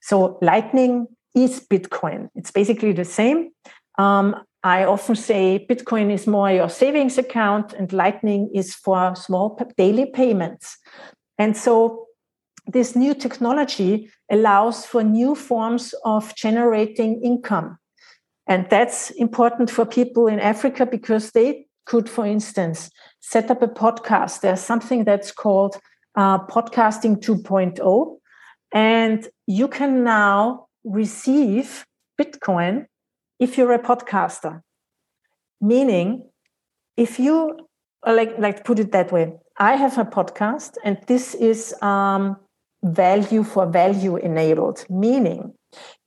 So 0.00 0.38
Lightning 0.40 1.06
is 1.34 1.60
Bitcoin. 1.60 2.30
It's 2.34 2.50
basically 2.50 2.92
the 2.92 3.04
same. 3.04 3.50
Um, 3.98 4.34
I 4.64 4.84
often 4.84 5.14
say 5.14 5.66
Bitcoin 5.68 6.10
is 6.10 6.26
more 6.26 6.50
your 6.50 6.70
savings 6.70 7.18
account, 7.18 7.74
and 7.74 7.92
Lightning 7.92 8.50
is 8.54 8.74
for 8.74 9.14
small 9.14 9.60
daily 9.76 10.06
payments. 10.06 10.78
And 11.36 11.54
so 11.54 12.06
this 12.66 12.96
new 12.96 13.14
technology 13.14 14.10
allows 14.30 14.86
for 14.86 15.04
new 15.04 15.34
forms 15.34 15.94
of 16.06 16.34
generating 16.34 17.22
income. 17.22 17.76
And 18.46 18.66
that's 18.70 19.10
important 19.10 19.70
for 19.70 19.84
people 19.84 20.28
in 20.28 20.40
Africa 20.40 20.86
because 20.86 21.32
they 21.32 21.66
could, 21.84 22.08
for 22.08 22.24
instance, 22.24 22.90
set 23.20 23.50
up 23.50 23.60
a 23.60 23.68
podcast. 23.68 24.40
There's 24.40 24.60
something 24.60 25.04
that's 25.04 25.30
called 25.30 25.76
uh, 26.14 26.38
Podcasting 26.46 27.20
2.0. 27.20 28.16
And 28.72 29.28
you 29.46 29.68
can 29.68 30.04
now 30.04 30.68
receive 30.84 31.84
Bitcoin 32.18 32.86
if 33.38 33.58
you're 33.58 33.72
a 33.72 33.78
podcaster. 33.78 34.62
Meaning, 35.60 36.28
if 36.96 37.18
you 37.18 37.56
like, 38.06 38.38
like 38.38 38.64
put 38.64 38.78
it 38.78 38.92
that 38.92 39.12
way, 39.12 39.32
I 39.58 39.76
have 39.76 39.98
a 39.98 40.04
podcast, 40.04 40.74
and 40.84 40.98
this 41.06 41.34
is 41.34 41.74
um, 41.80 42.36
value 42.82 43.44
for 43.44 43.66
value 43.66 44.16
enabled, 44.16 44.84
meaning 44.90 45.54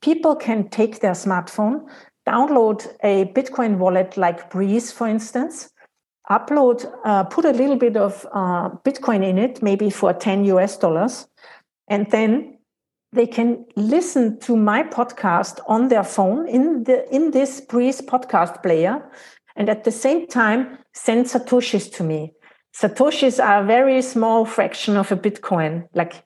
people 0.01 0.35
can 0.35 0.69
take 0.69 0.99
their 0.99 1.13
smartphone, 1.13 1.81
download 2.27 2.87
a 3.03 3.25
Bitcoin 3.33 3.77
wallet 3.77 4.17
like 4.17 4.51
Breez, 4.51 4.93
for 4.93 5.07
instance, 5.07 5.69
upload, 6.29 6.91
uh, 7.05 7.23
put 7.23 7.45
a 7.45 7.51
little 7.51 7.77
bit 7.77 7.97
of 7.97 8.25
uh, 8.33 8.69
Bitcoin 8.85 9.25
in 9.25 9.37
it, 9.37 9.61
maybe 9.63 9.89
for 9.89 10.13
10 10.13 10.45
US 10.45 10.77
dollars, 10.77 11.27
and 11.87 12.09
then 12.11 12.56
they 13.17 13.27
can 13.27 13.65
listen 13.75 14.39
to 14.41 14.55
my 14.55 14.83
podcast 14.83 15.59
on 15.67 15.89
their 15.89 16.03
phone 16.03 16.47
in 16.47 16.83
the 16.83 17.07
in 17.13 17.31
this 17.31 17.61
Breez 17.61 18.01
podcast 18.01 18.61
player, 18.63 19.03
and 19.55 19.69
at 19.69 19.83
the 19.83 19.91
same 19.91 20.27
time 20.27 20.77
send 20.93 21.25
satoshis 21.25 21.91
to 21.95 22.03
me. 22.03 22.33
Satoshis 22.75 23.43
are 23.43 23.63
a 23.63 23.65
very 23.65 24.01
small 24.01 24.45
fraction 24.45 24.97
of 24.97 25.11
a 25.11 25.17
Bitcoin, 25.17 25.87
like 25.93 26.23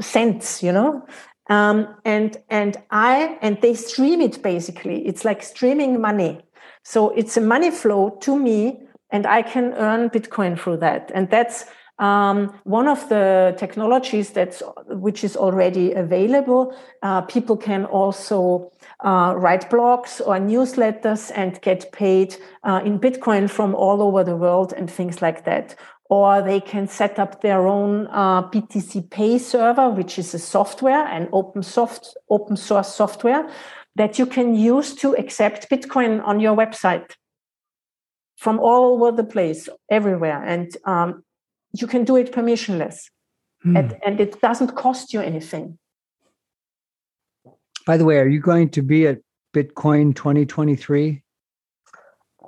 cents, 0.00 0.62
you 0.62 0.72
know. 0.72 1.06
Um, 1.50 1.94
and 2.04 2.36
and 2.48 2.76
I 2.90 3.38
and 3.42 3.60
they 3.60 3.74
stream 3.74 4.20
it 4.20 4.42
basically. 4.42 5.06
It's 5.06 5.24
like 5.24 5.42
streaming 5.42 6.00
money 6.00 6.40
so 6.84 7.10
it's 7.10 7.36
a 7.36 7.40
money 7.40 7.70
flow 7.70 8.10
to 8.20 8.38
me, 8.38 8.78
and 9.10 9.26
I 9.26 9.42
can 9.42 9.72
earn 9.74 10.10
Bitcoin 10.10 10.58
through 10.58 10.78
that. 10.78 11.10
And 11.14 11.30
that's 11.30 11.64
um, 11.98 12.58
one 12.64 12.88
of 12.88 13.08
the 13.08 13.54
technologies 13.56 14.30
that's 14.30 14.62
which 14.88 15.22
is 15.22 15.36
already 15.36 15.92
available. 15.92 16.76
Uh, 17.02 17.20
people 17.22 17.56
can 17.56 17.84
also 17.84 18.72
uh, 19.04 19.34
write 19.36 19.70
blogs 19.70 20.20
or 20.20 20.36
newsletters 20.38 21.30
and 21.34 21.60
get 21.62 21.92
paid 21.92 22.36
uh, 22.64 22.80
in 22.84 22.98
Bitcoin 22.98 23.48
from 23.48 23.74
all 23.74 24.02
over 24.02 24.24
the 24.24 24.36
world 24.36 24.72
and 24.76 24.90
things 24.90 25.22
like 25.22 25.44
that. 25.44 25.76
Or 26.10 26.42
they 26.42 26.60
can 26.60 26.88
set 26.88 27.18
up 27.18 27.42
their 27.42 27.66
own 27.66 28.08
uh, 28.08 28.48
BTC 28.50 29.10
Pay 29.10 29.38
server, 29.38 29.88
which 29.88 30.18
is 30.18 30.34
a 30.34 30.38
software, 30.38 31.06
an 31.06 31.28
open 31.32 31.62
soft, 31.62 32.16
open 32.28 32.56
source 32.56 32.92
software 32.94 33.48
that 33.96 34.18
you 34.18 34.26
can 34.26 34.54
use 34.54 34.94
to 34.96 35.14
accept 35.16 35.70
Bitcoin 35.70 36.22
on 36.24 36.40
your 36.40 36.56
website. 36.56 37.12
from 38.36 38.58
all 38.58 38.92
over 38.92 39.16
the 39.16 39.24
place, 39.24 39.68
everywhere. 39.90 40.42
And 40.44 40.76
um, 40.84 41.24
you 41.74 41.86
can 41.86 42.04
do 42.04 42.16
it 42.16 42.32
permissionless. 42.32 43.10
Hmm. 43.62 43.76
And, 43.76 43.96
and 44.06 44.20
it 44.20 44.40
doesn't 44.40 44.76
cost 44.76 45.12
you 45.12 45.20
anything. 45.20 45.78
By 47.86 47.96
the 47.96 48.04
way, 48.04 48.18
are 48.18 48.28
you 48.28 48.40
going 48.40 48.70
to 48.70 48.82
be 48.82 49.06
at 49.06 49.18
Bitcoin 49.54 50.14
2023? 50.14 51.22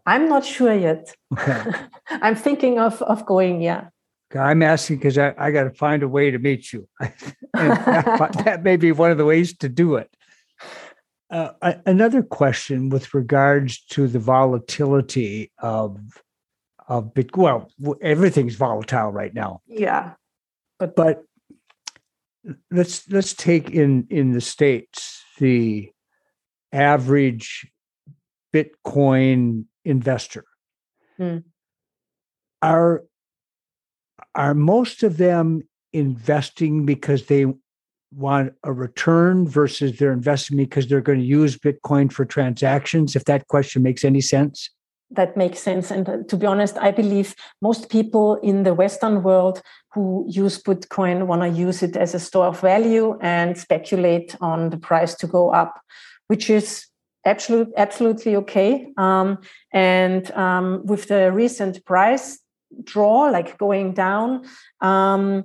I'm 0.06 0.28
not 0.28 0.44
sure 0.44 0.72
yet. 0.72 1.14
Okay. 1.32 1.64
I'm 2.10 2.36
thinking 2.36 2.78
of, 2.78 3.02
of 3.02 3.26
going, 3.26 3.60
yeah. 3.60 3.88
I'm 4.34 4.62
asking 4.62 4.98
because 4.98 5.18
I, 5.18 5.34
I 5.38 5.50
got 5.50 5.64
to 5.64 5.70
find 5.70 6.02
a 6.02 6.08
way 6.08 6.30
to 6.30 6.38
meet 6.38 6.72
you. 6.72 6.88
that, 7.00 8.40
that, 8.44 8.62
may 8.62 8.76
be 8.76 8.92
one 8.92 9.10
of 9.10 9.18
the 9.18 9.24
ways 9.24 9.56
to 9.58 9.68
do 9.68 9.96
it. 9.96 10.10
Uh, 11.30 11.50
another 11.86 12.22
question 12.22 12.88
with 12.88 13.12
regards 13.12 13.84
to 13.86 14.06
the 14.06 14.18
volatility 14.18 15.50
of 15.58 15.98
of 16.88 17.14
Bitcoin. 17.14 17.68
Well, 17.78 17.96
everything's 18.00 18.54
volatile 18.54 19.10
right 19.10 19.34
now. 19.34 19.60
Yeah, 19.66 20.14
but 20.78 20.96
but 20.96 21.24
let's 22.70 23.08
let's 23.10 23.34
take 23.34 23.70
in 23.70 24.06
in 24.10 24.32
the 24.32 24.40
states 24.40 25.22
the 25.38 25.90
average 26.72 27.66
Bitcoin 28.54 29.64
investor. 29.84 30.44
Hmm. 31.16 31.38
Are 32.62 33.04
are 34.34 34.54
most 34.54 35.02
of 35.02 35.16
them 35.16 35.62
investing 35.92 36.84
because 36.84 37.26
they 37.26 37.46
want 38.12 38.52
a 38.64 38.72
return 38.72 39.46
versus 39.48 39.98
they're 39.98 40.12
investing 40.12 40.56
because 40.56 40.86
they're 40.86 41.00
going 41.00 41.18
to 41.18 41.24
use 41.24 41.56
Bitcoin 41.56 42.12
for 42.12 42.24
transactions? 42.24 43.16
If 43.16 43.24
that 43.24 43.48
question 43.48 43.82
makes 43.82 44.04
any 44.04 44.20
sense. 44.20 44.70
That 45.10 45.36
makes 45.36 45.60
sense. 45.60 45.90
And 45.90 46.08
uh, 46.08 46.16
to 46.28 46.36
be 46.36 46.46
honest, 46.46 46.76
I 46.78 46.90
believe 46.90 47.34
most 47.62 47.88
people 47.88 48.36
in 48.36 48.64
the 48.64 48.74
Western 48.74 49.22
world 49.22 49.62
who 49.92 50.26
use 50.28 50.60
Bitcoin 50.60 51.26
want 51.26 51.42
to 51.42 51.48
use 51.48 51.82
it 51.82 51.96
as 51.96 52.14
a 52.14 52.18
store 52.18 52.46
of 52.46 52.60
value 52.60 53.16
and 53.20 53.56
speculate 53.56 54.36
on 54.40 54.70
the 54.70 54.76
price 54.76 55.14
to 55.16 55.26
go 55.26 55.50
up, 55.50 55.80
which 56.26 56.50
is 56.50 56.86
absolutely 57.24 57.74
absolutely 57.76 58.36
okay. 58.36 58.92
Um, 58.96 59.38
and 59.72 60.30
um, 60.32 60.84
with 60.84 61.06
the 61.06 61.30
recent 61.32 61.84
price 61.84 62.40
draw, 62.82 63.30
like 63.30 63.58
going 63.58 63.92
down, 63.94 64.44
um, 64.80 65.44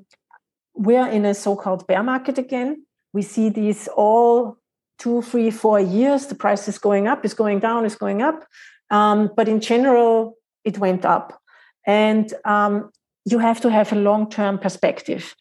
we're 0.74 1.07
in 1.07 1.26
a 1.26 1.34
so-called 1.34 1.86
bear 1.86 2.03
market 2.03 2.38
again. 2.38 2.86
We 3.14 3.22
see 3.22 3.49
these 3.49 3.88
all 3.89 4.57
two, 4.97 5.22
three, 5.22 5.51
four 5.51 5.80
years. 5.80 6.28
The 6.28 6.36
price 6.36 6.68
is 6.68 6.78
going 6.78 7.07
up, 7.07 7.26
is 7.26 7.34
going 7.34 7.59
down, 7.59 7.86
is 7.86 7.95
going 7.95 8.22
up. 8.22 8.45
Um, 8.92 9.32
but 9.36 9.48
in 9.48 9.60
general, 9.60 10.38
it 10.64 10.78
went 10.78 11.06
up, 11.06 11.42
and 11.88 12.32
um, 12.46 12.92
you 13.26 13.39
have 13.39 13.60
to 13.62 13.72
have 13.72 13.92
a 13.92 13.96
long-term 13.96 14.60
perspective. 14.60 15.36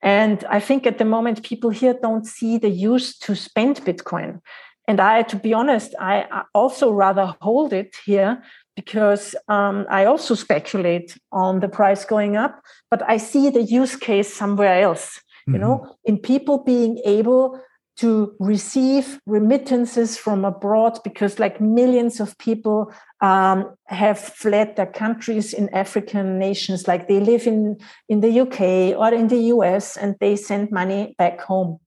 And 0.00 0.44
I 0.48 0.60
think 0.60 0.86
at 0.86 0.98
the 0.98 1.04
moment, 1.04 1.42
people 1.42 1.70
here 1.70 1.96
don't 2.00 2.26
see 2.26 2.58
the 2.58 2.70
use 2.70 3.18
to 3.18 3.34
spend 3.34 3.84
Bitcoin. 3.84 4.40
And 4.88 5.00
I, 5.00 5.22
to 5.22 5.36
be 5.36 5.54
honest, 5.54 5.94
I 6.00 6.44
also 6.54 6.92
rather 6.92 7.34
hold 7.40 7.72
it 7.72 7.96
here 8.04 8.42
because 8.74 9.34
um, 9.48 9.86
I 9.90 10.06
also 10.06 10.34
speculate 10.34 11.16
on 11.30 11.60
the 11.60 11.68
price 11.68 12.04
going 12.04 12.36
up, 12.36 12.60
but 12.90 13.02
I 13.08 13.18
see 13.18 13.50
the 13.50 13.62
use 13.62 13.96
case 13.96 14.32
somewhere 14.32 14.82
else. 14.82 15.18
Mm-hmm. 15.18 15.54
You 15.54 15.58
know, 15.60 15.78
mm-hmm. 15.78 15.92
in 16.04 16.18
people 16.18 16.64
being 16.64 17.00
able 17.04 17.60
to 17.96 18.34
receive 18.38 19.20
remittances 19.26 20.16
from 20.16 20.44
abroad 20.44 20.98
because 21.04 21.38
like 21.38 21.60
millions 21.60 22.20
of 22.20 22.36
people 22.38 22.92
um, 23.20 23.74
have 23.86 24.18
fled 24.18 24.76
their 24.76 24.86
countries 24.86 25.52
in 25.52 25.68
african 25.70 26.38
nations 26.38 26.88
like 26.88 27.06
they 27.06 27.20
live 27.20 27.46
in 27.46 27.76
in 28.08 28.20
the 28.20 28.40
uk 28.40 28.60
or 28.60 29.12
in 29.12 29.28
the 29.28 29.36
us 29.36 29.96
and 29.96 30.16
they 30.20 30.36
send 30.36 30.70
money 30.70 31.14
back 31.18 31.40
home 31.40 31.78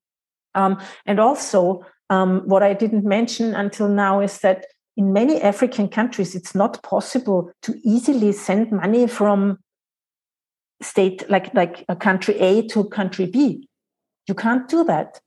um, 0.53 0.79
and 1.05 1.19
also 1.19 1.83
um, 2.09 2.41
what 2.45 2.61
i 2.61 2.73
didn't 2.73 3.03
mention 3.03 3.55
until 3.55 3.87
now 3.87 4.19
is 4.19 4.39
that 4.39 4.65
in 4.97 5.11
many 5.11 5.41
African 5.41 5.89
countries, 5.89 6.35
it's 6.35 6.55
not 6.55 6.81
possible 6.83 7.51
to 7.63 7.75
easily 7.83 8.31
send 8.31 8.71
money 8.71 9.07
from 9.07 9.59
state 10.81 11.29
like 11.29 11.53
like 11.53 11.85
a 11.89 11.95
country 11.95 12.35
A 12.39 12.67
to 12.67 12.85
country 12.85 13.25
B. 13.25 13.67
You 14.27 14.35
can't 14.35 14.67
do 14.67 14.83
that. 14.85 15.19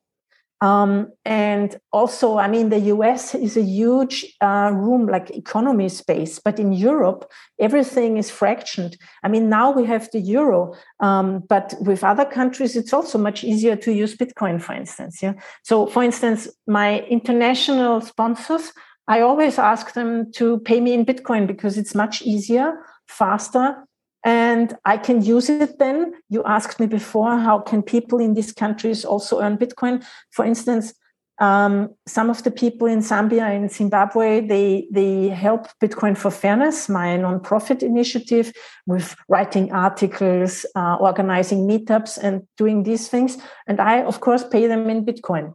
Um, 0.61 1.13
and 1.25 1.79
also, 1.93 2.37
I 2.39 2.49
mean, 2.49 2.69
the 2.69 2.81
US 2.95 3.35
is 3.35 3.57
a 3.57 3.63
huge 3.63 4.27
uh, 4.41 4.71
room, 4.75 5.07
like 5.07 5.31
economy 5.31 5.89
space, 5.89 6.39
but 6.39 6.59
in 6.59 6.73
Europe, 6.73 7.31
everything 7.61 8.17
is 8.17 8.31
fractioned. 8.31 8.97
I 9.23 9.29
mean, 9.29 9.49
now 9.49 9.71
we 9.71 9.85
have 9.87 10.11
the 10.11 10.21
euro, 10.21 10.75
um, 11.01 11.45
but 11.49 11.75
with 11.81 12.03
other 12.03 12.25
countries, 12.25 12.75
it's 12.75 12.93
also 12.93 13.19
much 13.19 13.45
easier 13.45 13.77
to 13.77 13.93
use 13.93 14.17
Bitcoin, 14.17 14.61
for 14.61 14.73
instance. 14.75 15.23
Yeah. 15.23 15.35
So, 15.63 15.87
for 15.87 16.03
instance, 16.03 16.49
my 16.67 17.01
international 17.03 18.01
sponsors 18.01 18.73
I 19.09 19.23
always 19.23 19.59
ask 19.59 19.95
them 19.95 20.31
to 20.33 20.59
pay 20.61 20.81
me 20.81 20.93
in 20.93 21.07
Bitcoin 21.07 21.47
because 21.47 21.79
it's 21.79 21.95
much 21.95 22.21
easier, 22.21 22.75
faster, 23.09 23.88
and 24.25 24.77
I 24.85 24.97
can 24.97 25.23
use 25.23 25.49
it 25.49 25.79
then. 25.79 26.13
You 26.29 26.43
asked 26.45 26.81
me 26.81 26.87
before, 26.87 27.39
how 27.39 27.61
can 27.61 27.83
people 27.83 28.19
in 28.19 28.35
these 28.35 28.53
countries 28.53 29.05
also 29.05 29.41
earn 29.41 29.59
Bitcoin? 29.59 30.05
For 30.31 30.45
instance, 30.45 30.95
um, 31.41 31.95
some 32.07 32.31
of 32.31 32.43
the 32.43 32.51
people 32.51 32.89
in 32.89 32.99
Zambia 32.99 33.55
and 33.55 33.71
Zimbabwe, 33.71 34.41
they, 34.41 34.89
they 34.91 35.29
help 35.29 35.69
Bitcoin 35.81 36.17
for 36.17 36.33
Fairness, 36.33 36.89
my 36.89 37.17
nonprofit 37.17 37.83
initiative, 37.83 38.53
with 38.87 39.15
writing 39.29 39.71
articles, 39.71 40.67
uh, 40.75 40.97
organizing 40.97 41.69
meetups, 41.69 42.19
and 42.21 42.43
doing 42.57 42.83
these 42.83 43.07
things. 43.07 43.39
And 43.69 43.81
I, 43.81 44.03
of 44.03 44.21
course, 44.21 44.43
pay 44.43 44.67
them 44.67 44.91
in 44.91 45.07
Bitcoin. 45.07 45.55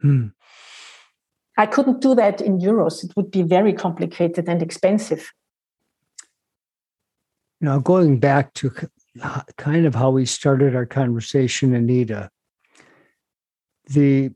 Hmm. 0.00 0.28
I 1.56 1.66
couldn't 1.66 2.00
do 2.00 2.14
that 2.16 2.40
in 2.40 2.58
euros. 2.58 3.04
It 3.04 3.14
would 3.16 3.30
be 3.30 3.42
very 3.42 3.72
complicated 3.72 4.48
and 4.48 4.62
expensive. 4.62 5.32
Now, 7.60 7.78
going 7.78 8.20
back 8.20 8.54
to 8.54 8.72
kind 9.56 9.86
of 9.86 9.94
how 9.94 10.10
we 10.10 10.26
started 10.26 10.76
our 10.76 10.86
conversation, 10.86 11.74
Anita, 11.74 12.30
the 13.86 14.30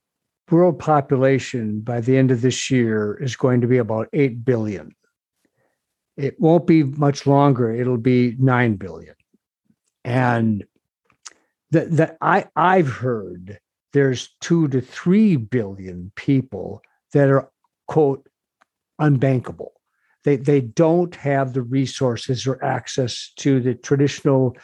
world 0.51 0.79
population 0.79 1.81
by 1.81 2.01
the 2.01 2.17
end 2.17 2.31
of 2.31 2.43
this 2.43 2.71
year 2.71 3.15
is 3.23 3.37
going 3.37 3.61
to 3.61 3.67
be 3.67 3.79
about 3.79 4.09
8 4.13 4.45
billion. 4.45 4.95
It 6.17 6.39
won't 6.39 6.67
be 6.67 6.83
much 6.83 7.27
longer, 7.27 7.73
it'll 7.73 7.97
be 7.97 8.37
9 8.39 8.77
billion. 8.77 9.15
And 10.05 10.65
that 11.71 11.91
that 11.93 12.19
I 12.21 12.47
I've 12.55 12.89
heard 12.89 13.59
there's 13.93 14.35
2 14.41 14.69
to 14.69 14.81
3 14.81 15.37
billion 15.37 16.13
people 16.17 16.83
that 17.13 17.31
are 17.31 17.51
quote 17.87 18.29
unbankable. 19.01 19.71
They 20.25 20.37
they 20.37 20.61
don't 20.61 21.15
have 21.17 21.53
the 21.53 21.63
resources 21.63 22.47
or 22.47 22.63
access 22.65 23.33
to 23.39 23.61
the 23.61 23.75
traditional 23.75 24.57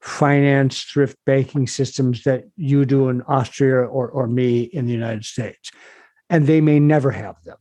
finance 0.00 0.82
thrift 0.82 1.16
banking 1.24 1.66
systems 1.66 2.24
that 2.24 2.44
you 2.56 2.84
do 2.84 3.08
in 3.08 3.22
Austria 3.22 3.76
or, 3.76 4.08
or 4.10 4.26
me 4.26 4.62
in 4.62 4.84
the 4.84 4.92
United 4.92 5.24
States. 5.24 5.70
And 6.28 6.46
they 6.46 6.60
may 6.60 6.78
never 6.78 7.10
have 7.10 7.42
them 7.44 7.56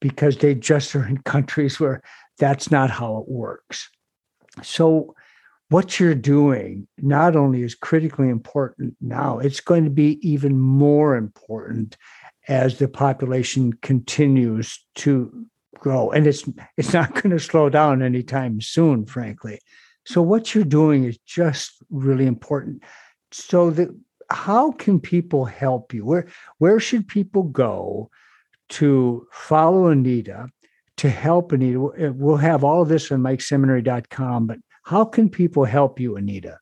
because 0.00 0.36
they 0.36 0.54
just 0.54 0.94
are 0.94 1.06
in 1.06 1.18
countries 1.24 1.80
where 1.80 2.02
that's 2.38 2.70
not 2.70 2.90
how 2.90 3.18
it 3.18 3.28
works. 3.28 3.90
So 4.62 5.14
what 5.70 5.98
you're 5.98 6.14
doing 6.14 6.86
not 6.98 7.34
only 7.34 7.62
is 7.62 7.74
critically 7.74 8.28
important 8.28 8.94
now, 9.00 9.38
it's 9.38 9.60
going 9.60 9.84
to 9.84 9.90
be 9.90 10.18
even 10.26 10.58
more 10.58 11.16
important 11.16 11.96
as 12.46 12.78
the 12.78 12.88
population 12.88 13.72
continues 13.82 14.82
to 14.94 15.46
grow 15.76 16.10
and 16.10 16.26
it's 16.26 16.48
it's 16.76 16.92
not 16.92 17.14
going 17.14 17.30
to 17.30 17.38
slow 17.38 17.68
down 17.68 18.02
anytime 18.02 18.60
soon 18.60 19.06
frankly. 19.06 19.60
So 20.04 20.22
what 20.22 20.54
you're 20.54 20.64
doing 20.64 21.04
is 21.04 21.18
just 21.18 21.82
really 21.90 22.26
important. 22.26 22.82
So 23.30 23.70
that 23.70 23.88
how 24.30 24.72
can 24.72 25.00
people 25.00 25.44
help 25.44 25.94
you? 25.94 26.04
Where 26.04 26.26
where 26.58 26.80
should 26.80 27.06
people 27.08 27.42
go 27.42 28.10
to 28.70 29.26
follow 29.32 29.88
anita 29.88 30.48
to 30.98 31.10
help 31.10 31.52
anita? 31.52 31.80
We'll 31.80 32.36
have 32.36 32.64
all 32.64 32.82
of 32.82 32.88
this 32.88 33.12
on 33.12 33.20
mikeseminary.com 33.20 34.46
but 34.46 34.58
how 34.84 35.04
can 35.04 35.28
people 35.28 35.64
help 35.64 36.00
you 36.00 36.16
anita? 36.16 36.58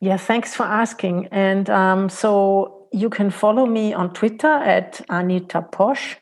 Yeah 0.00 0.16
thanks 0.16 0.54
for 0.54 0.64
asking. 0.64 1.28
And 1.30 1.70
um, 1.70 2.08
so 2.08 2.88
you 2.92 3.10
can 3.10 3.30
follow 3.30 3.66
me 3.66 3.92
on 3.92 4.12
Twitter 4.12 4.52
at 4.52 5.00
Anita 5.08 5.62
Posch. 5.62 6.16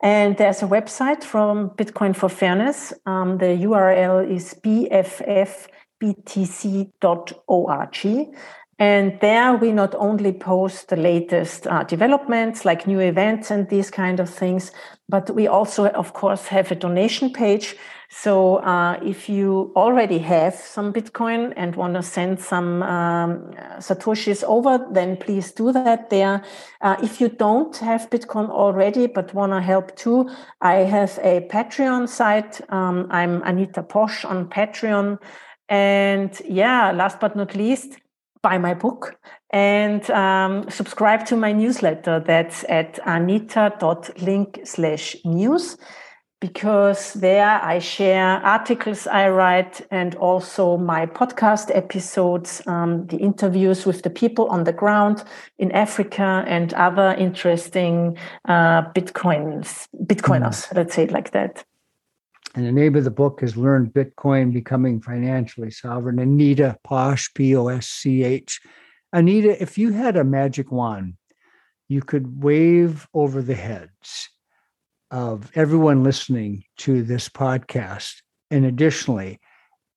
And 0.00 0.36
there's 0.36 0.62
a 0.62 0.66
website 0.66 1.24
from 1.24 1.70
Bitcoin 1.70 2.14
for 2.14 2.28
Fairness. 2.28 2.92
Um, 3.04 3.38
the 3.38 3.46
URL 3.46 4.30
is 4.30 4.54
bffbtc.org. 4.62 5.68
And 8.78 9.18
there 9.20 9.54
we 9.54 9.72
not 9.72 9.94
only 9.96 10.32
post 10.32 10.88
the 10.88 10.96
latest 10.96 11.66
uh, 11.66 11.82
developments 11.82 12.64
like 12.64 12.86
new 12.86 13.00
events 13.00 13.50
and 13.50 13.68
these 13.68 13.90
kind 13.90 14.20
of 14.20 14.30
things, 14.30 14.70
but 15.08 15.30
we 15.34 15.48
also, 15.48 15.88
of 15.88 16.12
course, 16.12 16.46
have 16.46 16.70
a 16.70 16.76
donation 16.76 17.32
page 17.32 17.74
So 18.10 18.56
uh, 18.56 18.98
if 19.02 19.28
you 19.28 19.70
already 19.76 20.18
have 20.18 20.54
some 20.54 20.94
Bitcoin 20.94 21.52
and 21.56 21.76
want 21.76 21.94
to 21.94 22.02
send 22.02 22.40
some 22.40 22.82
um, 22.82 23.52
Satoshis 23.78 24.42
over, 24.44 24.86
then 24.90 25.18
please 25.18 25.52
do 25.52 25.72
that 25.72 26.08
there. 26.08 26.42
Uh, 26.80 26.96
if 27.02 27.20
you 27.20 27.28
don't 27.28 27.76
have 27.76 28.08
Bitcoin 28.08 28.48
already 28.48 29.08
but 29.08 29.34
want 29.34 29.52
to 29.52 29.60
help 29.60 29.94
too, 29.94 30.30
I 30.62 30.76
have 30.76 31.18
a 31.22 31.46
Patreon 31.48 32.08
site. 32.08 32.60
Um, 32.72 33.08
I'm 33.10 33.42
Anita 33.42 33.82
Posch 33.82 34.24
on 34.24 34.48
Patreon. 34.48 35.18
And 35.68 36.40
yeah, 36.48 36.92
last 36.92 37.20
but 37.20 37.36
not 37.36 37.54
least, 37.54 37.98
buy 38.42 38.58
my 38.58 38.74
book 38.74 39.16
and 39.50 40.08
um, 40.10 40.68
subscribe 40.70 41.26
to 41.26 41.36
my 41.36 41.52
newsletter. 41.52 42.20
That's 42.20 42.64
at 42.68 42.98
anita.link 43.04 44.60
slash 44.64 45.16
news 45.24 45.76
because 46.40 47.14
there 47.14 47.60
I 47.62 47.80
share 47.80 48.40
articles 48.44 49.06
I 49.06 49.28
write 49.28 49.80
and 49.90 50.14
also 50.16 50.76
my 50.76 51.06
podcast 51.06 51.74
episodes, 51.74 52.62
um, 52.66 53.06
the 53.08 53.16
interviews 53.16 53.84
with 53.84 54.02
the 54.02 54.10
people 54.10 54.46
on 54.46 54.64
the 54.64 54.72
ground 54.72 55.24
in 55.58 55.72
Africa 55.72 56.44
and 56.46 56.72
other 56.74 57.14
interesting 57.18 58.16
uh, 58.44 58.82
Bitcoins, 58.92 59.88
Bitcoiners, 60.04 60.68
mm. 60.68 60.76
let's 60.76 60.94
say 60.94 61.04
it 61.04 61.10
like 61.10 61.32
that. 61.32 61.64
And 62.54 62.66
the 62.66 62.72
name 62.72 62.96
of 62.96 63.04
the 63.04 63.10
book 63.10 63.42
is 63.42 63.56
Learn 63.56 63.90
Bitcoin 63.90 64.52
Becoming 64.52 65.00
Financially 65.00 65.70
Sovereign. 65.70 66.18
Anita 66.18 66.78
Posch, 66.86 67.32
P 67.34 67.54
O 67.54 67.68
S 67.68 67.86
C 67.86 68.24
H. 68.24 68.60
Anita, 69.12 69.60
if 69.62 69.78
you 69.78 69.92
had 69.92 70.16
a 70.16 70.24
magic 70.24 70.72
wand, 70.72 71.14
you 71.88 72.02
could 72.02 72.42
wave 72.42 73.06
over 73.14 73.42
the 73.42 73.54
heads 73.54 74.28
of 75.10 75.50
everyone 75.54 76.02
listening 76.02 76.64
to 76.78 77.02
this 77.02 77.28
podcast. 77.28 78.16
And 78.50 78.64
additionally, 78.64 79.40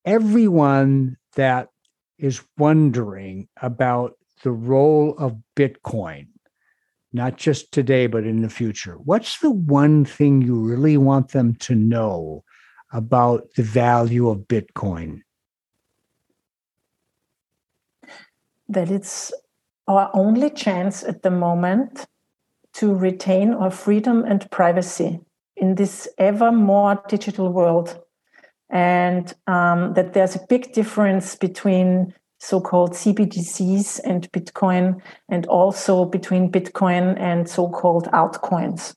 everyone 0.06 1.18
that 1.36 1.70
is 2.18 2.41
wondering 2.58 3.47
about 3.62 4.14
the 4.43 4.52
role 4.52 5.16
of 5.18 5.38
Bitcoin, 5.56 6.28
not 7.14 7.38
just 7.38 7.72
today, 7.72 8.07
but 8.07 8.24
in 8.24 8.41
the 8.41 8.49
future, 8.49 8.93
what's 9.03 9.39
the 9.39 9.51
one 9.51 10.05
thing 10.05 10.41
you 10.41 10.55
really 10.55 10.97
want 10.97 11.30
them 11.30 11.55
to 11.55 11.76
know 11.76 12.43
about 12.93 13.53
the 13.55 13.64
value 13.64 14.30
of 14.30 14.47
Bitcoin? 14.47 15.22
That 18.70 18.89
it's 18.89 19.34
our 19.88 20.09
only 20.14 20.49
chance 20.49 21.03
at 21.03 21.24
the 21.24 21.32
moment 21.32 22.05
to 22.74 22.93
retain 22.93 23.53
our 23.53 23.72
freedom 23.72 24.24
and 24.24 24.49
privacy 24.49 25.20
in 25.57 25.76
this 25.76 26.07
ever 26.18 26.51
more 26.51 27.03
digital 27.09 27.51
world. 27.51 27.99
And 28.70 29.34
um, 29.47 29.93
that 29.95 30.14
there's 30.14 30.36
a 30.36 30.45
big 30.47 30.72
difference 30.72 31.36
between 31.36 32.14
so 32.42 32.60
called 32.60 32.94
CBDCs 32.94 34.00
and 34.04 34.30
Bitcoin, 34.32 35.00
and 35.30 35.46
also 35.46 36.06
between 36.06 36.52
Bitcoin 36.52 37.16
and 37.20 37.48
so 37.48 37.70
called 37.70 38.08
altcoins. 38.08 38.96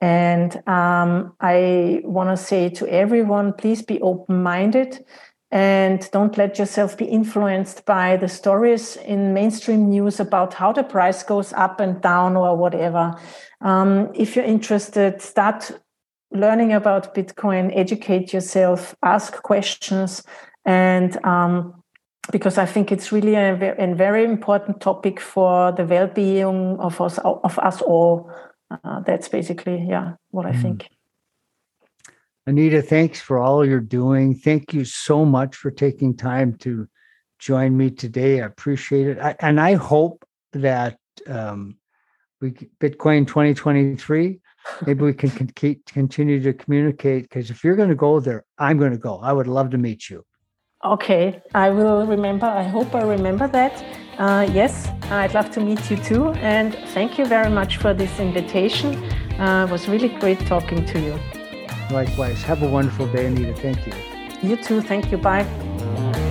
And 0.00 0.56
um, 0.66 1.34
I 1.40 2.00
want 2.04 2.30
to 2.30 2.42
say 2.42 2.70
to 2.70 2.86
everyone 2.88 3.52
please 3.52 3.82
be 3.82 4.00
open 4.00 4.42
minded 4.42 5.04
and 5.50 6.08
don't 6.12 6.38
let 6.38 6.58
yourself 6.58 6.96
be 6.96 7.04
influenced 7.04 7.84
by 7.84 8.16
the 8.16 8.28
stories 8.28 8.96
in 8.96 9.34
mainstream 9.34 9.90
news 9.90 10.18
about 10.20 10.54
how 10.54 10.72
the 10.72 10.82
price 10.82 11.22
goes 11.22 11.52
up 11.54 11.80
and 11.80 12.00
down 12.00 12.36
or 12.36 12.56
whatever. 12.56 13.14
Um, 13.60 14.10
if 14.14 14.34
you're 14.34 14.44
interested, 14.44 15.20
start 15.20 15.72
learning 16.30 16.72
about 16.72 17.14
Bitcoin, 17.14 17.70
educate 17.74 18.32
yourself, 18.32 18.94
ask 19.02 19.42
questions, 19.42 20.22
and 20.64 21.22
um, 21.24 21.82
because 22.30 22.58
I 22.58 22.66
think 22.66 22.92
it's 22.92 23.12
really 23.12 23.34
a, 23.34 23.74
a, 23.78 23.94
very 23.94 24.24
important 24.24 24.80
topic 24.80 25.20
for 25.20 25.72
the 25.72 25.84
well-being 25.84 26.78
of 26.78 27.00
us 27.00 27.18
of 27.18 27.58
us 27.58 27.80
all. 27.82 28.30
Uh, 28.70 29.00
that's 29.00 29.28
basically 29.28 29.86
yeah 29.88 30.14
what 30.30 30.46
I 30.46 30.52
mm. 30.52 30.62
think. 30.62 30.88
Anita, 32.46 32.80
thanks 32.80 33.20
for 33.20 33.38
all 33.38 33.64
you're 33.64 33.80
doing. 33.80 34.34
Thank 34.34 34.72
you 34.72 34.84
so 34.84 35.24
much 35.24 35.54
for 35.54 35.70
taking 35.70 36.16
time 36.16 36.54
to 36.58 36.88
join 37.38 37.76
me 37.76 37.90
today. 37.90 38.40
I 38.40 38.46
appreciate 38.46 39.06
it. 39.06 39.18
I, 39.18 39.36
and 39.40 39.60
I 39.60 39.74
hope 39.74 40.24
that 40.52 40.98
um, 41.26 41.76
we 42.40 42.52
Bitcoin 42.80 43.26
2023, 43.26 44.40
maybe 44.86 45.04
we 45.04 45.12
can 45.12 45.30
con- 45.30 45.82
continue 45.86 46.42
to 46.42 46.52
communicate 46.52 47.24
because 47.24 47.50
if 47.50 47.62
you're 47.62 47.76
going 47.76 47.90
to 47.90 47.94
go 47.94 48.20
there, 48.20 48.44
I'm 48.58 48.78
going 48.78 48.92
to 48.92 48.98
go. 48.98 49.18
I 49.18 49.32
would 49.32 49.46
love 49.46 49.70
to 49.70 49.78
meet 49.78 50.08
you. 50.08 50.24
Okay, 50.84 51.42
I 51.54 51.70
will 51.70 52.06
remember. 52.06 52.46
I 52.46 52.62
hope 52.62 52.94
I 52.94 53.02
remember 53.02 53.48
that. 53.48 53.84
Uh, 54.16 54.48
yes, 54.52 54.88
I'd 55.10 55.34
love 55.34 55.50
to 55.52 55.60
meet 55.60 55.90
you 55.90 55.96
too. 55.96 56.28
And 56.34 56.74
thank 56.94 57.18
you 57.18 57.26
very 57.26 57.50
much 57.50 57.78
for 57.78 57.92
this 57.92 58.20
invitation. 58.20 58.94
Uh, 59.40 59.66
it 59.68 59.72
was 59.72 59.88
really 59.88 60.08
great 60.08 60.38
talking 60.46 60.84
to 60.86 61.00
you. 61.00 61.18
Likewise. 61.90 62.42
Have 62.42 62.62
a 62.62 62.68
wonderful 62.68 63.06
day, 63.08 63.26
Anita. 63.26 63.54
Thank 63.54 63.86
you. 63.86 63.92
You 64.42 64.56
too. 64.56 64.80
Thank 64.80 65.10
you. 65.10 65.18
Bye. 65.18 66.24